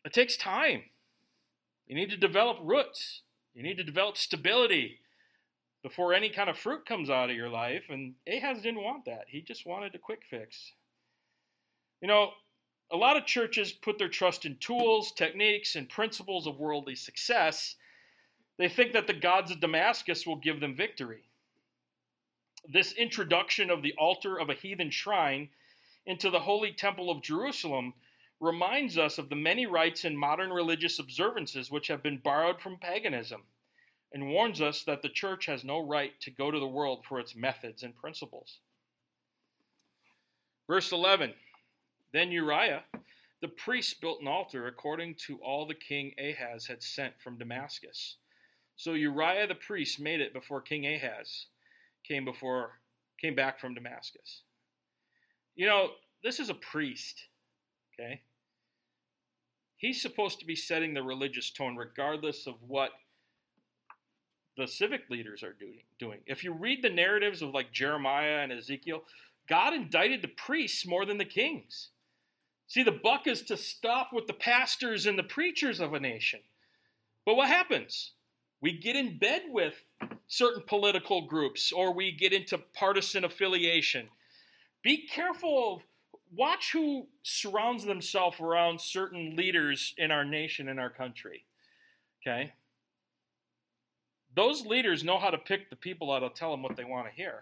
It 0.04 0.12
takes 0.12 0.36
time. 0.36 0.82
You 1.86 1.96
need 1.96 2.10
to 2.10 2.16
develop 2.16 2.58
roots. 2.62 3.22
You 3.54 3.62
need 3.62 3.78
to 3.78 3.84
develop 3.84 4.16
stability 4.16 4.98
before 5.88 6.12
any 6.12 6.28
kind 6.28 6.50
of 6.50 6.58
fruit 6.58 6.84
comes 6.84 7.08
out 7.08 7.30
of 7.30 7.36
your 7.36 7.48
life. 7.48 7.84
And 7.88 8.12
Ahaz 8.30 8.60
didn't 8.60 8.84
want 8.84 9.06
that. 9.06 9.24
He 9.26 9.40
just 9.40 9.64
wanted 9.64 9.94
a 9.94 9.98
quick 9.98 10.20
fix. 10.28 10.74
You 12.02 12.08
know, 12.08 12.32
a 12.92 12.96
lot 12.96 13.16
of 13.16 13.24
churches 13.24 13.72
put 13.72 13.98
their 13.98 14.10
trust 14.10 14.44
in 14.44 14.58
tools, 14.60 15.12
techniques, 15.12 15.76
and 15.76 15.88
principles 15.88 16.46
of 16.46 16.58
worldly 16.58 16.94
success. 16.94 17.76
They 18.58 18.68
think 18.68 18.92
that 18.92 19.06
the 19.06 19.14
gods 19.14 19.50
of 19.50 19.60
Damascus 19.60 20.26
will 20.26 20.36
give 20.36 20.60
them 20.60 20.76
victory. 20.76 21.22
This 22.70 22.92
introduction 22.92 23.70
of 23.70 23.82
the 23.82 23.94
altar 23.96 24.38
of 24.38 24.50
a 24.50 24.54
heathen 24.54 24.90
shrine 24.90 25.48
into 26.04 26.28
the 26.28 26.40
holy 26.40 26.72
temple 26.72 27.10
of 27.10 27.22
Jerusalem 27.22 27.94
reminds 28.40 28.98
us 28.98 29.16
of 29.16 29.30
the 29.30 29.36
many 29.36 29.64
rites 29.64 30.04
and 30.04 30.18
modern 30.18 30.50
religious 30.50 30.98
observances 30.98 31.70
which 31.70 31.88
have 31.88 32.02
been 32.02 32.18
borrowed 32.18 32.60
from 32.60 32.76
paganism 32.76 33.44
and 34.12 34.28
warns 34.28 34.60
us 34.60 34.84
that 34.84 35.02
the 35.02 35.08
church 35.08 35.46
has 35.46 35.64
no 35.64 35.80
right 35.86 36.12
to 36.20 36.30
go 36.30 36.50
to 36.50 36.58
the 36.58 36.66
world 36.66 37.04
for 37.06 37.20
its 37.20 37.36
methods 37.36 37.82
and 37.82 37.96
principles. 37.96 38.58
Verse 40.66 40.92
11 40.92 41.32
Then 42.12 42.30
Uriah, 42.30 42.84
the 43.40 43.48
priest, 43.48 44.00
built 44.00 44.20
an 44.20 44.28
altar 44.28 44.66
according 44.66 45.16
to 45.26 45.38
all 45.38 45.66
the 45.66 45.74
king 45.74 46.12
Ahaz 46.18 46.66
had 46.66 46.82
sent 46.82 47.14
from 47.22 47.38
Damascus. 47.38 48.16
So 48.76 48.92
Uriah 48.92 49.46
the 49.46 49.54
priest 49.54 50.00
made 50.00 50.20
it 50.20 50.32
before 50.32 50.60
King 50.60 50.86
Ahaz 50.86 51.46
came 52.06 52.24
before 52.24 52.80
came 53.20 53.34
back 53.34 53.58
from 53.58 53.74
Damascus. 53.74 54.42
You 55.56 55.66
know, 55.66 55.90
this 56.22 56.38
is 56.38 56.50
a 56.50 56.54
priest, 56.54 57.26
okay? 57.92 58.22
He's 59.76 60.00
supposed 60.00 60.38
to 60.38 60.46
be 60.46 60.54
setting 60.54 60.94
the 60.94 61.02
religious 61.02 61.50
tone 61.50 61.76
regardless 61.76 62.46
of 62.46 62.54
what 62.66 62.90
the 64.58 64.66
civic 64.66 65.08
leaders 65.08 65.42
are 65.42 65.56
doing. 65.98 66.18
If 66.26 66.42
you 66.42 66.52
read 66.52 66.82
the 66.82 66.90
narratives 66.90 67.40
of 67.42 67.54
like 67.54 67.72
Jeremiah 67.72 68.40
and 68.40 68.52
Ezekiel, 68.52 69.04
God 69.48 69.72
indicted 69.72 70.20
the 70.20 70.28
priests 70.28 70.84
more 70.84 71.06
than 71.06 71.16
the 71.16 71.24
kings. 71.24 71.88
See, 72.66 72.82
the 72.82 72.92
buck 72.92 73.26
is 73.26 73.40
to 73.42 73.56
stop 73.56 74.12
with 74.12 74.26
the 74.26 74.34
pastors 74.34 75.06
and 75.06 75.16
the 75.16 75.22
preachers 75.22 75.80
of 75.80 75.94
a 75.94 76.00
nation. 76.00 76.40
But 77.24 77.36
what 77.36 77.48
happens? 77.48 78.12
We 78.60 78.72
get 78.76 78.96
in 78.96 79.16
bed 79.16 79.42
with 79.48 79.74
certain 80.26 80.64
political 80.66 81.22
groups 81.26 81.72
or 81.72 81.94
we 81.94 82.10
get 82.10 82.32
into 82.32 82.58
partisan 82.74 83.24
affiliation. 83.24 84.08
Be 84.82 85.06
careful 85.06 85.74
of 85.74 85.82
watch 86.34 86.72
who 86.72 87.06
surrounds 87.22 87.84
themselves 87.84 88.40
around 88.40 88.80
certain 88.80 89.36
leaders 89.36 89.94
in 89.96 90.10
our 90.10 90.24
nation 90.24 90.68
in 90.68 90.80
our 90.80 90.90
country. 90.90 91.44
Okay? 92.20 92.52
Those 94.38 94.64
leaders 94.64 95.02
know 95.02 95.18
how 95.18 95.30
to 95.30 95.36
pick 95.36 95.68
the 95.68 95.74
people 95.74 96.12
that'll 96.12 96.30
tell 96.30 96.52
them 96.52 96.62
what 96.62 96.76
they 96.76 96.84
want 96.84 97.08
to 97.08 97.12
hear. 97.12 97.40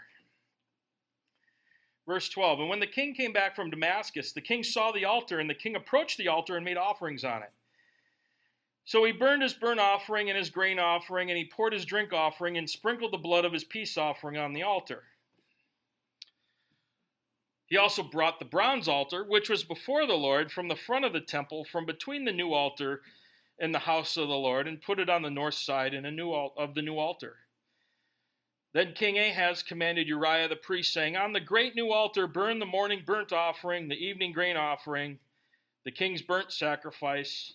Verse 2.09 2.27
12 2.31 2.61
And 2.61 2.71
when 2.71 2.81
the 2.81 2.87
king 2.87 3.13
came 3.13 3.35
back 3.35 3.55
from 3.55 3.69
Damascus, 3.69 4.33
the 4.33 4.41
king 4.41 4.63
saw 4.63 4.93
the 4.93 5.05
altar, 5.05 5.39
and 5.39 5.51
the 5.51 5.55
king 5.55 5.77
approached 5.77 6.17
the 6.17 6.29
altar 6.29 6.57
and 6.57 6.65
made 6.65 6.79
offerings 6.79 7.23
on 7.23 7.43
it. 7.43 7.51
So 8.87 9.05
he 9.05 9.13
burned 9.13 9.43
his 9.43 9.53
burnt 9.53 9.79
offering 9.79 10.31
and 10.31 10.39
his 10.39 10.49
grain 10.49 10.79
offering, 10.79 11.31
and 11.31 11.37
he 11.37 11.45
poured 11.45 11.75
his 11.75 11.85
drink 11.85 12.15
offering 12.15 12.57
and 12.57 12.71
sprinkled 12.71 13.13
the 13.13 13.19
blood 13.19 13.45
of 13.45 13.53
his 13.53 13.65
peace 13.65 13.99
offering 13.99 14.39
on 14.39 14.55
the 14.55 14.63
altar. 14.63 15.03
He 17.67 17.77
also 17.77 18.05
brought 18.05 18.39
the 18.39 18.47
bronze 18.47 18.89
altar, 18.89 19.23
which 19.23 19.51
was 19.51 19.65
before 19.65 20.07
the 20.07 20.15
Lord, 20.15 20.51
from 20.51 20.69
the 20.69 20.75
front 20.75 21.05
of 21.05 21.13
the 21.13 21.21
temple, 21.21 21.67
from 21.67 21.85
between 21.85 22.25
the 22.25 22.33
new 22.33 22.55
altar 22.55 23.03
and 23.59 23.75
the 23.75 23.81
house 23.81 24.17
of 24.17 24.29
the 24.29 24.35
Lord, 24.35 24.69
and 24.69 24.83
put 24.83 24.99
it 24.99 25.09
on 25.09 25.23
the 25.23 25.31
north 25.31 25.55
side 25.55 25.95
in 25.95 26.05
a 26.05 26.11
new 26.11 26.33
al- 26.35 26.55
of 26.57 26.75
the 26.75 26.83
new 26.83 26.99
altar. 26.99 27.37
Then 28.73 28.93
King 28.93 29.19
Ahaz 29.19 29.63
commanded 29.63 30.07
Uriah 30.07 30.49
the 30.49 30.57
priest, 30.57 30.93
saying, 30.93 31.17
On 31.17 31.33
the 31.33 31.41
great 31.41 31.75
new 31.75 31.93
altar 31.93 32.27
burn 32.27 32.59
the 32.59 32.67
morning 32.67 33.03
burnt 33.07 33.33
offering, 33.33 33.89
the 33.89 33.95
evening 33.95 34.33
grain 34.33 34.57
offering, 34.57 35.19
the 35.85 35.91
king's 35.91 36.21
burnt 36.21 36.53
sacrifice, 36.53 37.55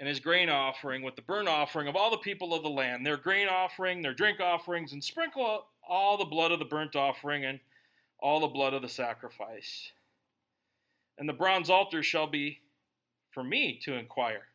and 0.00 0.08
his 0.08 0.18
grain 0.18 0.48
offering 0.48 1.02
with 1.02 1.14
the 1.14 1.22
burnt 1.22 1.46
offering 1.46 1.86
of 1.86 1.94
all 1.94 2.10
the 2.10 2.16
people 2.16 2.52
of 2.52 2.64
the 2.64 2.68
land, 2.68 3.06
their 3.06 3.16
grain 3.16 3.46
offering, 3.48 4.02
their 4.02 4.14
drink 4.14 4.40
offerings, 4.40 4.92
and 4.92 5.04
sprinkle 5.04 5.66
all 5.88 6.16
the 6.16 6.24
blood 6.24 6.50
of 6.50 6.58
the 6.58 6.64
burnt 6.64 6.96
offering 6.96 7.44
and 7.44 7.60
all 8.18 8.40
the 8.40 8.48
blood 8.48 8.74
of 8.74 8.82
the 8.82 8.88
sacrifice. 8.88 9.92
And 11.18 11.28
the 11.28 11.32
bronze 11.32 11.70
altar 11.70 12.02
shall 12.02 12.26
be 12.26 12.60
for 13.30 13.44
me 13.44 13.78
to 13.84 13.94
inquire. 13.94 14.46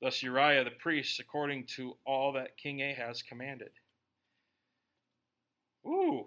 Thus 0.00 0.22
Uriah 0.22 0.64
the 0.64 0.70
priest, 0.70 1.18
according 1.20 1.66
to 1.76 1.96
all 2.04 2.32
that 2.32 2.56
King 2.56 2.82
Ahaz 2.82 3.22
commanded. 3.22 3.70
Ooh. 5.86 6.26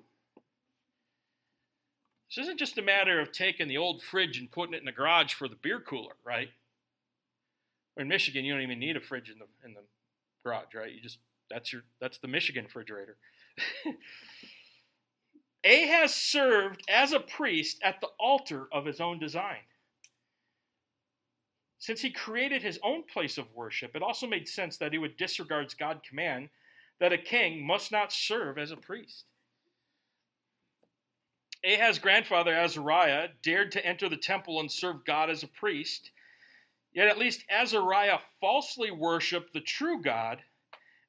This 2.30 2.44
isn't 2.46 2.60
just 2.60 2.78
a 2.78 2.82
matter 2.82 3.20
of 3.20 3.32
taking 3.32 3.68
the 3.68 3.78
old 3.78 4.02
fridge 4.02 4.38
and 4.38 4.52
putting 4.52 4.74
it 4.74 4.80
in 4.80 4.86
the 4.86 4.92
garage 4.92 5.34
for 5.34 5.48
the 5.48 5.56
beer 5.56 5.80
cooler, 5.80 6.14
right? 6.24 6.50
in 8.00 8.08
Michigan, 8.08 8.46
you 8.46 8.54
don't 8.54 8.62
even 8.62 8.80
need 8.80 8.96
a 8.96 9.02
fridge 9.02 9.30
in 9.30 9.38
the 9.40 9.46
in 9.66 9.74
the 9.74 9.82
garage, 10.44 10.74
right? 10.74 10.92
You 10.92 11.02
just 11.02 11.20
that's 11.50 11.74
your 11.74 11.84
that's 12.00 12.18
the 12.20 12.28
Michigan 12.28 12.66
refrigerator. 12.66 13.18
Ahaz 15.66 16.16
served 16.16 16.82
as 16.90 17.12
a 17.12 17.20
priest 17.20 17.80
at 17.84 18.00
the 18.00 18.08
altar 18.18 18.68
of 18.72 18.86
his 18.86 19.02
own 19.02 19.20
design. 19.20 19.58
Since 21.80 22.02
he 22.02 22.12
created 22.12 22.62
his 22.62 22.80
own 22.84 23.04
place 23.04 23.38
of 23.38 23.54
worship, 23.54 23.96
it 23.96 24.04
also 24.04 24.28
made 24.28 24.48
sense 24.48 24.78
that 24.78 24.92
he 24.92 24.98
would 24.98 25.18
disregard 25.18 25.74
God's 25.80 26.02
command 26.08 26.50
that 27.00 27.14
a 27.14 27.18
king 27.18 27.66
must 27.66 27.92
not 27.92 28.12
serve 28.12 28.58
as 28.58 28.72
a 28.72 28.78
priest. 28.78 29.26
Ahaz's 31.66 32.00
grandfather 32.00 32.54
Azariah 32.54 33.30
dared 33.42 33.72
to 33.74 33.86
enter 33.86 34.10
the 34.10 34.18
temple 34.18 34.60
and 34.60 34.72
serve 34.72 35.06
God 35.06 35.30
as 35.30 35.44
a 35.44 35.48
priest 35.48 36.12
Yet 36.92 37.08
at 37.08 37.18
least 37.18 37.46
Azariah 37.50 38.20
falsely 38.42 38.92
worshiped 38.92 39.54
the 39.54 39.62
true 39.62 40.02
God. 40.02 40.42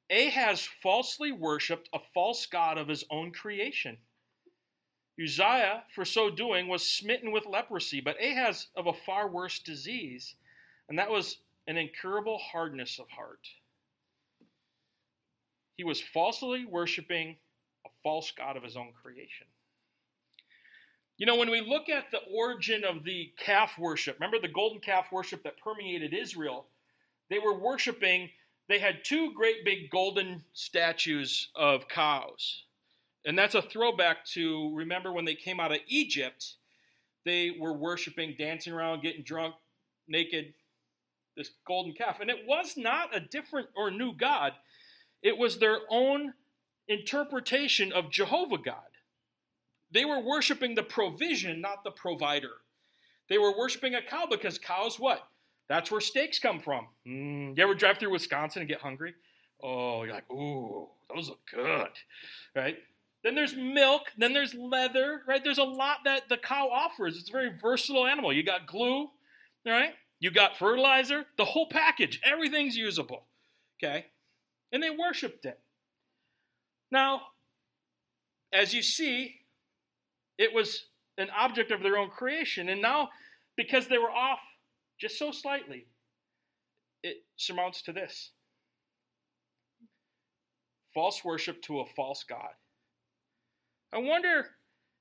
Ahaz 0.09 0.67
falsely 0.81 1.31
worshiped 1.31 1.89
a 1.93 1.99
false 2.13 2.45
God 2.45 2.77
of 2.77 2.87
his 2.87 3.03
own 3.09 3.31
creation. 3.31 3.97
Uzziah, 5.21 5.83
for 5.93 6.05
so 6.05 6.29
doing, 6.29 6.67
was 6.67 6.87
smitten 6.87 7.31
with 7.31 7.45
leprosy, 7.45 8.01
but 8.01 8.21
Ahaz 8.21 8.67
of 8.75 8.87
a 8.87 8.93
far 8.93 9.27
worse 9.27 9.59
disease, 9.59 10.35
and 10.91 10.99
that 10.99 11.09
was 11.09 11.37
an 11.67 11.77
incurable 11.77 12.37
hardness 12.37 12.99
of 12.99 13.07
heart. 13.07 13.47
He 15.77 15.85
was 15.85 16.01
falsely 16.01 16.65
worshiping 16.65 17.37
a 17.85 17.89
false 18.03 18.33
God 18.37 18.57
of 18.57 18.63
his 18.63 18.75
own 18.75 18.89
creation. 19.01 19.47
You 21.17 21.27
know, 21.27 21.37
when 21.37 21.49
we 21.49 21.61
look 21.61 21.87
at 21.87 22.11
the 22.11 22.19
origin 22.29 22.83
of 22.83 23.05
the 23.05 23.31
calf 23.37 23.79
worship, 23.79 24.15
remember 24.15 24.37
the 24.37 24.51
golden 24.51 24.81
calf 24.81 25.05
worship 25.13 25.43
that 25.43 25.61
permeated 25.61 26.13
Israel? 26.13 26.65
They 27.29 27.39
were 27.39 27.57
worshiping, 27.57 28.29
they 28.67 28.79
had 28.79 29.05
two 29.05 29.33
great 29.33 29.63
big 29.63 29.89
golden 29.89 30.43
statues 30.51 31.51
of 31.55 31.87
cows. 31.87 32.63
And 33.23 33.39
that's 33.39 33.55
a 33.55 33.61
throwback 33.61 34.25
to 34.33 34.75
remember 34.75 35.13
when 35.13 35.23
they 35.23 35.35
came 35.35 35.61
out 35.61 35.71
of 35.71 35.79
Egypt, 35.87 36.55
they 37.23 37.55
were 37.57 37.71
worshiping, 37.71 38.35
dancing 38.37 38.73
around, 38.73 39.03
getting 39.03 39.23
drunk, 39.23 39.55
naked, 40.09 40.53
this 41.35 41.51
golden 41.67 41.93
calf. 41.93 42.19
And 42.19 42.29
it 42.29 42.45
was 42.47 42.75
not 42.77 43.15
a 43.15 43.19
different 43.19 43.69
or 43.75 43.91
new 43.91 44.13
God, 44.13 44.53
it 45.21 45.37
was 45.37 45.59
their 45.59 45.79
own 45.89 46.33
interpretation 46.87 47.91
of 47.91 48.09
Jehovah 48.09 48.57
God. 48.57 48.75
They 49.91 50.05
were 50.05 50.19
worshiping 50.19 50.75
the 50.75 50.83
provision, 50.83 51.61
not 51.61 51.83
the 51.83 51.91
provider. 51.91 52.51
They 53.29 53.37
were 53.37 53.55
worshiping 53.55 53.95
a 53.95 54.01
cow 54.01 54.25
because 54.29 54.57
cows, 54.57 54.99
what? 54.99 55.27
That's 55.69 55.91
where 55.91 56.01
steaks 56.01 56.39
come 56.39 56.59
from. 56.59 56.87
Mm, 57.07 57.57
you 57.57 57.63
ever 57.63 57.75
drive 57.75 57.97
through 57.97 58.11
Wisconsin 58.11 58.61
and 58.61 58.69
get 58.69 58.81
hungry? 58.81 59.13
Oh, 59.63 60.03
you're 60.03 60.13
like, 60.13 60.29
ooh, 60.31 60.87
those 61.13 61.29
look 61.29 61.39
good, 61.53 61.91
right? 62.55 62.77
Then 63.23 63.35
there's 63.35 63.55
milk. 63.55 64.03
Then 64.17 64.33
there's 64.33 64.53
leather, 64.53 65.21
right? 65.27 65.43
There's 65.43 65.59
a 65.59 65.63
lot 65.63 65.99
that 66.05 66.27
the 66.27 66.37
cow 66.37 66.69
offers. 66.69 67.17
It's 67.17 67.29
a 67.29 67.31
very 67.31 67.51
versatile 67.61 68.07
animal. 68.07 68.33
You 68.33 68.43
got 68.43 68.65
glue, 68.65 69.09
right? 69.65 69.93
You 70.21 70.29
got 70.29 70.55
fertilizer, 70.55 71.25
the 71.35 71.45
whole 71.45 71.67
package. 71.67 72.21
Everything's 72.23 72.77
usable, 72.77 73.25
okay? 73.83 74.05
And 74.71 74.81
they 74.81 74.91
worshipped 74.91 75.45
it. 75.45 75.59
Now, 76.91 77.21
as 78.53 78.73
you 78.73 78.83
see, 78.83 79.41
it 80.37 80.53
was 80.53 80.85
an 81.17 81.29
object 81.35 81.71
of 81.71 81.81
their 81.81 81.97
own 81.97 82.09
creation. 82.09 82.69
And 82.69 82.81
now, 82.81 83.09
because 83.57 83.87
they 83.87 83.97
were 83.97 84.11
off 84.11 84.39
just 84.99 85.17
so 85.17 85.31
slightly, 85.31 85.87
it 87.03 87.23
surmounts 87.35 87.81
to 87.83 87.91
this 87.91 88.29
false 90.93 91.23
worship 91.23 91.63
to 91.63 91.79
a 91.79 91.85
false 91.95 92.23
God. 92.23 92.51
I 93.91 93.97
wonder 93.97 94.49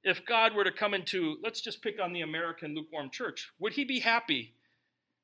if 0.02 0.24
God 0.24 0.54
were 0.54 0.64
to 0.64 0.72
come 0.72 0.94
into, 0.94 1.36
let's 1.42 1.60
just 1.60 1.82
pick 1.82 2.00
on 2.00 2.12
the 2.12 2.22
American 2.22 2.74
lukewarm 2.74 3.10
church, 3.10 3.50
would 3.58 3.74
he 3.74 3.84
be 3.84 4.00
happy 4.00 4.54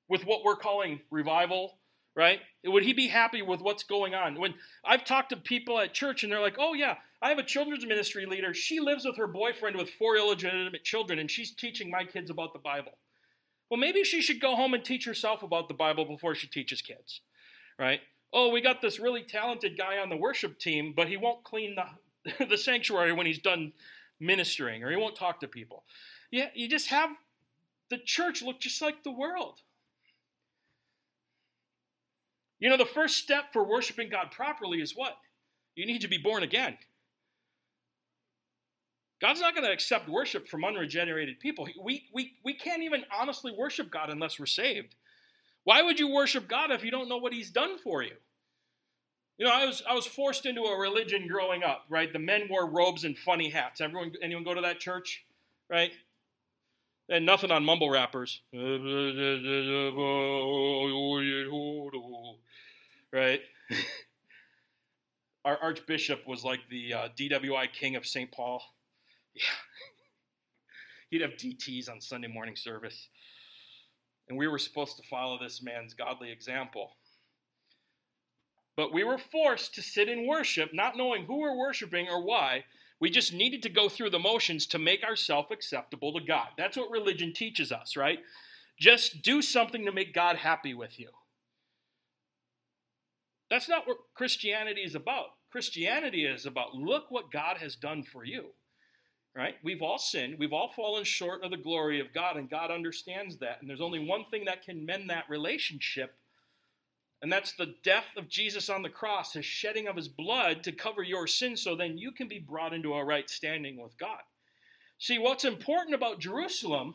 with 0.09 0.25
what 0.25 0.45
we're 0.45 0.57
calling 0.57 1.01
revival, 1.11 1.79
right? 2.15 2.41
Would 2.65 2.85
he 2.85 2.93
be 2.93 3.09
happy 3.09 3.43
with 3.43 3.61
what's 3.61 3.83
going 3.83 4.15
on? 4.15 4.41
When 4.41 4.55
I've 4.85 5.05
talked 5.05 5.31
to 5.31 5.37
people 5.37 5.79
at 5.79 5.95
church 5.95 6.23
and 6.23 6.33
they're 6.33 6.41
like, 6.41 6.57
oh, 6.59 6.75
yeah, 6.75 6.97
I 7.21 7.29
have 7.29 7.39
a 7.39 7.45
children's 7.45 7.87
ministry 7.87 8.27
leader. 8.27 8.55
She 8.55 8.81
lives 8.81 9.05
with 9.05 9.17
her 9.17 9.27
boyfriend 9.27 9.77
with 9.77 9.91
four 9.91 10.17
illegitimate 10.17 10.85
children 10.85 11.19
and 11.19 11.31
she's 11.31 11.55
teaching 11.55 11.91
my 11.91 12.05
kids 12.05 12.31
about 12.31 12.53
the 12.53 12.59
Bible. 12.59 12.99
Well, 13.71 13.81
maybe 13.81 14.05
she 14.05 14.23
should 14.23 14.41
go 14.41 14.55
home 14.55 14.75
and 14.75 14.85
teach 14.85 15.05
herself 15.07 15.43
about 15.43 15.69
the 15.69 15.75
Bible 15.75 16.05
before 16.05 16.35
she 16.35 16.47
teaches 16.47 16.83
kids, 16.83 17.21
right? 17.79 18.01
Oh, 18.33 18.51
we 18.51 18.61
got 18.61 18.81
this 18.81 19.01
really 19.01 19.23
talented 19.23 19.77
guy 19.77 19.99
on 19.99 20.09
the 20.09 20.17
worship 20.17 20.59
team, 20.59 20.93
but 20.97 21.09
he 21.09 21.17
won't 21.17 21.43
clean 21.43 21.77
the, 21.77 22.47
the 22.49 22.59
sanctuary 22.59 23.13
when 23.13 23.27
he's 23.27 23.41
done 23.41 23.73
ministering 24.21 24.83
or 24.83 24.91
he 24.91 24.97
won't 24.97 25.17
talk 25.17 25.41
to 25.41 25.49
people. 25.49 25.85
Yeah, 26.31 26.49
you 26.55 26.69
just 26.69 26.89
have 26.89 27.11
the 27.91 27.99
church 27.99 28.43
look 28.43 28.61
just 28.61 28.83
like 28.83 29.03
the 29.03 29.13
world. 29.13 29.61
You 32.59 32.71
know, 32.71 32.77
the 32.77 32.87
first 32.87 33.17
step 33.17 33.53
for 33.53 33.65
worshiping 33.65 34.09
God 34.09 34.31
properly 34.31 34.81
is 34.81 34.95
what? 34.95 35.17
You 35.75 35.87
need 35.87 36.01
to 36.01 36.09
be 36.09 36.19
born 36.19 36.43
again. 36.43 36.79
God's 39.21 39.41
not 39.41 39.55
going 39.55 39.67
to 39.67 39.73
accept 39.73 40.09
worship 40.09 40.49
from 40.49 40.65
unregenerated 40.65 41.41
people. 41.41 41.69
We, 41.83 42.05
we, 42.13 42.33
we 42.45 42.55
can't 42.55 42.83
even 42.83 43.05
honestly 43.17 43.53
worship 43.57 43.91
God 43.91 44.11
unless 44.11 44.39
we're 44.39 44.47
saved. 44.47 44.95
Why 45.65 45.83
would 45.83 45.99
you 45.99 46.13
worship 46.13 46.49
God 46.49 46.71
if 46.71 46.85
you 46.85 46.91
don't 46.91 47.09
know 47.09 47.17
what 47.17 47.33
He's 47.33 47.51
done 47.51 47.79
for 47.79 48.03
you? 48.03 48.13
You 49.39 49.47
know, 49.47 49.53
I 49.53 49.67
was 49.67 49.83
I 49.89 49.93
was 49.95 50.07
forced 50.07 50.47
into 50.47 50.63
a 50.63 50.79
religion 50.79 51.29
growing 51.29 51.63
up, 51.63 51.85
right? 51.91 52.11
The 52.11 52.19
men 52.19 52.47
wore 52.49 52.71
robes 52.71 53.05
and 53.05 53.19
funny 53.19 53.51
hats. 53.51 53.83
Everyone, 53.83 54.13
anyone 54.23 54.45
go 54.45 54.55
to 54.55 54.63
that 54.63 54.81
church, 54.81 55.27
right? 55.69 55.93
And 57.09 57.27
nothing 57.27 57.51
on 57.51 57.65
mumble 57.65 57.91
rappers, 57.91 58.41
right? 63.17 63.41
Our 65.45 65.57
archbishop 65.59 66.27
was 66.27 66.45
like 66.45 66.61
the 66.69 66.93
uh, 66.93 67.09
DWI 67.19 67.73
king 67.73 67.97
of 67.97 68.07
St. 68.07 68.31
Paul. 68.31 68.63
Yeah. 69.35 69.43
He'd 71.11 71.21
have 71.21 71.33
DTs 71.33 71.91
on 71.91 72.01
Sunday 72.01 72.27
morning 72.27 72.57
service. 72.57 73.11
And 74.31 74.39
we 74.39 74.49
were 74.49 74.59
supposed 74.59 74.97
to 74.97 75.03
follow 75.11 75.39
this 75.39 75.63
man's 75.63 75.93
godly 75.93 76.33
example. 76.33 76.93
But 78.79 78.95
we 78.95 79.05
were 79.05 79.19
forced 79.19 79.75
to 79.75 79.83
sit 79.83 80.09
in 80.09 80.27
worship, 80.27 80.71
not 80.73 80.97
knowing 80.97 81.27
who 81.27 81.41
we're 81.41 81.55
worshiping 81.55 82.09
or 82.09 82.25
why. 82.25 82.65
We 82.99 83.11
just 83.11 83.35
needed 83.35 83.63
to 83.65 83.69
go 83.69 83.91
through 83.91 84.09
the 84.09 84.19
motions 84.19 84.67
to 84.69 84.79
make 84.79 85.05
ourselves 85.05 85.51
acceptable 85.51 86.15
to 86.15 86.25
God. 86.25 86.49
That's 86.57 86.79
what 86.79 86.91
religion 86.91 87.35
teaches 87.35 87.71
us, 87.71 87.95
right? 87.95 88.21
Just 88.81 89.21
do 89.21 89.43
something 89.43 89.85
to 89.85 89.93
make 89.93 90.15
God 90.15 90.37
happy 90.37 90.73
with 90.73 90.99
you. 90.99 91.11
That's 93.51 93.69
not 93.69 93.87
what 93.87 93.99
Christianity 94.15 94.83
is 94.83 94.95
about. 94.95 95.27
Christianity 95.51 96.25
is 96.25 96.47
about 96.47 96.75
look 96.75 97.11
what 97.11 97.31
God 97.31 97.59
has 97.59 97.77
done 97.77 98.03
for 98.03 98.25
you. 98.25 98.47
Right? 99.35 99.57
We've 99.63 99.83
all 99.83 99.99
sinned. 99.99 100.39
We've 100.39 100.55
all 100.55 100.73
fallen 100.75 101.05
short 101.05 101.45
of 101.45 101.51
the 101.51 101.59
glory 101.59 102.01
of 102.01 102.15
God, 102.15 102.39
and 102.39 102.49
God 102.49 102.71
understands 102.71 103.37
that. 103.39 103.59
And 103.61 103.69
there's 103.69 103.83
only 103.83 103.99
one 103.99 104.25
thing 104.31 104.47
that 104.47 104.65
can 104.65 104.87
mend 104.87 105.11
that 105.11 105.29
relationship, 105.29 106.15
and 107.21 107.31
that's 107.31 107.53
the 107.53 107.75
death 107.83 108.17
of 108.17 108.29
Jesus 108.29 108.71
on 108.71 108.83
the 108.83 108.89
cross, 108.89 109.35
his 109.35 109.45
shedding 109.45 109.89
of 109.89 109.97
his 109.97 110.09
blood 110.09 110.63
to 110.63 110.73
cover 110.73 111.03
your 111.03 111.27
sins, 111.27 111.61
so 111.61 111.77
then 111.77 111.99
you 111.99 112.13
can 112.13 112.29
be 112.29 112.39
brought 112.39 112.73
into 112.73 112.95
a 112.95 113.05
right 113.05 113.29
standing 113.29 113.77
with 113.77 113.99
God. 113.99 114.21
See, 114.99 115.19
what's 115.19 115.45
important 115.45 115.95
about 115.95 116.19
Jerusalem, 116.19 116.95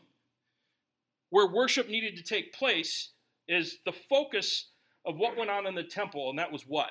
where 1.30 1.46
worship 1.46 1.88
needed 1.88 2.16
to 2.16 2.24
take 2.24 2.52
place, 2.52 3.10
is 3.46 3.78
the 3.84 3.92
focus 3.92 4.70
of 5.04 5.16
what 5.16 5.36
went 5.36 5.50
on 5.50 5.66
in 5.66 5.74
the 5.74 5.82
temple, 5.82 6.30
and 6.30 6.38
that 6.38 6.52
was 6.52 6.62
what? 6.62 6.90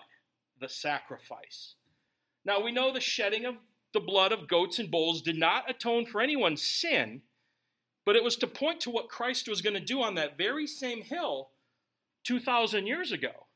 The 0.60 0.70
sacrifice. 0.70 1.76
Now, 2.44 2.62
we 2.62 2.72
know 2.72 2.92
the 2.92 3.00
shedding 3.00 3.46
of 3.46 3.56
the 3.94 4.00
blood 4.00 4.32
of 4.32 4.48
goats 4.48 4.80
and 4.80 4.90
bulls 4.90 5.22
did 5.22 5.38
not 5.38 5.70
atone 5.70 6.06
for 6.06 6.22
anyone's 6.22 6.62
sin, 6.62 7.22
but 8.06 8.16
it 8.16 8.24
was 8.24 8.36
to 8.38 8.48
point 8.48 8.82
to 8.82 8.90
what 8.90 9.10
Christ 9.10 9.48
was 9.48 9.62
going 9.62 9.74
to 9.74 9.80
do 9.80 10.02
on 10.02 10.16
that 10.16 10.38
very 10.38 10.66
same 10.66 11.02
hill 11.02 11.50
2,000 12.24 12.88
years 12.88 13.12
ago. 13.12 13.48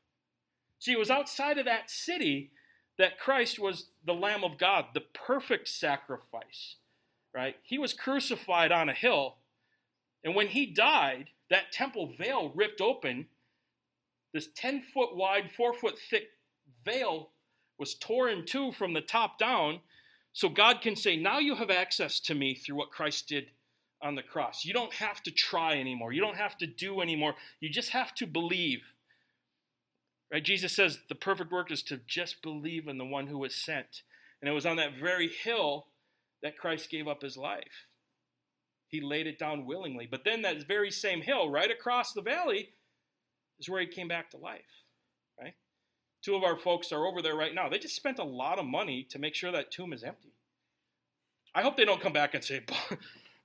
See, 0.78 0.92
it 0.92 0.98
was 0.98 1.10
outside 1.10 1.58
of 1.58 1.64
that 1.64 1.90
city 1.90 2.50
that 2.98 3.18
Christ 3.18 3.58
was 3.58 3.86
the 4.04 4.14
Lamb 4.14 4.44
of 4.44 4.58
God, 4.58 4.86
the 4.94 5.00
perfect 5.00 5.68
sacrifice, 5.68 6.76
right? 7.34 7.56
He 7.62 7.78
was 7.78 7.92
crucified 7.92 8.72
on 8.72 8.88
a 8.88 8.94
hill, 8.94 9.36
and 10.24 10.34
when 10.34 10.48
he 10.48 10.66
died, 10.66 11.30
that 11.50 11.72
temple 11.72 12.12
veil 12.18 12.52
ripped 12.54 12.80
open. 12.80 13.26
This 14.36 14.50
10 14.54 14.82
foot 14.92 15.16
wide, 15.16 15.50
4 15.56 15.72
foot 15.72 15.98
thick 16.10 16.24
veil 16.84 17.30
was 17.78 17.94
torn 17.94 18.30
in 18.30 18.44
two 18.44 18.70
from 18.70 18.92
the 18.92 19.00
top 19.00 19.38
down, 19.38 19.80
so 20.34 20.50
God 20.50 20.82
can 20.82 20.94
say, 20.94 21.16
Now 21.16 21.38
you 21.38 21.54
have 21.54 21.70
access 21.70 22.20
to 22.20 22.34
me 22.34 22.54
through 22.54 22.76
what 22.76 22.90
Christ 22.90 23.28
did 23.28 23.46
on 24.02 24.14
the 24.14 24.22
cross. 24.22 24.62
You 24.62 24.74
don't 24.74 24.92
have 24.92 25.22
to 25.22 25.30
try 25.30 25.78
anymore. 25.78 26.12
You 26.12 26.20
don't 26.20 26.36
have 26.36 26.58
to 26.58 26.66
do 26.66 27.00
anymore. 27.00 27.34
You 27.60 27.70
just 27.70 27.92
have 27.92 28.14
to 28.16 28.26
believe. 28.26 28.82
Right? 30.30 30.44
Jesus 30.44 30.76
says 30.76 30.98
the 31.08 31.14
perfect 31.14 31.50
work 31.50 31.72
is 31.72 31.82
to 31.84 31.98
just 32.06 32.42
believe 32.42 32.88
in 32.88 32.98
the 32.98 33.06
one 33.06 33.28
who 33.28 33.38
was 33.38 33.54
sent. 33.54 34.02
And 34.42 34.50
it 34.50 34.52
was 34.52 34.66
on 34.66 34.76
that 34.76 34.98
very 35.00 35.28
hill 35.28 35.86
that 36.42 36.58
Christ 36.58 36.90
gave 36.90 37.08
up 37.08 37.22
his 37.22 37.38
life. 37.38 37.88
He 38.88 39.00
laid 39.00 39.26
it 39.26 39.38
down 39.38 39.64
willingly. 39.64 40.06
But 40.10 40.24
then 40.24 40.42
that 40.42 40.68
very 40.68 40.90
same 40.90 41.22
hill, 41.22 41.48
right 41.48 41.70
across 41.70 42.12
the 42.12 42.20
valley, 42.20 42.68
is 43.58 43.68
where 43.68 43.80
he 43.80 43.86
came 43.86 44.08
back 44.08 44.30
to 44.30 44.36
life. 44.36 44.84
right? 45.40 45.54
Two 46.22 46.34
of 46.34 46.44
our 46.44 46.56
folks 46.56 46.92
are 46.92 47.06
over 47.06 47.22
there 47.22 47.36
right 47.36 47.54
now. 47.54 47.68
They 47.68 47.78
just 47.78 47.96
spent 47.96 48.18
a 48.18 48.24
lot 48.24 48.58
of 48.58 48.66
money 48.66 49.06
to 49.10 49.18
make 49.18 49.34
sure 49.34 49.52
that 49.52 49.70
tomb 49.70 49.92
is 49.92 50.02
empty. 50.02 50.32
I 51.54 51.62
hope 51.62 51.76
they 51.76 51.84
don't 51.84 52.02
come 52.02 52.12
back 52.12 52.34
and 52.34 52.44
say, 52.44 52.62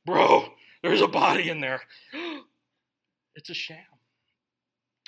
Bro, 0.06 0.54
there's 0.84 1.02
a 1.02 1.08
body 1.08 1.50
in 1.50 1.62
there. 1.62 1.82
it's 3.36 3.50
a 3.50 3.54
sham. 3.54 3.78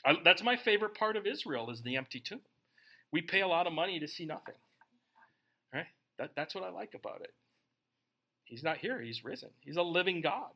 I, 0.05 0.17
that's 0.23 0.43
my 0.43 0.55
favorite 0.55 0.95
part 0.95 1.17
of 1.17 1.25
Israel 1.25 1.69
is 1.69 1.81
the 1.81 1.97
empty 1.97 2.19
tomb. 2.19 2.41
We 3.11 3.21
pay 3.21 3.41
a 3.41 3.47
lot 3.47 3.67
of 3.67 3.73
money 3.73 3.99
to 3.99 4.07
see 4.07 4.25
nothing. 4.25 4.55
Right? 5.73 5.85
That, 6.17 6.31
that's 6.35 6.55
what 6.55 6.63
I 6.63 6.69
like 6.69 6.93
about 6.93 7.21
it. 7.21 7.33
He's 8.45 8.63
not 8.63 8.77
here, 8.77 9.01
he's 9.01 9.23
risen. 9.23 9.49
He's 9.61 9.77
a 9.77 9.83
living 9.83 10.21
God. 10.21 10.51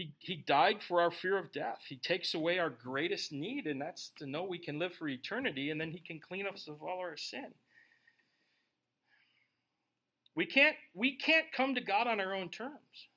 He, 0.00 0.14
he 0.18 0.36
died 0.36 0.82
for 0.82 1.02
our 1.02 1.10
fear 1.10 1.36
of 1.36 1.52
death. 1.52 1.82
He 1.86 1.96
takes 1.96 2.32
away 2.32 2.58
our 2.58 2.70
greatest 2.70 3.32
need, 3.32 3.66
and 3.66 3.78
that's 3.78 4.12
to 4.16 4.24
know 4.24 4.44
we 4.44 4.56
can 4.56 4.78
live 4.78 4.94
for 4.94 5.06
eternity, 5.06 5.68
and 5.68 5.78
then 5.78 5.90
He 5.90 5.98
can 5.98 6.18
clean 6.18 6.46
us 6.46 6.68
of 6.68 6.82
all 6.82 7.00
our 7.00 7.18
sin. 7.18 7.48
We 10.34 10.46
can't, 10.46 10.76
we 10.94 11.18
can't 11.18 11.52
come 11.52 11.74
to 11.74 11.82
God 11.82 12.06
on 12.06 12.18
our 12.18 12.34
own 12.34 12.48
terms. 12.48 13.08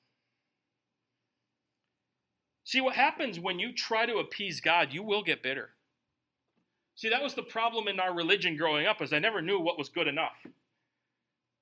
See, 2.66 2.82
what 2.82 2.96
happens 2.96 3.40
when 3.40 3.60
you 3.60 3.74
try 3.74 4.06
to 4.06 4.18
appease 4.18 4.60
God, 4.60 4.92
you 4.92 5.04
will 5.04 5.24
get 5.24 5.42
bitter. 5.42 5.70
See, 6.96 7.08
that 7.08 7.24
was 7.24 7.34
the 7.34 7.44
problem 7.44 7.88
in 7.88 8.02
our 8.02 8.14
religion 8.14 8.58
growing 8.58 8.88
up, 8.88 9.02
is 9.02 9.14
I 9.14 9.20
never 9.20 9.42
knew 9.42 9.58
what 9.58 9.78
was 9.78 9.88
good 9.88 10.10
enough. 10.10 10.36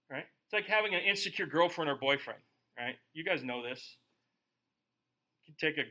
Right? 0.10 0.26
It's 0.46 0.54
like 0.54 0.66
having 0.66 0.96
an 0.96 1.02
insecure 1.02 1.46
girlfriend 1.46 1.92
or 1.92 1.96
boyfriend, 1.96 2.40
right? 2.76 2.96
You 3.14 3.24
guys 3.24 3.44
know 3.44 3.62
this 3.62 3.98
take 5.58 5.78
a 5.78 5.84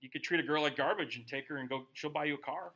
you 0.00 0.08
could 0.08 0.22
treat 0.22 0.40
a 0.40 0.42
girl 0.42 0.62
like 0.62 0.76
garbage 0.76 1.16
and 1.16 1.26
take 1.26 1.48
her 1.48 1.56
and 1.56 1.68
go 1.68 1.86
she'll 1.92 2.10
buy 2.10 2.24
you 2.24 2.34
a 2.34 2.38
car. 2.38 2.72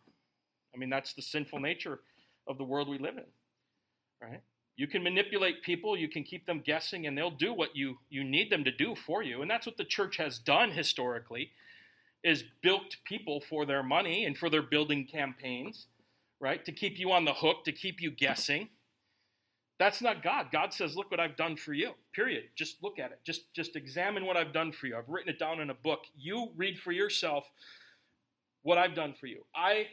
I 0.75 0.79
mean 0.79 0.91
that's 0.91 1.15
the 1.15 1.23
sinful 1.23 1.61
nature 1.61 2.01
of 2.47 2.59
the 2.59 2.65
world 2.65 2.89
we 2.89 2.99
live 2.99 3.17
in 3.17 3.25
right? 4.21 4.41
You 4.77 4.87
can 4.87 5.03
manipulate 5.03 5.63
people 5.63 5.97
you 5.97 6.09
can 6.09 6.23
keep 6.25 6.47
them 6.47 6.63
guessing 6.65 7.07
and 7.07 7.17
they'll 7.17 7.31
do 7.31 7.53
what 7.53 7.77
you 7.77 7.99
you 8.11 8.25
need 8.25 8.51
them 8.51 8.65
to 8.65 8.73
do 8.73 8.95
for 8.95 9.23
you. 9.23 9.43
And 9.43 9.51
that's 9.51 9.67
what 9.67 9.77
the 9.77 9.85
church 9.85 10.17
has 10.17 10.39
done 10.39 10.71
historically 10.71 11.51
is 12.25 12.45
bilked 12.63 12.99
people 13.05 13.41
for 13.41 13.67
their 13.67 13.83
money 13.83 14.25
and 14.27 14.39
for 14.39 14.49
their 14.49 14.63
building 14.63 15.07
campaigns 15.07 15.87
right? 16.43 16.65
To 16.65 16.73
keep 16.73 16.99
you 16.99 17.13
on 17.13 17.25
the 17.25 17.33
hook 17.33 17.65
to 17.65 17.73
keep 17.73 18.03
you 18.03 18.11
guessing 18.11 18.69
that's 19.83 20.01
not 20.01 20.23
God. 20.23 20.53
God 20.53 20.73
says, 20.73 20.97
"Look 20.97 21.11
what 21.11 21.19
I've 21.19 21.35
done 21.37 21.57
for 21.57 21.73
you." 21.73 21.95
Period. 22.13 22.45
Just 22.55 22.81
look 22.85 23.01
at 23.01 23.11
it. 23.11 23.19
Just 23.25 23.53
just 23.53 23.75
examine 23.75 24.27
what 24.27 24.37
I've 24.37 24.53
done 24.53 24.71
for 24.71 24.87
you. 24.87 24.97
I've 24.97 25.09
written 25.09 25.31
it 25.35 25.41
down 25.41 25.61
in 25.61 25.71
a 25.71 25.75
book. 25.75 26.07
You 26.17 26.53
read 26.55 26.79
for 26.79 26.93
yourself 26.93 27.51
what 28.63 28.79
I've 28.79 28.95
done 28.95 29.13
for 29.13 29.27
you. 29.27 29.45
I 29.57 29.89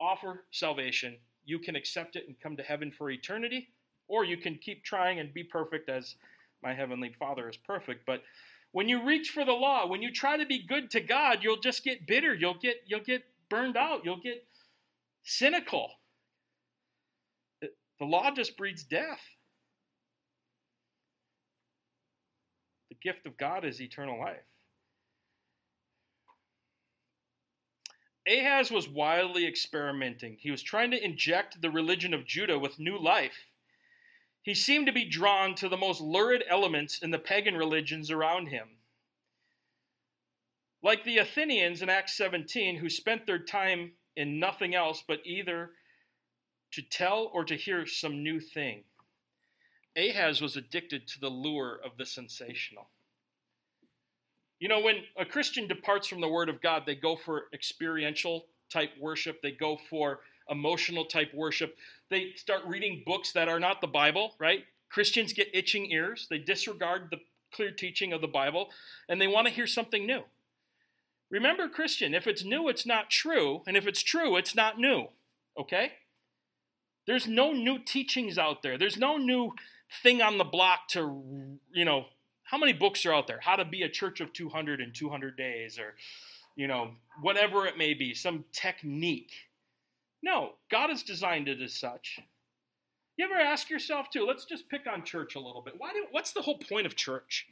offer 0.00 0.44
salvation. 0.50 1.16
You 1.44 1.60
can 1.60 1.76
accept 1.76 2.16
it 2.16 2.26
and 2.26 2.40
come 2.40 2.56
to 2.56 2.64
heaven 2.64 2.90
for 2.90 3.08
eternity, 3.10 3.68
Or 4.08 4.24
you 4.24 4.36
can 4.36 4.56
keep 4.58 4.84
trying 4.84 5.20
and 5.20 5.32
be 5.32 5.44
perfect 5.44 5.88
as 5.88 6.16
my 6.62 6.74
heavenly 6.74 7.12
Father 7.12 7.48
is 7.48 7.56
perfect. 7.56 8.04
But 8.06 8.22
when 8.72 8.88
you 8.88 9.02
reach 9.04 9.30
for 9.30 9.44
the 9.44 9.52
law, 9.52 9.86
when 9.86 10.02
you 10.02 10.12
try 10.12 10.36
to 10.36 10.44
be 10.46 10.58
good 10.58 10.90
to 10.90 11.00
God, 11.00 11.42
you'll 11.42 11.60
just 11.60 11.84
get 11.84 12.06
bitter. 12.06 12.34
You'll 12.34 12.58
get 12.58 12.82
you'll 12.86 13.00
get 13.00 13.24
burned 13.48 13.76
out. 13.76 14.04
You'll 14.04 14.20
get 14.20 14.44
cynical. 15.22 15.92
The 17.98 18.06
law 18.06 18.30
just 18.30 18.56
breeds 18.56 18.82
death. 18.82 19.22
The 22.90 22.96
gift 23.02 23.26
of 23.26 23.36
God 23.36 23.64
is 23.64 23.80
eternal 23.80 24.18
life. 24.18 24.48
Ahaz 28.26 28.70
was 28.70 28.88
wildly 28.88 29.46
experimenting. 29.46 30.38
He 30.40 30.50
was 30.50 30.62
trying 30.62 30.90
to 30.92 31.04
inject 31.04 31.60
the 31.60 31.70
religion 31.70 32.14
of 32.14 32.26
Judah 32.26 32.58
with 32.58 32.78
new 32.78 32.98
life. 32.98 33.50
He 34.42 34.54
seemed 34.54 34.86
to 34.86 34.92
be 34.92 35.08
drawn 35.08 35.54
to 35.56 35.68
the 35.68 35.76
most 35.76 36.00
lurid 36.00 36.42
elements 36.48 36.98
in 37.02 37.10
the 37.10 37.18
pagan 37.18 37.54
religions 37.56 38.10
around 38.10 38.48
him. 38.48 38.68
Like 40.82 41.04
the 41.04 41.18
Athenians 41.18 41.80
in 41.80 41.88
Acts 41.88 42.16
17, 42.16 42.76
who 42.76 42.90
spent 42.90 43.26
their 43.26 43.38
time 43.38 43.92
in 44.16 44.38
nothing 44.38 44.74
else 44.74 45.02
but 45.06 45.20
either 45.24 45.70
to 46.74 46.82
tell 46.82 47.30
or 47.32 47.44
to 47.44 47.56
hear 47.56 47.86
some 47.86 48.22
new 48.22 48.40
thing. 48.40 48.84
Ahaz 49.96 50.40
was 50.40 50.56
addicted 50.56 51.06
to 51.08 51.20
the 51.20 51.28
lure 51.28 51.78
of 51.84 51.92
the 51.98 52.06
sensational. 52.06 52.88
You 54.58 54.68
know, 54.68 54.80
when 54.80 54.96
a 55.16 55.24
Christian 55.24 55.68
departs 55.68 56.08
from 56.08 56.20
the 56.20 56.28
Word 56.28 56.48
of 56.48 56.60
God, 56.60 56.84
they 56.86 56.94
go 56.94 57.16
for 57.16 57.44
experiential 57.52 58.46
type 58.72 58.90
worship, 59.00 59.42
they 59.42 59.52
go 59.52 59.78
for 59.88 60.20
emotional 60.50 61.04
type 61.04 61.32
worship. 61.34 61.76
They 62.10 62.32
start 62.36 62.62
reading 62.66 63.02
books 63.06 63.32
that 63.32 63.48
are 63.48 63.60
not 63.60 63.80
the 63.80 63.86
Bible, 63.86 64.34
right? 64.38 64.64
Christians 64.90 65.32
get 65.32 65.54
itching 65.54 65.90
ears. 65.90 66.26
They 66.28 66.38
disregard 66.38 67.08
the 67.10 67.18
clear 67.52 67.70
teaching 67.70 68.12
of 68.12 68.20
the 68.20 68.28
Bible 68.28 68.68
and 69.08 69.20
they 69.20 69.26
want 69.26 69.46
to 69.46 69.52
hear 69.52 69.66
something 69.66 70.06
new. 70.06 70.22
Remember, 71.30 71.68
Christian, 71.68 72.14
if 72.14 72.26
it's 72.26 72.44
new, 72.44 72.68
it's 72.68 72.86
not 72.86 73.10
true. 73.10 73.62
And 73.66 73.76
if 73.76 73.86
it's 73.86 74.02
true, 74.02 74.36
it's 74.36 74.54
not 74.54 74.78
new. 74.78 75.08
Okay? 75.58 75.92
There's 77.06 77.26
no 77.26 77.52
new 77.52 77.78
teachings 77.78 78.38
out 78.38 78.62
there. 78.62 78.78
There's 78.78 78.96
no 78.96 79.16
new 79.16 79.52
thing 80.02 80.22
on 80.22 80.38
the 80.38 80.44
block 80.44 80.88
to, 80.88 81.58
you 81.72 81.84
know, 81.84 82.06
how 82.44 82.58
many 82.58 82.72
books 82.72 83.04
are 83.06 83.12
out 83.12 83.26
there? 83.26 83.40
How 83.40 83.56
to 83.56 83.64
be 83.64 83.82
a 83.82 83.88
church 83.88 84.20
of 84.20 84.32
200 84.32 84.80
in 84.80 84.92
200 84.92 85.36
days, 85.36 85.78
or, 85.78 85.94
you 86.56 86.66
know, 86.66 86.92
whatever 87.20 87.66
it 87.66 87.76
may 87.76 87.94
be, 87.94 88.14
some 88.14 88.44
technique. 88.52 89.32
No, 90.22 90.52
God 90.70 90.90
has 90.90 91.02
designed 91.02 91.48
it 91.48 91.60
as 91.60 91.74
such. 91.74 92.20
You 93.16 93.24
ever 93.26 93.34
ask 93.34 93.70
yourself 93.70 94.10
too? 94.10 94.26
Let's 94.26 94.44
just 94.44 94.68
pick 94.68 94.86
on 94.90 95.04
church 95.04 95.34
a 95.34 95.40
little 95.40 95.62
bit. 95.62 95.74
Why 95.78 95.92
do? 95.92 96.06
What's 96.10 96.32
the 96.32 96.42
whole 96.42 96.58
point 96.58 96.86
of 96.86 96.96
church? 96.96 97.46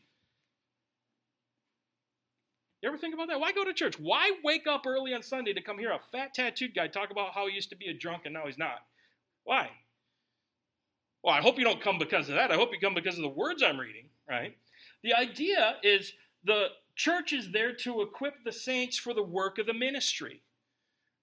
You 2.83 2.89
ever 2.89 2.99
think 2.99 3.15
about 3.15 3.29
that? 3.29 3.39
Why 3.39 3.53
go 3.53 3.65
to 3.65 3.73
church? 3.73 3.99
Why 4.01 4.33
wake 4.43 4.67
up 4.67 4.87
early 4.87 5.15
on 5.15 5.23
Sunday 5.23 5.53
to 5.53 5.63
come 5.63 5.79
hear 5.79 5.93
a 5.93 6.01
fat 6.11 6.35
tattooed 6.35 6.75
guy 6.75 6.89
talk 6.89 7.11
about 7.11 7.33
how 7.33 7.47
he 7.47 7.55
used 7.55 7.71
to 7.71 7.77
be 7.77 7.87
a 7.87 7.95
drunk 7.95 8.23
and 8.25 8.35
now 8.35 8.47
he's 8.47 8.59
not? 8.59 8.81
Why? 9.45 9.71
Well, 11.23 11.35
I 11.35 11.41
hope 11.41 11.59
you 11.59 11.65
don't 11.65 11.81
come 11.81 11.99
because 11.99 12.29
of 12.29 12.35
that. 12.35 12.51
I 12.51 12.57
hope 12.57 12.71
you 12.73 12.81
come 12.81 12.95
because 12.95 13.17
of 13.17 13.23
the 13.23 13.29
words 13.29 13.63
I'm 13.63 13.79
reading, 13.79 14.07
right? 14.29 14.57
The 15.03 15.15
idea 15.15 15.77
is 15.83 16.13
the 16.45 16.69
church 16.97 17.33
is 17.33 17.53
there 17.53 17.73
to 17.75 18.03
equip 18.03 18.45
the 18.45 18.53
saints 18.53 18.99
for 18.99 19.15
the 19.15 19.23
work 19.23 19.59
of 19.59 19.67
the 19.67 19.75
ministry, 19.75 20.43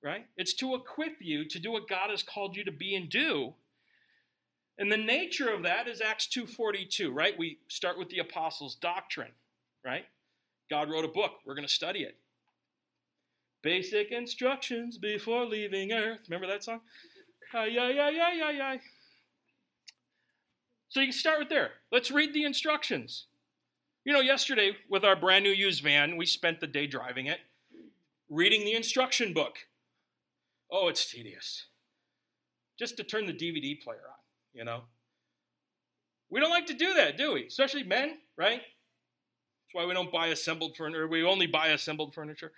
right? 0.04 0.26
It's 0.38 0.54
to 0.56 0.76
equip 0.76 1.18
you 1.22 1.46
to 1.46 1.60
do 1.60 1.72
what 1.72 1.90
God 1.90 2.10
has 2.10 2.24
called 2.24 2.56
you 2.56 2.64
to 2.64 2.72
be 2.72 2.96
and 2.96 3.10
do. 3.10 3.56
And 4.78 4.90
the 4.90 4.98
nature 4.98 5.50
of 5.50 5.64
that 5.64 5.90
is 5.90 6.00
Acts 6.00 6.28
2:42, 6.28 7.12
right? 7.14 7.38
We 7.38 7.60
start 7.68 7.98
with 8.00 8.10
the 8.10 8.20
apostles' 8.20 8.76
doctrine, 8.76 9.34
right? 9.84 10.06
God 10.70 10.90
wrote 10.90 11.04
a 11.04 11.10
book, 11.10 11.40
we're 11.46 11.56
going 11.56 11.68
to 11.68 11.74
study 11.74 12.04
it. 12.04 12.18
Basic 13.62 14.12
instructions 14.12 14.98
before 14.98 15.46
leaving 15.46 15.92
earth. 15.92 16.22
Remember 16.30 16.48
that 16.48 16.64
song? 16.64 16.80
Ay, 17.54 17.78
ay, 17.80 18.00
ay, 18.00 18.42
ay, 18.44 18.62
ay. 18.62 18.80
So 20.90 21.00
you 21.00 21.08
can 21.08 21.14
start 21.14 21.40
with 21.40 21.50
there. 21.50 21.72
Let's 21.92 22.12
read 22.12 22.34
the 22.34 22.44
instructions. 22.44 23.26
You 24.06 24.14
know, 24.14 24.22
yesterday 24.22 24.78
with 24.90 25.04
our 25.04 25.16
brand 25.16 25.44
new 25.44 25.52
used 25.52 25.84
van, 25.84 26.18
we 26.18 26.26
spent 26.26 26.60
the 26.60 26.68
day 26.68 26.88
driving 26.88 27.28
it, 27.28 27.40
reading 28.30 28.66
the 28.66 28.74
instruction 28.74 29.34
book. 29.34 29.58
Oh, 30.72 30.88
it's 30.88 31.10
tedious. 31.10 31.66
Just 32.78 32.98
to 32.98 33.04
turn 33.04 33.26
the 33.26 33.34
DVD 33.34 33.80
player 33.80 34.02
on, 34.08 34.20
you 34.54 34.64
know. 34.64 34.84
We 36.30 36.40
don't 36.40 36.52
like 36.52 36.68
to 36.68 36.74
do 36.74 36.94
that, 36.94 37.18
do 37.18 37.34
we? 37.34 37.46
Especially 37.46 37.84
men, 37.84 38.20
right? 38.38 38.62
That's 38.62 39.74
why 39.74 39.86
we 39.86 39.94
don't 39.94 40.12
buy 40.12 40.28
assembled 40.28 40.76
furniture. 40.76 41.08
We 41.08 41.24
only 41.24 41.48
buy 41.48 41.70
assembled 41.70 42.14
furniture. 42.14 42.52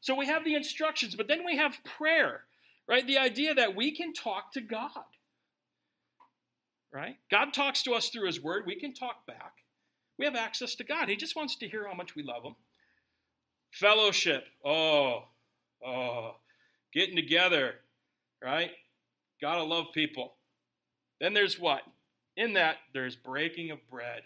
So 0.00 0.14
we 0.14 0.26
have 0.26 0.44
the 0.44 0.54
instructions, 0.54 1.14
but 1.14 1.28
then 1.28 1.44
we 1.44 1.56
have 1.56 1.78
prayer, 1.84 2.44
right? 2.88 3.06
The 3.06 3.18
idea 3.18 3.54
that 3.54 3.76
we 3.76 3.90
can 3.94 4.12
talk 4.12 4.52
to 4.52 4.60
God, 4.60 4.90
right? 6.92 7.16
God 7.30 7.52
talks 7.52 7.82
to 7.84 7.92
us 7.92 8.08
through 8.08 8.26
His 8.26 8.42
Word. 8.42 8.64
We 8.66 8.76
can 8.76 8.94
talk 8.94 9.26
back. 9.26 9.52
We 10.18 10.24
have 10.24 10.36
access 10.36 10.74
to 10.76 10.84
God. 10.84 11.08
He 11.08 11.16
just 11.16 11.36
wants 11.36 11.56
to 11.56 11.68
hear 11.68 11.86
how 11.88 11.94
much 11.94 12.14
we 12.14 12.22
love 12.22 12.44
Him. 12.44 12.54
Fellowship. 13.72 14.44
Oh, 14.64 15.24
oh, 15.84 16.36
getting 16.92 17.16
together, 17.16 17.74
right? 18.42 18.70
Gotta 19.40 19.64
love 19.64 19.86
people. 19.92 20.34
Then 21.20 21.34
there's 21.34 21.58
what? 21.58 21.82
In 22.36 22.54
that, 22.54 22.76
there's 22.92 23.16
breaking 23.16 23.70
of 23.70 23.78
bread. 23.90 24.22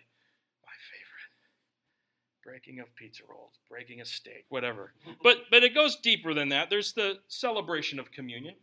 Breaking 2.45 2.80
of 2.80 2.95
pizza 2.95 3.24
rolls, 3.28 3.59
breaking 3.68 4.01
a 4.01 4.05
steak, 4.05 4.47
whatever. 4.49 4.93
But 5.22 5.39
but 5.51 5.62
it 5.62 5.74
goes 5.74 5.97
deeper 5.97 6.32
than 6.32 6.49
that. 6.49 6.70
There's 6.70 6.93
the 6.93 7.18
celebration 7.28 7.99
of 7.99 8.11
communion. 8.11 8.55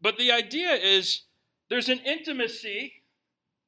But 0.00 0.16
the 0.16 0.32
idea 0.32 0.72
is 0.72 1.22
there's 1.68 1.88
an 1.88 2.00
intimacy 2.00 3.02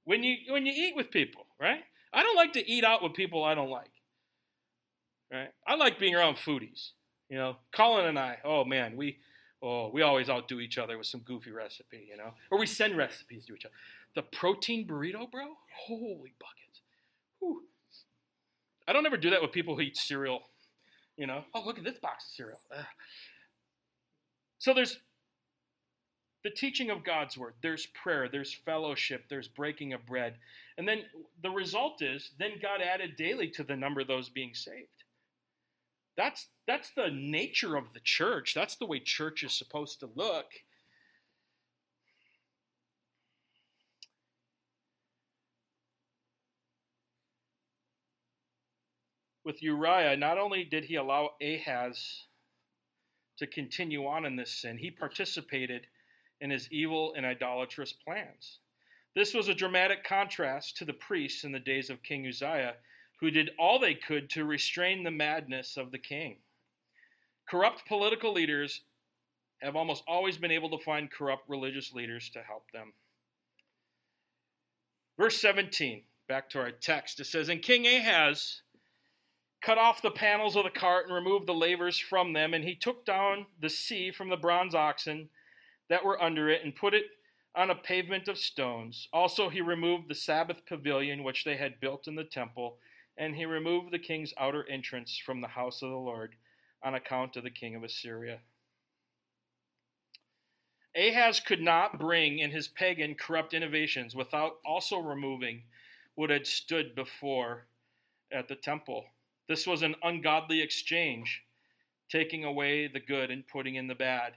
when 0.04 0.22
you 0.22 0.36
when 0.48 0.66
you 0.66 0.72
eat 0.72 0.96
with 0.96 1.10
people, 1.10 1.46
right? 1.60 1.84
I 2.12 2.22
don't 2.22 2.36
like 2.36 2.52
to 2.54 2.68
eat 2.68 2.84
out 2.84 3.02
with 3.02 3.14
people 3.14 3.44
I 3.44 3.54
don't 3.54 3.70
like. 3.70 3.92
Right? 5.30 5.50
I 5.66 5.76
like 5.76 5.98
being 5.98 6.14
around 6.14 6.36
foodies. 6.36 6.90
You 7.28 7.36
know, 7.36 7.56
Colin 7.72 8.06
and 8.06 8.18
I, 8.18 8.38
oh 8.44 8.64
man, 8.64 8.96
we 8.96 9.18
oh, 9.62 9.90
we 9.92 10.02
always 10.02 10.28
outdo 10.28 10.60
each 10.60 10.78
other 10.78 10.98
with 10.98 11.06
some 11.06 11.20
goofy 11.20 11.52
recipe, 11.52 12.08
you 12.10 12.16
know. 12.16 12.32
Or 12.50 12.58
we 12.58 12.66
send 12.66 12.96
recipes 12.96 13.46
to 13.46 13.54
each 13.54 13.64
other. 13.64 13.74
The 14.14 14.22
protein 14.22 14.86
burrito, 14.86 15.30
bro? 15.30 15.46
Holy 15.86 16.32
buckets. 16.40 16.80
Whew. 17.38 17.62
I 18.88 18.92
don't 18.92 19.06
ever 19.06 19.16
do 19.16 19.30
that 19.30 19.42
with 19.42 19.52
people 19.52 19.74
who 19.74 19.82
eat 19.82 19.96
cereal. 19.96 20.40
You 21.16 21.26
know, 21.26 21.44
oh 21.54 21.62
look 21.64 21.78
at 21.78 21.84
this 21.84 21.98
box 21.98 22.26
of 22.26 22.32
cereal. 22.32 22.60
Ugh. 22.76 22.84
So 24.58 24.74
there's 24.74 24.98
the 26.42 26.50
teaching 26.50 26.90
of 26.90 27.04
God's 27.04 27.36
word, 27.36 27.54
there's 27.62 27.86
prayer, 27.86 28.28
there's 28.28 28.54
fellowship, 28.54 29.24
there's 29.28 29.48
breaking 29.48 29.92
of 29.92 30.06
bread. 30.06 30.36
And 30.78 30.88
then 30.88 31.02
the 31.42 31.50
result 31.50 32.00
is 32.00 32.30
then 32.38 32.52
God 32.62 32.80
added 32.80 33.16
daily 33.16 33.48
to 33.50 33.64
the 33.64 33.76
number 33.76 34.00
of 34.00 34.08
those 34.08 34.28
being 34.28 34.54
saved. 34.54 34.88
That's 36.16 36.48
that's 36.66 36.90
the 36.90 37.10
nature 37.10 37.76
of 37.76 37.92
the 37.94 38.00
church. 38.00 38.54
That's 38.54 38.76
the 38.76 38.86
way 38.86 39.00
church 39.00 39.42
is 39.42 39.52
supposed 39.52 40.00
to 40.00 40.10
look. 40.14 40.46
With 49.44 49.62
Uriah, 49.62 50.16
not 50.16 50.38
only 50.38 50.64
did 50.64 50.84
he 50.84 50.96
allow 50.96 51.30
Ahaz 51.40 52.26
to 53.38 53.46
continue 53.46 54.06
on 54.06 54.26
in 54.26 54.36
this 54.36 54.52
sin, 54.52 54.76
he 54.78 54.90
participated 54.90 55.86
in 56.40 56.50
his 56.50 56.70
evil 56.70 57.14
and 57.16 57.24
idolatrous 57.24 57.92
plans. 57.92 58.58
This 59.14 59.34
was 59.34 59.48
a 59.48 59.54
dramatic 59.54 60.04
contrast 60.04 60.76
to 60.76 60.84
the 60.84 60.92
priests 60.92 61.44
in 61.44 61.52
the 61.52 61.58
days 61.58 61.90
of 61.90 62.02
King 62.02 62.26
Uzziah, 62.26 62.74
who 63.18 63.30
did 63.30 63.50
all 63.58 63.78
they 63.78 63.94
could 63.94 64.30
to 64.30 64.44
restrain 64.44 65.02
the 65.02 65.10
madness 65.10 65.76
of 65.76 65.90
the 65.90 65.98
king. 65.98 66.38
Corrupt 67.48 67.86
political 67.86 68.32
leaders 68.32 68.82
have 69.60 69.76
almost 69.76 70.04
always 70.06 70.38
been 70.38 70.50
able 70.50 70.70
to 70.70 70.84
find 70.84 71.10
corrupt 71.10 71.48
religious 71.48 71.92
leaders 71.92 72.30
to 72.30 72.42
help 72.42 72.70
them. 72.72 72.92
Verse 75.18 75.38
17, 75.40 76.02
back 76.28 76.48
to 76.50 76.60
our 76.60 76.70
text, 76.70 77.20
it 77.20 77.26
says, 77.26 77.48
And 77.48 77.60
King 77.60 77.86
Ahaz 77.86 78.62
cut 79.62 79.78
off 79.78 80.02
the 80.02 80.10
panels 80.10 80.56
of 80.56 80.64
the 80.64 80.70
cart 80.70 81.06
and 81.06 81.14
removed 81.14 81.46
the 81.46 81.54
lavers 81.54 81.98
from 81.98 82.32
them, 82.32 82.54
and 82.54 82.64
he 82.64 82.74
took 82.74 83.04
down 83.04 83.46
the 83.60 83.68
sea 83.68 84.10
from 84.10 84.28
the 84.28 84.36
bronze 84.36 84.74
oxen 84.74 85.28
that 85.88 86.04
were 86.04 86.22
under 86.22 86.48
it 86.48 86.64
and 86.64 86.74
put 86.74 86.94
it 86.94 87.04
on 87.54 87.70
a 87.70 87.74
pavement 87.74 88.28
of 88.28 88.38
stones. 88.38 89.08
Also, 89.12 89.48
he 89.48 89.60
removed 89.60 90.08
the 90.08 90.14
Sabbath 90.14 90.64
pavilion 90.66 91.24
which 91.24 91.44
they 91.44 91.56
had 91.56 91.80
built 91.80 92.06
in 92.06 92.14
the 92.14 92.24
temple, 92.24 92.78
and 93.18 93.34
he 93.34 93.44
removed 93.44 93.92
the 93.92 93.98
king's 93.98 94.32
outer 94.38 94.66
entrance 94.68 95.18
from 95.18 95.40
the 95.40 95.48
house 95.48 95.82
of 95.82 95.90
the 95.90 95.96
Lord 95.96 96.36
on 96.82 96.94
account 96.94 97.36
of 97.36 97.42
the 97.42 97.50
king 97.50 97.74
of 97.74 97.82
Assyria. 97.82 98.38
Ahaz 100.96 101.38
could 101.38 101.60
not 101.60 101.98
bring 101.98 102.38
in 102.38 102.50
his 102.50 102.66
pagan, 102.66 103.14
corrupt 103.14 103.54
innovations 103.54 104.14
without 104.14 104.54
also 104.64 104.98
removing 104.98 105.62
what 106.14 106.30
had 106.30 106.46
stood 106.46 106.94
before 106.94 107.66
at 108.32 108.48
the 108.48 108.56
temple. 108.56 109.04
This 109.50 109.66
was 109.66 109.82
an 109.82 109.96
ungodly 110.04 110.62
exchange, 110.62 111.42
taking 112.08 112.44
away 112.44 112.86
the 112.86 113.00
good 113.00 113.32
and 113.32 113.44
putting 113.48 113.74
in 113.74 113.88
the 113.88 113.96
bad. 113.96 114.34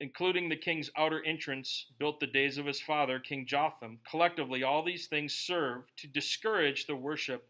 Including 0.00 0.50
the 0.50 0.56
king's 0.56 0.90
outer 0.98 1.24
entrance, 1.24 1.86
built 1.98 2.20
the 2.20 2.26
days 2.26 2.58
of 2.58 2.66
his 2.66 2.78
father, 2.78 3.18
King 3.18 3.46
Jotham. 3.46 4.00
Collectively, 4.06 4.62
all 4.62 4.84
these 4.84 5.06
things 5.06 5.32
serve 5.32 5.84
to 5.96 6.06
discourage 6.06 6.86
the 6.86 6.94
worship 6.94 7.48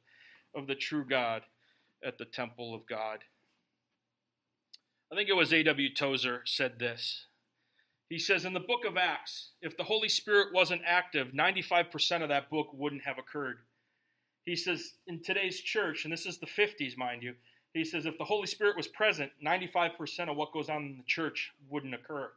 of 0.54 0.68
the 0.68 0.76
true 0.76 1.04
God 1.04 1.42
at 2.04 2.16
the 2.16 2.24
temple 2.24 2.76
of 2.76 2.86
God. 2.86 3.24
I 5.12 5.16
think 5.16 5.28
it 5.28 5.34
was 5.34 5.52
A.W. 5.52 5.92
Tozer 5.94 6.42
said 6.44 6.78
this. 6.78 7.26
He 8.08 8.20
says 8.20 8.44
in 8.44 8.54
the 8.54 8.60
book 8.60 8.84
of 8.86 8.96
Acts, 8.96 9.50
if 9.60 9.76
the 9.76 9.82
Holy 9.82 10.08
Spirit 10.08 10.54
wasn't 10.54 10.82
active, 10.86 11.32
95% 11.32 12.22
of 12.22 12.28
that 12.28 12.50
book 12.50 12.68
wouldn't 12.72 13.02
have 13.02 13.18
occurred. 13.18 13.58
He 14.46 14.54
says 14.54 14.94
in 15.08 15.22
today's 15.22 15.60
church, 15.60 16.04
and 16.04 16.12
this 16.12 16.24
is 16.24 16.38
the 16.38 16.46
50s, 16.46 16.96
mind 16.96 17.22
you, 17.22 17.34
he 17.74 17.84
says 17.84 18.06
if 18.06 18.16
the 18.16 18.24
Holy 18.24 18.46
Spirit 18.46 18.76
was 18.76 18.86
present, 18.86 19.32
95% 19.44 20.30
of 20.30 20.36
what 20.36 20.52
goes 20.52 20.70
on 20.70 20.84
in 20.84 20.96
the 20.96 21.04
church 21.04 21.52
wouldn't 21.68 21.94
occur. 21.94 22.30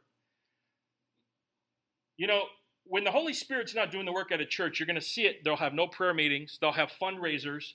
You 2.18 2.26
know, 2.26 2.42
when 2.84 3.04
the 3.04 3.12
Holy 3.12 3.32
Spirit's 3.32 3.74
not 3.74 3.92
doing 3.92 4.04
the 4.04 4.12
work 4.12 4.32
at 4.32 4.40
a 4.40 4.46
church, 4.46 4.78
you're 4.78 4.88
going 4.88 4.96
to 4.96 5.00
see 5.00 5.22
it. 5.22 5.44
They'll 5.44 5.56
have 5.56 5.72
no 5.72 5.86
prayer 5.86 6.12
meetings, 6.12 6.58
they'll 6.60 6.72
have 6.72 6.90
fundraisers, 7.00 7.74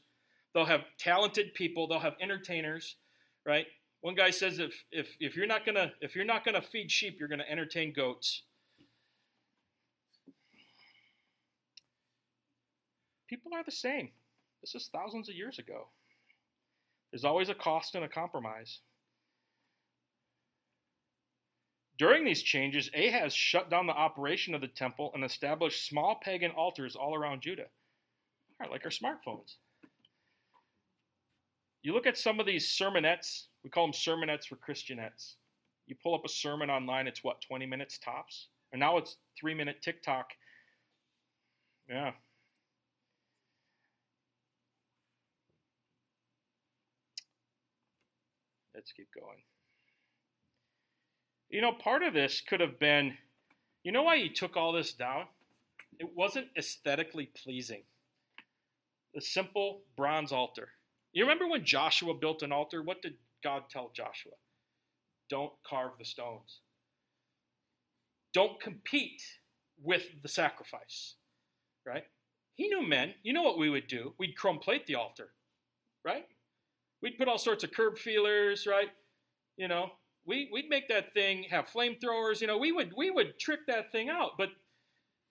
they'll 0.53 0.65
have 0.65 0.81
talented 0.99 1.53
people, 1.53 1.87
they'll 1.87 1.99
have 1.99 2.15
entertainers, 2.21 2.97
right? 3.45 3.65
One 4.01 4.15
guy 4.15 4.29
says 4.29 4.59
if 4.59 4.83
if 4.91 5.15
if 5.19 5.35
you're 5.35 5.47
not 5.47 5.65
gonna 5.65 5.93
if 5.99 6.15
you're 6.15 6.25
not 6.25 6.45
gonna 6.45 6.61
feed 6.61 6.91
sheep, 6.91 7.17
you're 7.19 7.27
gonna 7.27 7.45
entertain 7.49 7.91
goats. 7.91 8.43
People 13.27 13.51
are 13.55 13.63
the 13.63 13.71
same. 13.71 14.11
This 14.65 14.81
is 14.81 14.89
thousands 14.89 15.29
of 15.29 15.35
years 15.35 15.59
ago. 15.59 15.89
There's 17.11 17.23
always 17.23 17.49
a 17.49 17.53
cost 17.53 17.93
and 17.93 18.03
a 18.03 18.09
compromise. 18.09 18.79
During 21.99 22.25
these 22.25 22.41
changes, 22.41 22.89
Ahaz 22.95 23.31
shut 23.31 23.69
down 23.69 23.85
the 23.85 23.93
operation 23.93 24.55
of 24.55 24.61
the 24.61 24.67
temple 24.67 25.11
and 25.13 25.23
established 25.23 25.87
small 25.87 26.15
pagan 26.15 26.49
altars 26.49 26.95
all 26.95 27.13
around 27.13 27.43
Judah. 27.43 27.67
All 28.59 28.61
right, 28.61 28.71
like 28.71 28.83
our 28.85 28.89
smartphones. 28.89 29.57
You 31.83 31.93
look 31.93 32.07
at 32.07 32.17
some 32.17 32.39
of 32.39 32.47
these 32.47 32.67
sermonettes 32.67 33.43
we 33.63 33.69
call 33.69 33.85
them 33.85 33.93
sermonettes 33.93 34.47
for 34.47 34.55
Christianettes. 34.55 35.35
You 35.85 35.95
pull 36.01 36.15
up 36.15 36.25
a 36.25 36.29
sermon 36.29 36.71
online, 36.71 37.05
it's 37.05 37.23
what, 37.23 37.39
20 37.41 37.67
minutes 37.67 37.99
tops? 37.99 38.47
And 38.71 38.79
now 38.79 38.97
it's 38.97 39.17
three 39.39 39.53
minute 39.53 39.83
TikTok. 39.83 40.31
Yeah. 41.87 42.13
Let's 48.85 48.93
keep 48.93 49.09
going. 49.19 49.39
You 51.49 51.61
know, 51.61 51.71
part 51.71 52.03
of 52.03 52.13
this 52.13 52.39
could 52.39 52.59
have 52.59 52.77
been 52.77 53.17
you 53.83 53.91
know 53.91 54.03
why 54.03 54.17
he 54.17 54.29
took 54.29 54.55
all 54.55 54.73
this 54.73 54.93
down? 54.93 55.25
It 55.99 56.09
wasn't 56.15 56.47
aesthetically 56.55 57.31
pleasing. 57.43 57.81
The 59.15 59.21
simple 59.21 59.81
bronze 59.97 60.31
altar. 60.31 60.69
You 61.13 61.23
remember 61.23 61.47
when 61.47 61.65
Joshua 61.65 62.13
built 62.13 62.43
an 62.43 62.51
altar? 62.51 62.83
What 62.83 63.01
did 63.01 63.13
God 63.43 63.63
tell 63.71 63.91
Joshua? 63.95 64.33
Don't 65.29 65.53
carve 65.67 65.93
the 65.97 66.05
stones. 66.05 66.59
Don't 68.33 68.59
compete 68.61 69.21
with 69.81 70.21
the 70.21 70.27
sacrifice, 70.29 71.15
right? 71.85 72.03
He 72.55 72.67
knew 72.67 72.85
men. 72.85 73.15
You 73.23 73.33
know 73.33 73.43
what 73.43 73.57
we 73.57 73.69
would 73.69 73.87
do? 73.87 74.13
We'd 74.19 74.37
chrome 74.37 74.59
plate 74.59 74.85
the 74.85 74.95
altar, 74.95 75.29
right? 76.03 76.25
We'd 77.01 77.17
put 77.17 77.27
all 77.27 77.37
sorts 77.37 77.63
of 77.63 77.71
curb 77.71 77.97
feelers, 77.97 78.65
right? 78.65 78.89
You 79.57 79.67
know, 79.67 79.91
we, 80.25 80.49
we'd 80.51 80.69
make 80.69 80.87
that 80.89 81.13
thing 81.13 81.45
have 81.49 81.67
flamethrowers. 81.67 82.41
You 82.41 82.47
know, 82.47 82.57
we 82.57 82.71
would 82.71 82.93
we 82.95 83.11
would 83.11 83.39
trick 83.39 83.61
that 83.67 83.91
thing 83.91 84.09
out. 84.09 84.31
But 84.37 84.49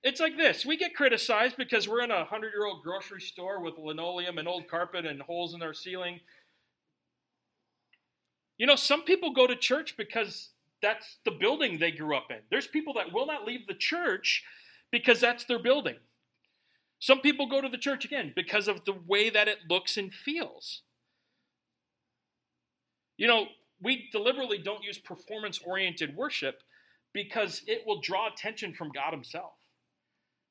it's 0.02 0.20
like 0.20 0.36
this: 0.36 0.64
we 0.64 0.76
get 0.76 0.94
criticized 0.94 1.56
because 1.56 1.88
we're 1.88 2.02
in 2.02 2.10
a 2.10 2.24
hundred-year-old 2.24 2.82
grocery 2.82 3.20
store 3.20 3.60
with 3.60 3.78
linoleum 3.78 4.38
and 4.38 4.48
old 4.48 4.68
carpet 4.68 5.06
and 5.06 5.20
holes 5.22 5.54
in 5.54 5.62
our 5.62 5.74
ceiling, 5.74 6.20
you 8.58 8.66
know, 8.66 8.76
some 8.76 9.02
people 9.02 9.32
go 9.32 9.46
to 9.46 9.56
church 9.56 9.96
because 9.96 10.50
that's 10.80 11.18
the 11.24 11.30
building 11.30 11.78
they 11.78 11.90
grew 11.90 12.16
up 12.16 12.26
in. 12.30 12.38
There's 12.50 12.66
people 12.66 12.94
that 12.94 13.12
will 13.12 13.26
not 13.26 13.44
leave 13.44 13.66
the 13.66 13.74
church 13.74 14.44
because 14.92 15.20
that's 15.20 15.44
their 15.44 15.58
building. 15.58 15.96
Some 17.00 17.20
people 17.20 17.48
go 17.48 17.60
to 17.60 17.68
the 17.68 17.78
church 17.78 18.04
again 18.04 18.32
because 18.36 18.68
of 18.68 18.84
the 18.84 18.94
way 19.06 19.28
that 19.30 19.48
it 19.48 19.58
looks 19.68 19.96
and 19.96 20.12
feels. 20.12 20.82
You 23.16 23.28
know, 23.28 23.46
we 23.82 24.08
deliberately 24.12 24.58
don't 24.58 24.82
use 24.82 24.98
performance 24.98 25.60
oriented 25.64 26.16
worship 26.16 26.62
because 27.12 27.62
it 27.66 27.86
will 27.86 28.00
draw 28.00 28.28
attention 28.28 28.72
from 28.72 28.90
God 28.90 29.12
Himself. 29.12 29.52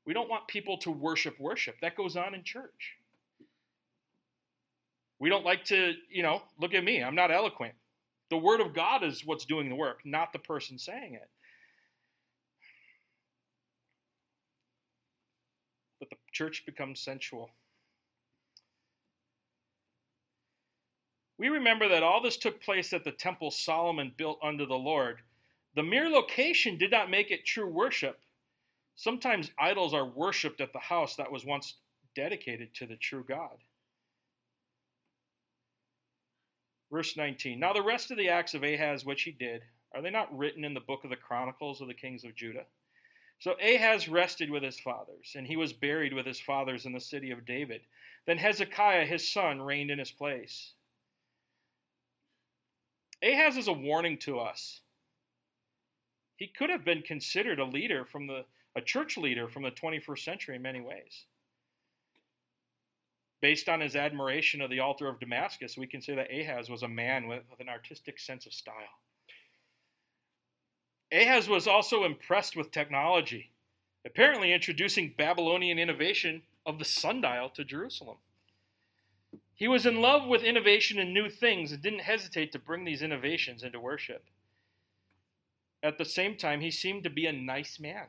We 0.06 0.14
don't 0.14 0.30
want 0.30 0.48
people 0.48 0.78
to 0.80 0.92
worship 0.92 1.40
worship. 1.40 1.76
That 1.82 1.96
goes 1.96 2.16
on 2.16 2.34
in 2.36 2.44
church. 2.44 2.98
We 5.20 5.30
don't 5.30 5.46
like 5.46 5.64
to, 5.66 5.94
you 6.10 6.24
know, 6.24 6.42
look 6.60 6.74
at 6.74 6.84
me, 6.84 7.02
I'm 7.02 7.16
not 7.16 7.32
eloquent. 7.32 7.74
The 8.30 8.38
Word 8.38 8.62
of 8.62 8.74
God 8.74 9.04
is 9.04 9.26
what's 9.26 9.46
doing 9.46 9.70
the 9.70 9.76
work, 9.76 10.00
not 10.04 10.34
the 10.34 10.40
person 10.40 10.78
saying 10.78 11.14
it. 11.14 11.30
But 16.00 16.10
the 16.10 16.18
church 16.32 16.64
becomes 16.66 17.00
sensual. 17.00 17.52
We 21.44 21.50
remember 21.50 21.90
that 21.90 22.04
all 22.04 22.22
this 22.22 22.38
took 22.38 22.62
place 22.62 22.94
at 22.94 23.04
the 23.04 23.12
temple 23.12 23.52
Solomon 23.52 24.14
built 24.16 24.40
under 24.42 24.66
the 24.66 24.76
Lord. 24.76 25.18
The 25.76 25.84
mere 25.84 26.08
location 26.08 26.78
did 26.78 26.90
not 26.90 27.10
make 27.10 27.32
it 27.32 27.46
true 27.46 27.68
worship. 27.68 28.18
Sometimes 28.96 29.52
idols 29.60 29.94
are 29.94 30.06
worshiped 30.06 30.62
at 30.62 30.72
the 30.72 30.80
house 30.80 31.18
that 31.18 31.34
was 31.34 31.44
once 31.44 31.76
dedicated 32.16 32.74
to 32.76 32.86
the 32.86 32.96
true 32.96 33.26
God. 33.28 33.58
Verse 36.90 37.18
19 37.18 37.60
Now 37.60 37.74
the 37.74 37.82
rest 37.82 38.10
of 38.10 38.16
the 38.16 38.30
acts 38.30 38.54
of 38.54 38.64
Ahaz 38.64 39.04
which 39.04 39.24
he 39.24 39.32
did, 39.32 39.64
are 39.94 40.02
they 40.02 40.12
not 40.12 40.34
written 40.38 40.64
in 40.64 40.74
the 40.74 40.80
book 40.80 41.04
of 41.04 41.10
the 41.10 41.18
Chronicles 41.18 41.82
of 41.82 41.90
the 41.90 41.94
kings 41.94 42.24
of 42.24 42.36
Judah? 42.36 42.68
So 43.40 43.56
Ahaz 43.62 44.08
rested 44.08 44.50
with 44.50 44.64
his 44.64 44.80
fathers, 44.80 45.34
and 45.36 45.46
he 45.46 45.58
was 45.58 45.74
buried 45.74 46.14
with 46.14 46.26
his 46.26 46.40
fathers 46.40 46.86
in 46.86 46.94
the 46.94 47.02
city 47.02 47.32
of 47.32 47.46
David. 47.46 47.82
Then 48.26 48.38
Hezekiah 48.38 49.06
his 49.06 49.30
son 49.30 49.62
reigned 49.62 49.92
in 49.92 50.00
his 50.00 50.12
place. 50.12 50.76
Ahaz 53.24 53.58
is 53.58 53.68
a 53.68 53.74
warning 53.74 54.18
to 54.20 54.40
us. 54.40 54.82
He 56.36 56.48
could 56.48 56.70
have 56.70 56.84
been 56.84 57.02
considered 57.02 57.60
a 57.60 57.66
leader 57.66 58.06
from 58.06 58.28
the 58.28 58.46
a 58.76 58.82
church 58.82 59.18
leader 59.18 59.48
from 59.48 59.64
the 59.64 59.72
21st 59.72 60.20
century 60.20 60.56
in 60.56 60.62
many 60.62 60.82
ways. 60.82 61.26
Based 63.40 63.70
on 63.70 63.82
his 63.82 63.96
admiration 63.96 64.62
of 64.62 64.70
the 64.70 64.80
altar 64.80 65.08
of 65.08 65.20
Damascus, 65.20 65.78
we 65.78 65.86
can 65.86 66.02
say 66.02 66.16
that 66.16 66.34
Ahaz 66.34 66.70
was 66.70 66.82
a 66.82 66.88
man 66.88 67.28
with, 67.28 67.44
with 67.52 67.60
an 67.60 67.70
artistic 67.70 68.20
sense 68.20 68.46
of 68.46 68.54
style. 68.54 69.00
Ahaz 71.12 71.48
was 71.48 71.68
also 71.68 72.04
impressed 72.04 72.56
with 72.56 72.72
technology, 72.72 73.52
apparently 74.06 74.52
introducing 74.52 75.14
Babylonian 75.16 75.78
innovation 75.78 76.42
of 76.66 76.80
the 76.80 76.86
sundial 76.86 77.50
to 77.50 77.64
Jerusalem. 77.64 78.18
He 79.56 79.68
was 79.68 79.86
in 79.86 80.02
love 80.02 80.28
with 80.28 80.44
innovation 80.44 81.00
and 81.00 81.14
new 81.14 81.30
things 81.30 81.72
and 81.72 81.82
didn't 81.82 82.00
hesitate 82.00 82.52
to 82.52 82.60
bring 82.60 82.86
these 82.86 83.04
innovations 83.04 83.64
into 83.64 83.80
worship. 83.80 84.26
At 85.84 85.98
the 85.98 86.06
same 86.06 86.38
time, 86.38 86.62
he 86.62 86.72
seemed 86.72 87.04
to 87.04 87.10
be 87.10 87.26
a 87.26 87.34
nice 87.34 87.80
man. 87.80 88.08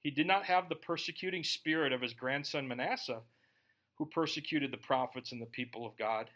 He 0.00 0.10
did 0.10 0.26
not 0.26 0.44
have 0.44 0.68
the 0.68 0.74
persecuting 0.74 1.44
spirit 1.44 1.92
of 1.92 2.02
his 2.02 2.12
grandson 2.12 2.68
Manasseh, 2.68 3.22
who 3.96 4.06
persecuted 4.06 4.72
the 4.72 4.76
prophets 4.76 5.32
and 5.32 5.40
the 5.40 5.46
people 5.46 5.86
of 5.86 5.96
God. 5.96 6.28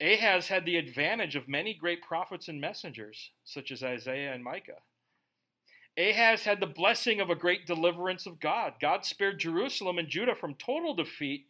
Ahaz 0.00 0.48
had 0.48 0.66
the 0.66 0.76
advantage 0.76 1.36
of 1.36 1.48
many 1.48 1.72
great 1.72 2.02
prophets 2.02 2.48
and 2.48 2.60
messengers, 2.60 3.30
such 3.44 3.70
as 3.70 3.82
Isaiah 3.82 4.34
and 4.34 4.42
Micah. 4.42 4.82
Ahaz 5.96 6.42
had 6.42 6.58
the 6.58 6.66
blessing 6.66 7.20
of 7.20 7.30
a 7.30 7.36
great 7.36 7.66
deliverance 7.66 8.26
of 8.26 8.40
God. 8.40 8.74
God 8.80 9.04
spared 9.04 9.38
Jerusalem 9.38 9.98
and 9.98 10.08
Judah 10.08 10.34
from 10.34 10.54
total 10.54 10.92
defeat 10.92 11.46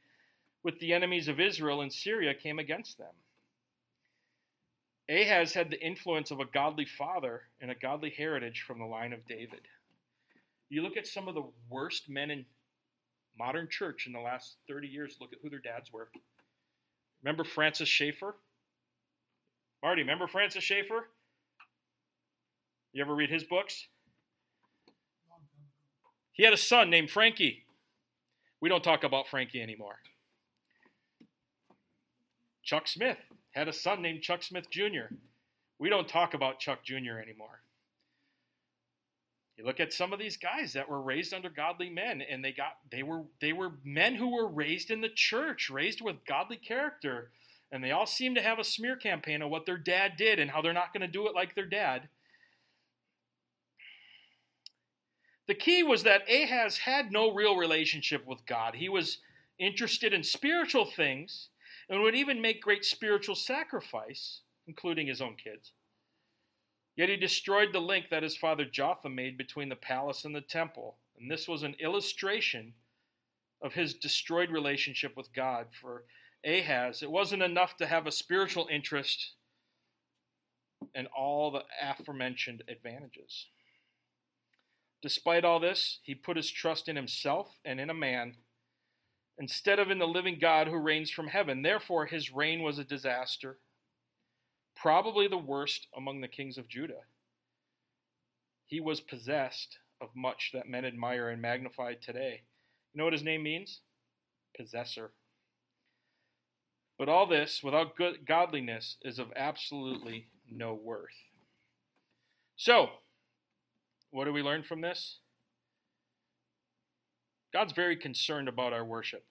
with 0.65 0.79
the 0.81 0.93
enemies 0.93 1.29
of 1.29 1.39
Israel 1.39 1.83
and 1.83 1.93
Syria 1.93 2.35
came 2.35 2.59
against 2.59 2.99
them. 2.99 3.13
Ahaz 5.09 5.53
had 5.53 5.71
the 5.71 5.87
influence 5.87 6.31
of 6.31 6.41
a 6.41 6.47
godly 6.47 6.87
father 6.87 7.43
and 7.61 7.71
a 7.71 7.75
godly 7.75 8.11
heritage 8.11 8.65
from 8.67 8.79
the 8.79 8.87
line 8.87 9.13
of 9.13 9.27
David. 9.29 9.61
You 10.71 10.83
look 10.83 10.97
at 10.97 11.07
some 11.07 11.29
of 11.29 11.35
the 11.35 11.45
worst 11.69 12.09
men 12.09 12.31
in 12.31 12.47
modern 13.39 13.69
church 13.69 14.07
in 14.07 14.13
the 14.15 14.21
last 14.21 14.57
30 14.67 14.89
years, 14.89 15.19
look 15.21 15.33
at 15.33 15.39
who 15.43 15.51
their 15.51 15.59
dads 15.59 15.93
were. 15.93 16.09
Remember 17.23 17.45
Francis 17.45 17.89
Schaeffer? 17.89 18.37
Marty, 19.83 20.01
remember 20.01 20.27
Francis 20.27 20.65
Schaeffer? 20.65 21.11
You 22.95 23.03
ever 23.03 23.15
read 23.15 23.29
his 23.29 23.45
books? 23.45 23.89
He 26.33 26.45
had 26.45 26.55
a 26.55 26.59
son 26.59 26.89
named 26.89 27.11
Frankie. 27.11 27.65
We 28.61 28.71
don't 28.71 28.83
talk 28.83 29.05
about 29.05 29.29
Frankie 29.29 29.61
anymore. 29.61 29.97
Chuck 32.65 32.89
Smith 32.89 33.19
had 33.53 33.69
a 33.69 33.73
son 33.73 34.03
named 34.03 34.23
Chuck 34.23 34.43
Smith 34.43 34.71
Jr. 34.71 35.15
We 35.79 35.91
don't 35.91 36.09
talk 36.09 36.35
about 36.35 36.59
Chuck 36.59 36.83
Jr. 36.85 37.19
anymore. 37.23 37.61
You 39.57 39.65
look 39.65 39.81
at 39.81 39.93
some 39.93 40.13
of 40.13 40.19
these 40.19 40.37
guys 40.37 40.73
that 40.73 40.89
were 40.89 41.01
raised 41.01 41.33
under 41.33 41.49
godly 41.49 41.89
men 41.89 42.23
and 42.23 42.45
they 42.45 42.53
got 42.53 42.79
they 42.91 43.05
were 43.05 43.23
they 43.41 43.53
were 43.53 43.73
men 43.85 44.17
who 44.17 44.35
were 44.35 44.49
raised 44.49 44.91
in 44.91 45.01
the 45.01 45.09
church, 45.09 45.71
raised 45.71 46.01
with 46.01 46.25
godly 46.27 46.57
character, 46.57 47.31
and 47.71 47.85
they 47.85 47.93
all 47.93 48.07
seem 48.07 48.35
to 48.35 48.43
have 48.43 48.59
a 48.59 48.65
smear 48.65 48.97
campaign 48.97 49.43
of 49.43 49.51
what 49.51 49.65
their 49.65 49.79
dad 49.79 50.13
did 50.17 50.41
and 50.41 50.51
how 50.51 50.61
they're 50.61 50.73
not 50.73 50.93
going 50.93 51.03
to 51.03 51.07
do 51.07 51.29
it 51.29 51.35
like 51.35 51.55
their 51.55 51.67
dad. 51.67 52.09
The 55.47 55.55
key 55.55 55.83
was 55.83 56.03
that 56.03 56.29
Ahaz 56.29 56.79
had 56.79 57.13
no 57.13 57.33
real 57.33 57.57
relationship 57.57 58.27
with 58.27 58.47
God. 58.47 58.77
He 58.77 58.89
was 58.89 59.19
interested 59.59 60.13
in 60.13 60.25
spiritual 60.25 60.87
things 60.87 61.51
and 61.89 62.03
would 62.03 62.15
even 62.15 62.41
make 62.41 62.63
great 62.63 62.85
spiritual 62.85 63.35
sacrifice, 63.35 64.41
including 64.67 65.07
his 65.07 65.21
own 65.21 65.37
kids. 65.37 65.73
Yet 66.97 67.09
he 67.09 67.17
destroyed 67.17 67.73
the 67.73 67.81
link 67.81 68.09
that 68.11 68.23
his 68.23 68.37
father 68.37 68.65
Jotham 68.65 69.15
made 69.15 69.37
between 69.37 69.69
the 69.69 69.77
palace 69.77 70.25
and 70.25 70.35
the 70.35 70.41
temple. 70.41 70.97
And 71.19 71.31
this 71.31 71.49
was 71.49 71.63
an 71.63 71.75
illustration 71.81 72.75
of 73.63 73.73
his 73.73 73.95
destroyed 73.95 74.51
relationship 74.51 75.17
with 75.17 75.33
God. 75.33 75.67
For 75.81 76.05
Ahaz, 76.45 77.03
it 77.03 77.11
wasn't 77.11 77.43
enough 77.43 77.77
to 77.79 77.87
have 77.87 78.07
a 78.07 78.13
spiritual 78.13 78.69
interest 78.71 79.33
and 80.95 81.09
all 81.17 81.51
the 81.51 81.65
aforementioned 81.83 82.63
advantages. 82.69 83.47
Despite 85.03 85.45
all 85.45 85.61
this, 85.61 85.99
he 86.03 86.15
put 86.15 86.37
his 86.37 86.51
trust 86.51 86.89
in 86.89 86.97
himself 86.97 87.59
and 87.65 87.81
in 87.81 87.91
a 87.91 87.95
man 87.95 88.37
instead 89.39 89.79
of 89.79 89.91
in 89.91 89.99
the 89.99 90.07
living 90.07 90.39
God 90.41 90.69
who 90.69 90.77
reigns 90.77 91.11
from 91.11 91.29
heaven. 91.29 91.63
Therefore, 91.63 92.07
his 92.07 92.33
reign 92.33 92.63
was 92.63 92.79
a 92.79 92.85
disaster, 92.85 93.59
probably 94.77 95.29
the 95.29 95.39
worst 95.39 95.87
among 95.97 96.21
the 96.21 96.29
kings 96.29 96.59
of 96.59 96.69
Judah. 96.69 97.03
He 98.67 98.81
was 98.81 99.01
possessed 99.01 99.79
of 100.01 100.09
much 100.15 100.51
that 100.53 100.69
men 100.69 100.85
admire 100.85 101.29
and 101.29 101.41
magnify 101.41 101.95
today. 101.95 102.43
You 102.93 102.99
know 102.99 103.05
what 103.05 103.13
his 103.13 103.23
name 103.23 103.43
means? 103.43 103.81
Possessor. 104.57 105.13
But 106.99 107.09
all 107.09 107.27
this, 107.27 107.61
without 107.63 107.97
good 107.97 108.25
godliness, 108.27 108.97
is 109.03 109.19
of 109.19 109.33
absolutely 109.35 110.29
no 110.51 110.75
worth. 110.75 111.31
So, 112.57 112.89
what 114.11 114.27
do 114.27 114.33
we 114.33 114.43
learn 114.43 114.63
from 114.63 114.81
this? 114.81 115.19
God's 117.55 117.73
very 117.73 117.95
concerned 117.95 118.49
about 118.49 118.73
our 118.73 118.85
worship. 118.85 119.25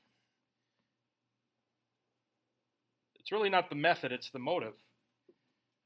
It's 3.19 3.33
really 3.33 3.49
not 3.49 3.69
the 3.69 3.75
method, 3.75 4.13
it's 4.13 4.29
the 4.29 4.39
motive. 4.39 4.75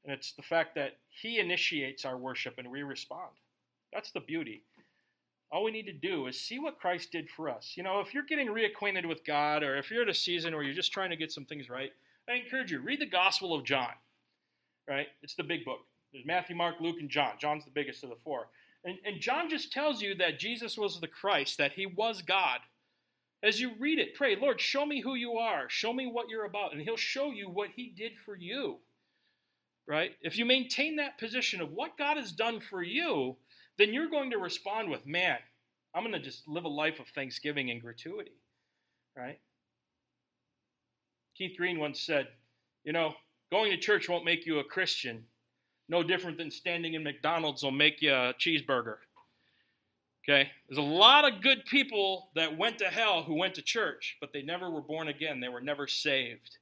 And 0.04 0.14
it's 0.14 0.32
the 0.32 0.42
fact 0.42 0.76
that 0.76 0.98
He 1.10 1.40
initiates 1.40 2.04
our 2.04 2.16
worship 2.16 2.54
and 2.56 2.70
we 2.70 2.84
respond. 2.84 3.32
That's 3.92 4.12
the 4.12 4.20
beauty. 4.20 4.62
All 5.50 5.64
we 5.64 5.72
need 5.72 5.86
to 5.86 5.92
do 5.92 6.28
is 6.28 6.38
see 6.38 6.60
what 6.60 6.78
Christ 6.78 7.10
did 7.10 7.28
for 7.28 7.50
us. 7.50 7.72
You 7.74 7.82
know, 7.82 8.00
if 8.00 8.14
you're 8.14 8.22
getting 8.22 8.48
reacquainted 8.48 9.06
with 9.06 9.24
God 9.24 9.64
or 9.64 9.76
if 9.76 9.90
you're 9.90 10.02
at 10.02 10.08
a 10.08 10.14
season 10.14 10.54
where 10.54 10.62
you're 10.62 10.74
just 10.74 10.92
trying 10.92 11.10
to 11.10 11.16
get 11.16 11.32
some 11.32 11.44
things 11.44 11.68
right, 11.68 11.90
I 12.28 12.34
encourage 12.34 12.70
you, 12.70 12.80
read 12.80 13.00
the 13.00 13.06
Gospel 13.06 13.52
of 13.52 13.64
John. 13.64 13.94
Right? 14.86 15.08
It's 15.22 15.34
the 15.34 15.42
big 15.42 15.64
book. 15.64 15.80
There's 16.12 16.24
Matthew, 16.24 16.54
Mark, 16.54 16.76
Luke, 16.80 17.00
and 17.00 17.10
John. 17.10 17.32
John's 17.40 17.64
the 17.64 17.70
biggest 17.70 18.04
of 18.04 18.10
the 18.10 18.16
four. 18.22 18.48
And, 18.88 18.98
and 19.04 19.20
John 19.20 19.50
just 19.50 19.70
tells 19.70 20.00
you 20.00 20.14
that 20.14 20.38
Jesus 20.38 20.78
was 20.78 20.98
the 20.98 21.06
Christ, 21.06 21.58
that 21.58 21.72
he 21.72 21.84
was 21.84 22.22
God. 22.22 22.60
As 23.42 23.60
you 23.60 23.72
read 23.78 23.98
it, 23.98 24.14
pray, 24.14 24.34
Lord, 24.34 24.62
show 24.62 24.86
me 24.86 25.02
who 25.02 25.14
you 25.14 25.34
are. 25.34 25.68
Show 25.68 25.92
me 25.92 26.06
what 26.06 26.30
you're 26.30 26.46
about. 26.46 26.72
And 26.72 26.80
he'll 26.80 26.96
show 26.96 27.30
you 27.30 27.50
what 27.50 27.68
he 27.76 27.92
did 27.94 28.12
for 28.24 28.34
you. 28.34 28.78
Right? 29.86 30.12
If 30.22 30.38
you 30.38 30.46
maintain 30.46 30.96
that 30.96 31.18
position 31.18 31.60
of 31.60 31.72
what 31.72 31.98
God 31.98 32.16
has 32.16 32.32
done 32.32 32.60
for 32.60 32.82
you, 32.82 33.36
then 33.76 33.92
you're 33.92 34.08
going 34.08 34.30
to 34.30 34.38
respond 34.38 34.90
with, 34.90 35.06
man, 35.06 35.36
I'm 35.94 36.02
going 36.02 36.14
to 36.14 36.18
just 36.18 36.48
live 36.48 36.64
a 36.64 36.68
life 36.68 36.98
of 36.98 37.08
thanksgiving 37.08 37.70
and 37.70 37.82
gratuity. 37.82 38.40
Right? 39.14 39.38
Keith 41.36 41.58
Green 41.58 41.78
once 41.78 42.00
said, 42.00 42.28
you 42.84 42.94
know, 42.94 43.14
going 43.50 43.70
to 43.70 43.76
church 43.76 44.08
won't 44.08 44.24
make 44.24 44.46
you 44.46 44.60
a 44.60 44.64
Christian, 44.64 45.24
no 45.88 46.02
different 46.02 46.36
than 46.36 46.50
standing 46.50 46.94
in 46.94 47.02
McDonald's 47.02 47.62
will 47.62 47.70
make 47.70 48.02
you 48.02 48.12
a 48.12 48.34
cheeseburger. 48.38 48.96
Okay? 50.28 50.50
There's 50.68 50.78
a 50.78 50.82
lot 50.82 51.30
of 51.30 51.40
good 51.40 51.64
people 51.64 52.28
that 52.34 52.58
went 52.58 52.78
to 52.78 52.86
hell 52.86 53.22
who 53.22 53.34
went 53.34 53.54
to 53.54 53.62
church, 53.62 54.16
but 54.20 54.32
they 54.32 54.42
never 54.42 54.70
were 54.70 54.82
born 54.82 55.08
again. 55.08 55.40
They 55.40 55.48
were 55.48 55.62
never 55.62 55.86
saved. 55.86 56.58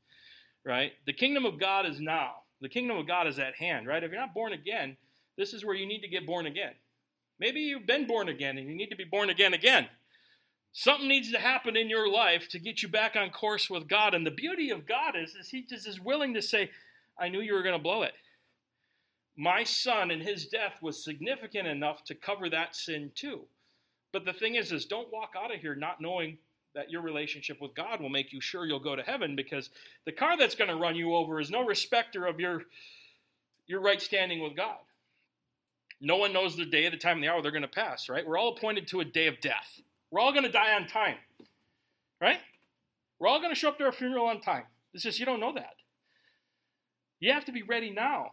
Right? 0.65 0.93
The 1.07 1.13
kingdom 1.13 1.45
of 1.45 1.59
God 1.59 1.87
is 1.87 2.01
now. 2.01 2.35
The 2.61 2.69
kingdom 2.69 2.97
of 2.97 3.07
God 3.07 3.27
is 3.27 3.39
at 3.39 3.55
hand, 3.57 3.87
right? 3.87 4.03
If 4.03 4.11
you're 4.11 4.21
not 4.21 4.35
born 4.35 4.53
again, 4.53 4.97
this 5.37 5.53
is 5.53 5.65
where 5.65 5.75
you 5.75 5.87
need 5.87 6.01
to 6.01 6.09
get 6.09 6.27
born 6.27 6.47
again. 6.47 6.73
Maybe 7.39 7.61
you've 7.61 7.87
been 7.87 8.07
born 8.07 8.29
again 8.29 8.57
and 8.57 8.67
you 8.67 8.75
need 8.75 8.89
to 8.89 8.97
be 8.97 9.05
born 9.05 9.29
again 9.29 9.53
again. 9.53 9.89
Something 10.73 11.09
needs 11.09 11.31
to 11.33 11.39
happen 11.39 11.77
in 11.77 11.91
your 11.91 12.11
life 12.11 12.49
to 12.51 12.59
get 12.59 12.83
you 12.83 12.89
back 12.89 13.17
on 13.17 13.31
course 13.31 13.69
with 13.69 13.89
God. 13.89 14.15
And 14.15 14.27
the 14.27 14.31
beauty 14.31 14.71
of 14.71 14.87
God 14.87 15.15
is, 15.17 15.35
is 15.35 15.49
He 15.49 15.63
just 15.63 15.87
is 15.87 16.01
willing 16.01 16.35
to 16.35 16.43
say, 16.43 16.71
I 17.19 17.29
knew 17.29 17.41
you 17.41 17.55
were 17.55 17.63
going 17.63 17.77
to 17.77 17.83
blow 17.83 18.03
it 18.03 18.13
my 19.37 19.65
son 19.65 20.11
and 20.11 20.23
his 20.23 20.47
death 20.47 20.75
was 20.81 21.05
significant 21.05 21.69
enough 21.69 22.05
to 22.05 22.15
cover 22.15 22.49
that 22.51 22.75
sin 22.75 23.13
too. 23.15 23.43
But 24.13 24.25
the 24.25 24.33
thing 24.33 24.55
is, 24.55 24.73
is 24.73 24.87
don't 24.87 25.13
walk 25.13 25.35
out 25.37 25.55
of 25.55 25.61
here 25.61 25.75
not 25.75 26.01
knowing 26.01 26.39
that 26.75 26.91
your 26.91 27.03
relationship 27.03 27.61
with 27.61 27.75
God 27.75 28.01
will 28.01 28.09
make 28.09 28.33
you 28.33 28.41
sure 28.41 28.67
you'll 28.67 28.81
go 28.81 28.97
to 28.97 29.03
heaven 29.03 29.37
because 29.37 29.71
the 30.05 30.13
car 30.13 30.37
that's 30.37 30.55
going 30.55 30.71
to 30.71 30.77
run 30.77 30.95
you 30.95 31.15
over 31.15 31.41
is 31.41 31.51
no 31.51 31.65
respecter 31.65 32.27
of 32.27 32.41
your 32.41 32.63
your 33.67 33.81
right 33.81 34.01
standing 34.01 34.41
with 34.41 34.57
God. 34.57 34.79
No 36.01 36.17
one 36.17 36.33
knows 36.33 36.57
the 36.57 36.67
day, 36.67 36.89
the 36.89 36.97
time, 36.97 37.17
and 37.17 37.25
the 37.25 37.29
hour 37.29 37.43
they're 37.43 37.51
going 37.51 37.63
to 37.63 37.69
pass, 37.69 38.09
right? 38.09 38.27
We're 38.27 38.39
all 38.39 38.55
appointed 38.57 38.87
to 38.89 39.01
a 39.01 39.05
day 39.05 39.27
of 39.27 39.41
death. 39.41 39.81
We're 40.11 40.21
all 40.21 40.33
going 40.33 40.45
to 40.45 40.53
die 40.53 40.75
on 40.75 40.87
time, 40.87 41.17
right? 42.21 42.39
We're 43.19 43.29
all 43.29 43.41
going 43.41 43.51
to 43.51 43.59
show 43.59 43.71
up 43.71 43.79
to 43.79 43.85
our 43.85 43.93
funeral 43.93 44.27
on 44.27 44.41
time. 44.41 44.65
It's 44.93 45.03
just 45.03 45.19
you 45.19 45.27
don't 45.27 45.41
know 45.41 45.55
that. 45.55 45.75
You 47.19 47.33
have 47.33 47.47
to 47.47 47.53
be 47.53 47.63
ready 47.63 47.91
now. 47.91 48.33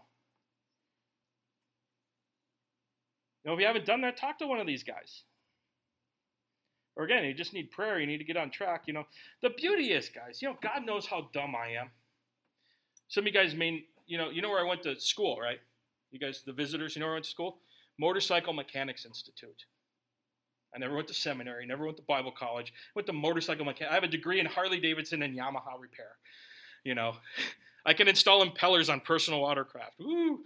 You 3.43 3.49
know, 3.49 3.55
if 3.55 3.59
you 3.59 3.67
haven't 3.67 3.85
done 3.85 4.01
that, 4.01 4.17
talk 4.17 4.39
to 4.39 4.47
one 4.47 4.59
of 4.59 4.67
these 4.67 4.83
guys. 4.83 5.23
Or 6.95 7.05
again, 7.05 7.25
you 7.25 7.33
just 7.33 7.53
need 7.53 7.71
prayer. 7.71 7.99
You 7.99 8.07
need 8.07 8.19
to 8.19 8.23
get 8.23 8.37
on 8.37 8.51
track. 8.51 8.83
You 8.85 8.93
know, 8.93 9.05
the 9.41 9.49
beauty 9.49 9.91
is, 9.91 10.09
guys, 10.09 10.41
you 10.41 10.47
know, 10.47 10.57
God 10.61 10.85
knows 10.85 11.07
how 11.07 11.29
dumb 11.33 11.55
I 11.55 11.79
am. 11.79 11.89
Some 13.07 13.23
of 13.23 13.27
you 13.27 13.33
guys 13.33 13.55
mean, 13.55 13.83
you 14.05 14.17
know, 14.17 14.29
you 14.29 14.41
know 14.41 14.49
where 14.49 14.63
I 14.63 14.67
went 14.67 14.83
to 14.83 14.99
school, 14.99 15.39
right? 15.39 15.59
You 16.11 16.19
guys, 16.19 16.43
the 16.45 16.53
visitors, 16.53 16.95
you 16.95 16.99
know 16.99 17.07
where 17.07 17.13
I 17.13 17.15
went 17.15 17.25
to 17.25 17.31
school? 17.31 17.57
Motorcycle 17.99 18.53
Mechanics 18.53 19.05
Institute. 19.05 19.65
I 20.75 20.79
never 20.79 20.95
went 20.95 21.07
to 21.09 21.13
seminary, 21.13 21.65
never 21.65 21.85
went 21.85 21.97
to 21.97 22.03
Bible 22.03 22.31
college, 22.31 22.73
went 22.95 23.05
to 23.07 23.13
motorcycle 23.13 23.65
mechanic. 23.65 23.91
I 23.91 23.95
have 23.95 24.03
a 24.03 24.07
degree 24.07 24.39
in 24.39 24.45
Harley 24.47 24.79
Davidson 24.79 25.21
and 25.21 25.37
Yamaha 25.37 25.79
repair. 25.79 26.17
You 26.83 26.95
know, 26.95 27.15
I 27.85 27.93
can 27.93 28.07
install 28.07 28.45
impellers 28.45 28.91
on 28.91 29.01
personal 29.01 29.41
watercraft. 29.41 29.99
Woo! 29.99 30.39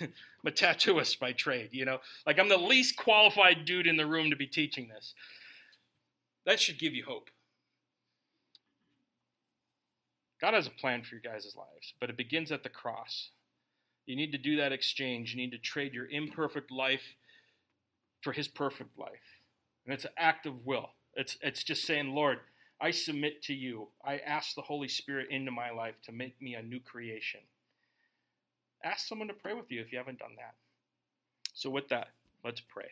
I'm 0.00 0.08
a 0.46 0.50
tattooist 0.50 1.18
by 1.18 1.32
trade, 1.32 1.70
you 1.72 1.84
know. 1.84 1.98
Like 2.26 2.38
I'm 2.38 2.48
the 2.48 2.56
least 2.56 2.96
qualified 2.96 3.64
dude 3.64 3.86
in 3.86 3.96
the 3.96 4.06
room 4.06 4.30
to 4.30 4.36
be 4.36 4.46
teaching 4.46 4.88
this. 4.88 5.14
That 6.46 6.60
should 6.60 6.78
give 6.78 6.94
you 6.94 7.04
hope. 7.04 7.30
God 10.40 10.54
has 10.54 10.66
a 10.66 10.70
plan 10.70 11.02
for 11.02 11.14
your 11.14 11.22
guys' 11.22 11.56
lives, 11.56 11.94
but 12.00 12.10
it 12.10 12.16
begins 12.16 12.52
at 12.52 12.62
the 12.62 12.68
cross. 12.68 13.30
You 14.04 14.16
need 14.16 14.32
to 14.32 14.38
do 14.38 14.56
that 14.56 14.72
exchange. 14.72 15.32
You 15.32 15.40
need 15.40 15.52
to 15.52 15.58
trade 15.58 15.94
your 15.94 16.06
imperfect 16.10 16.70
life 16.70 17.16
for 18.20 18.32
his 18.32 18.48
perfect 18.48 18.98
life. 18.98 19.40
And 19.86 19.94
it's 19.94 20.04
an 20.04 20.10
act 20.18 20.44
of 20.44 20.66
will. 20.66 20.90
It's, 21.14 21.38
it's 21.40 21.64
just 21.64 21.86
saying, 21.86 22.14
Lord, 22.14 22.40
I 22.80 22.90
submit 22.90 23.42
to 23.44 23.54
you. 23.54 23.88
I 24.04 24.18
ask 24.18 24.54
the 24.54 24.62
Holy 24.62 24.88
Spirit 24.88 25.28
into 25.30 25.50
my 25.50 25.70
life 25.70 26.02
to 26.02 26.12
make 26.12 26.40
me 26.42 26.54
a 26.54 26.62
new 26.62 26.80
creation 26.80 27.40
ask 28.84 29.08
someone 29.08 29.28
to 29.28 29.34
pray 29.34 29.54
with 29.54 29.70
you 29.72 29.80
if 29.80 29.92
you 29.92 29.98
haven't 29.98 30.18
done 30.18 30.36
that. 30.36 30.54
So, 31.52 31.70
with 31.70 31.88
that, 31.88 32.08
let's 32.44 32.60
pray. 32.60 32.88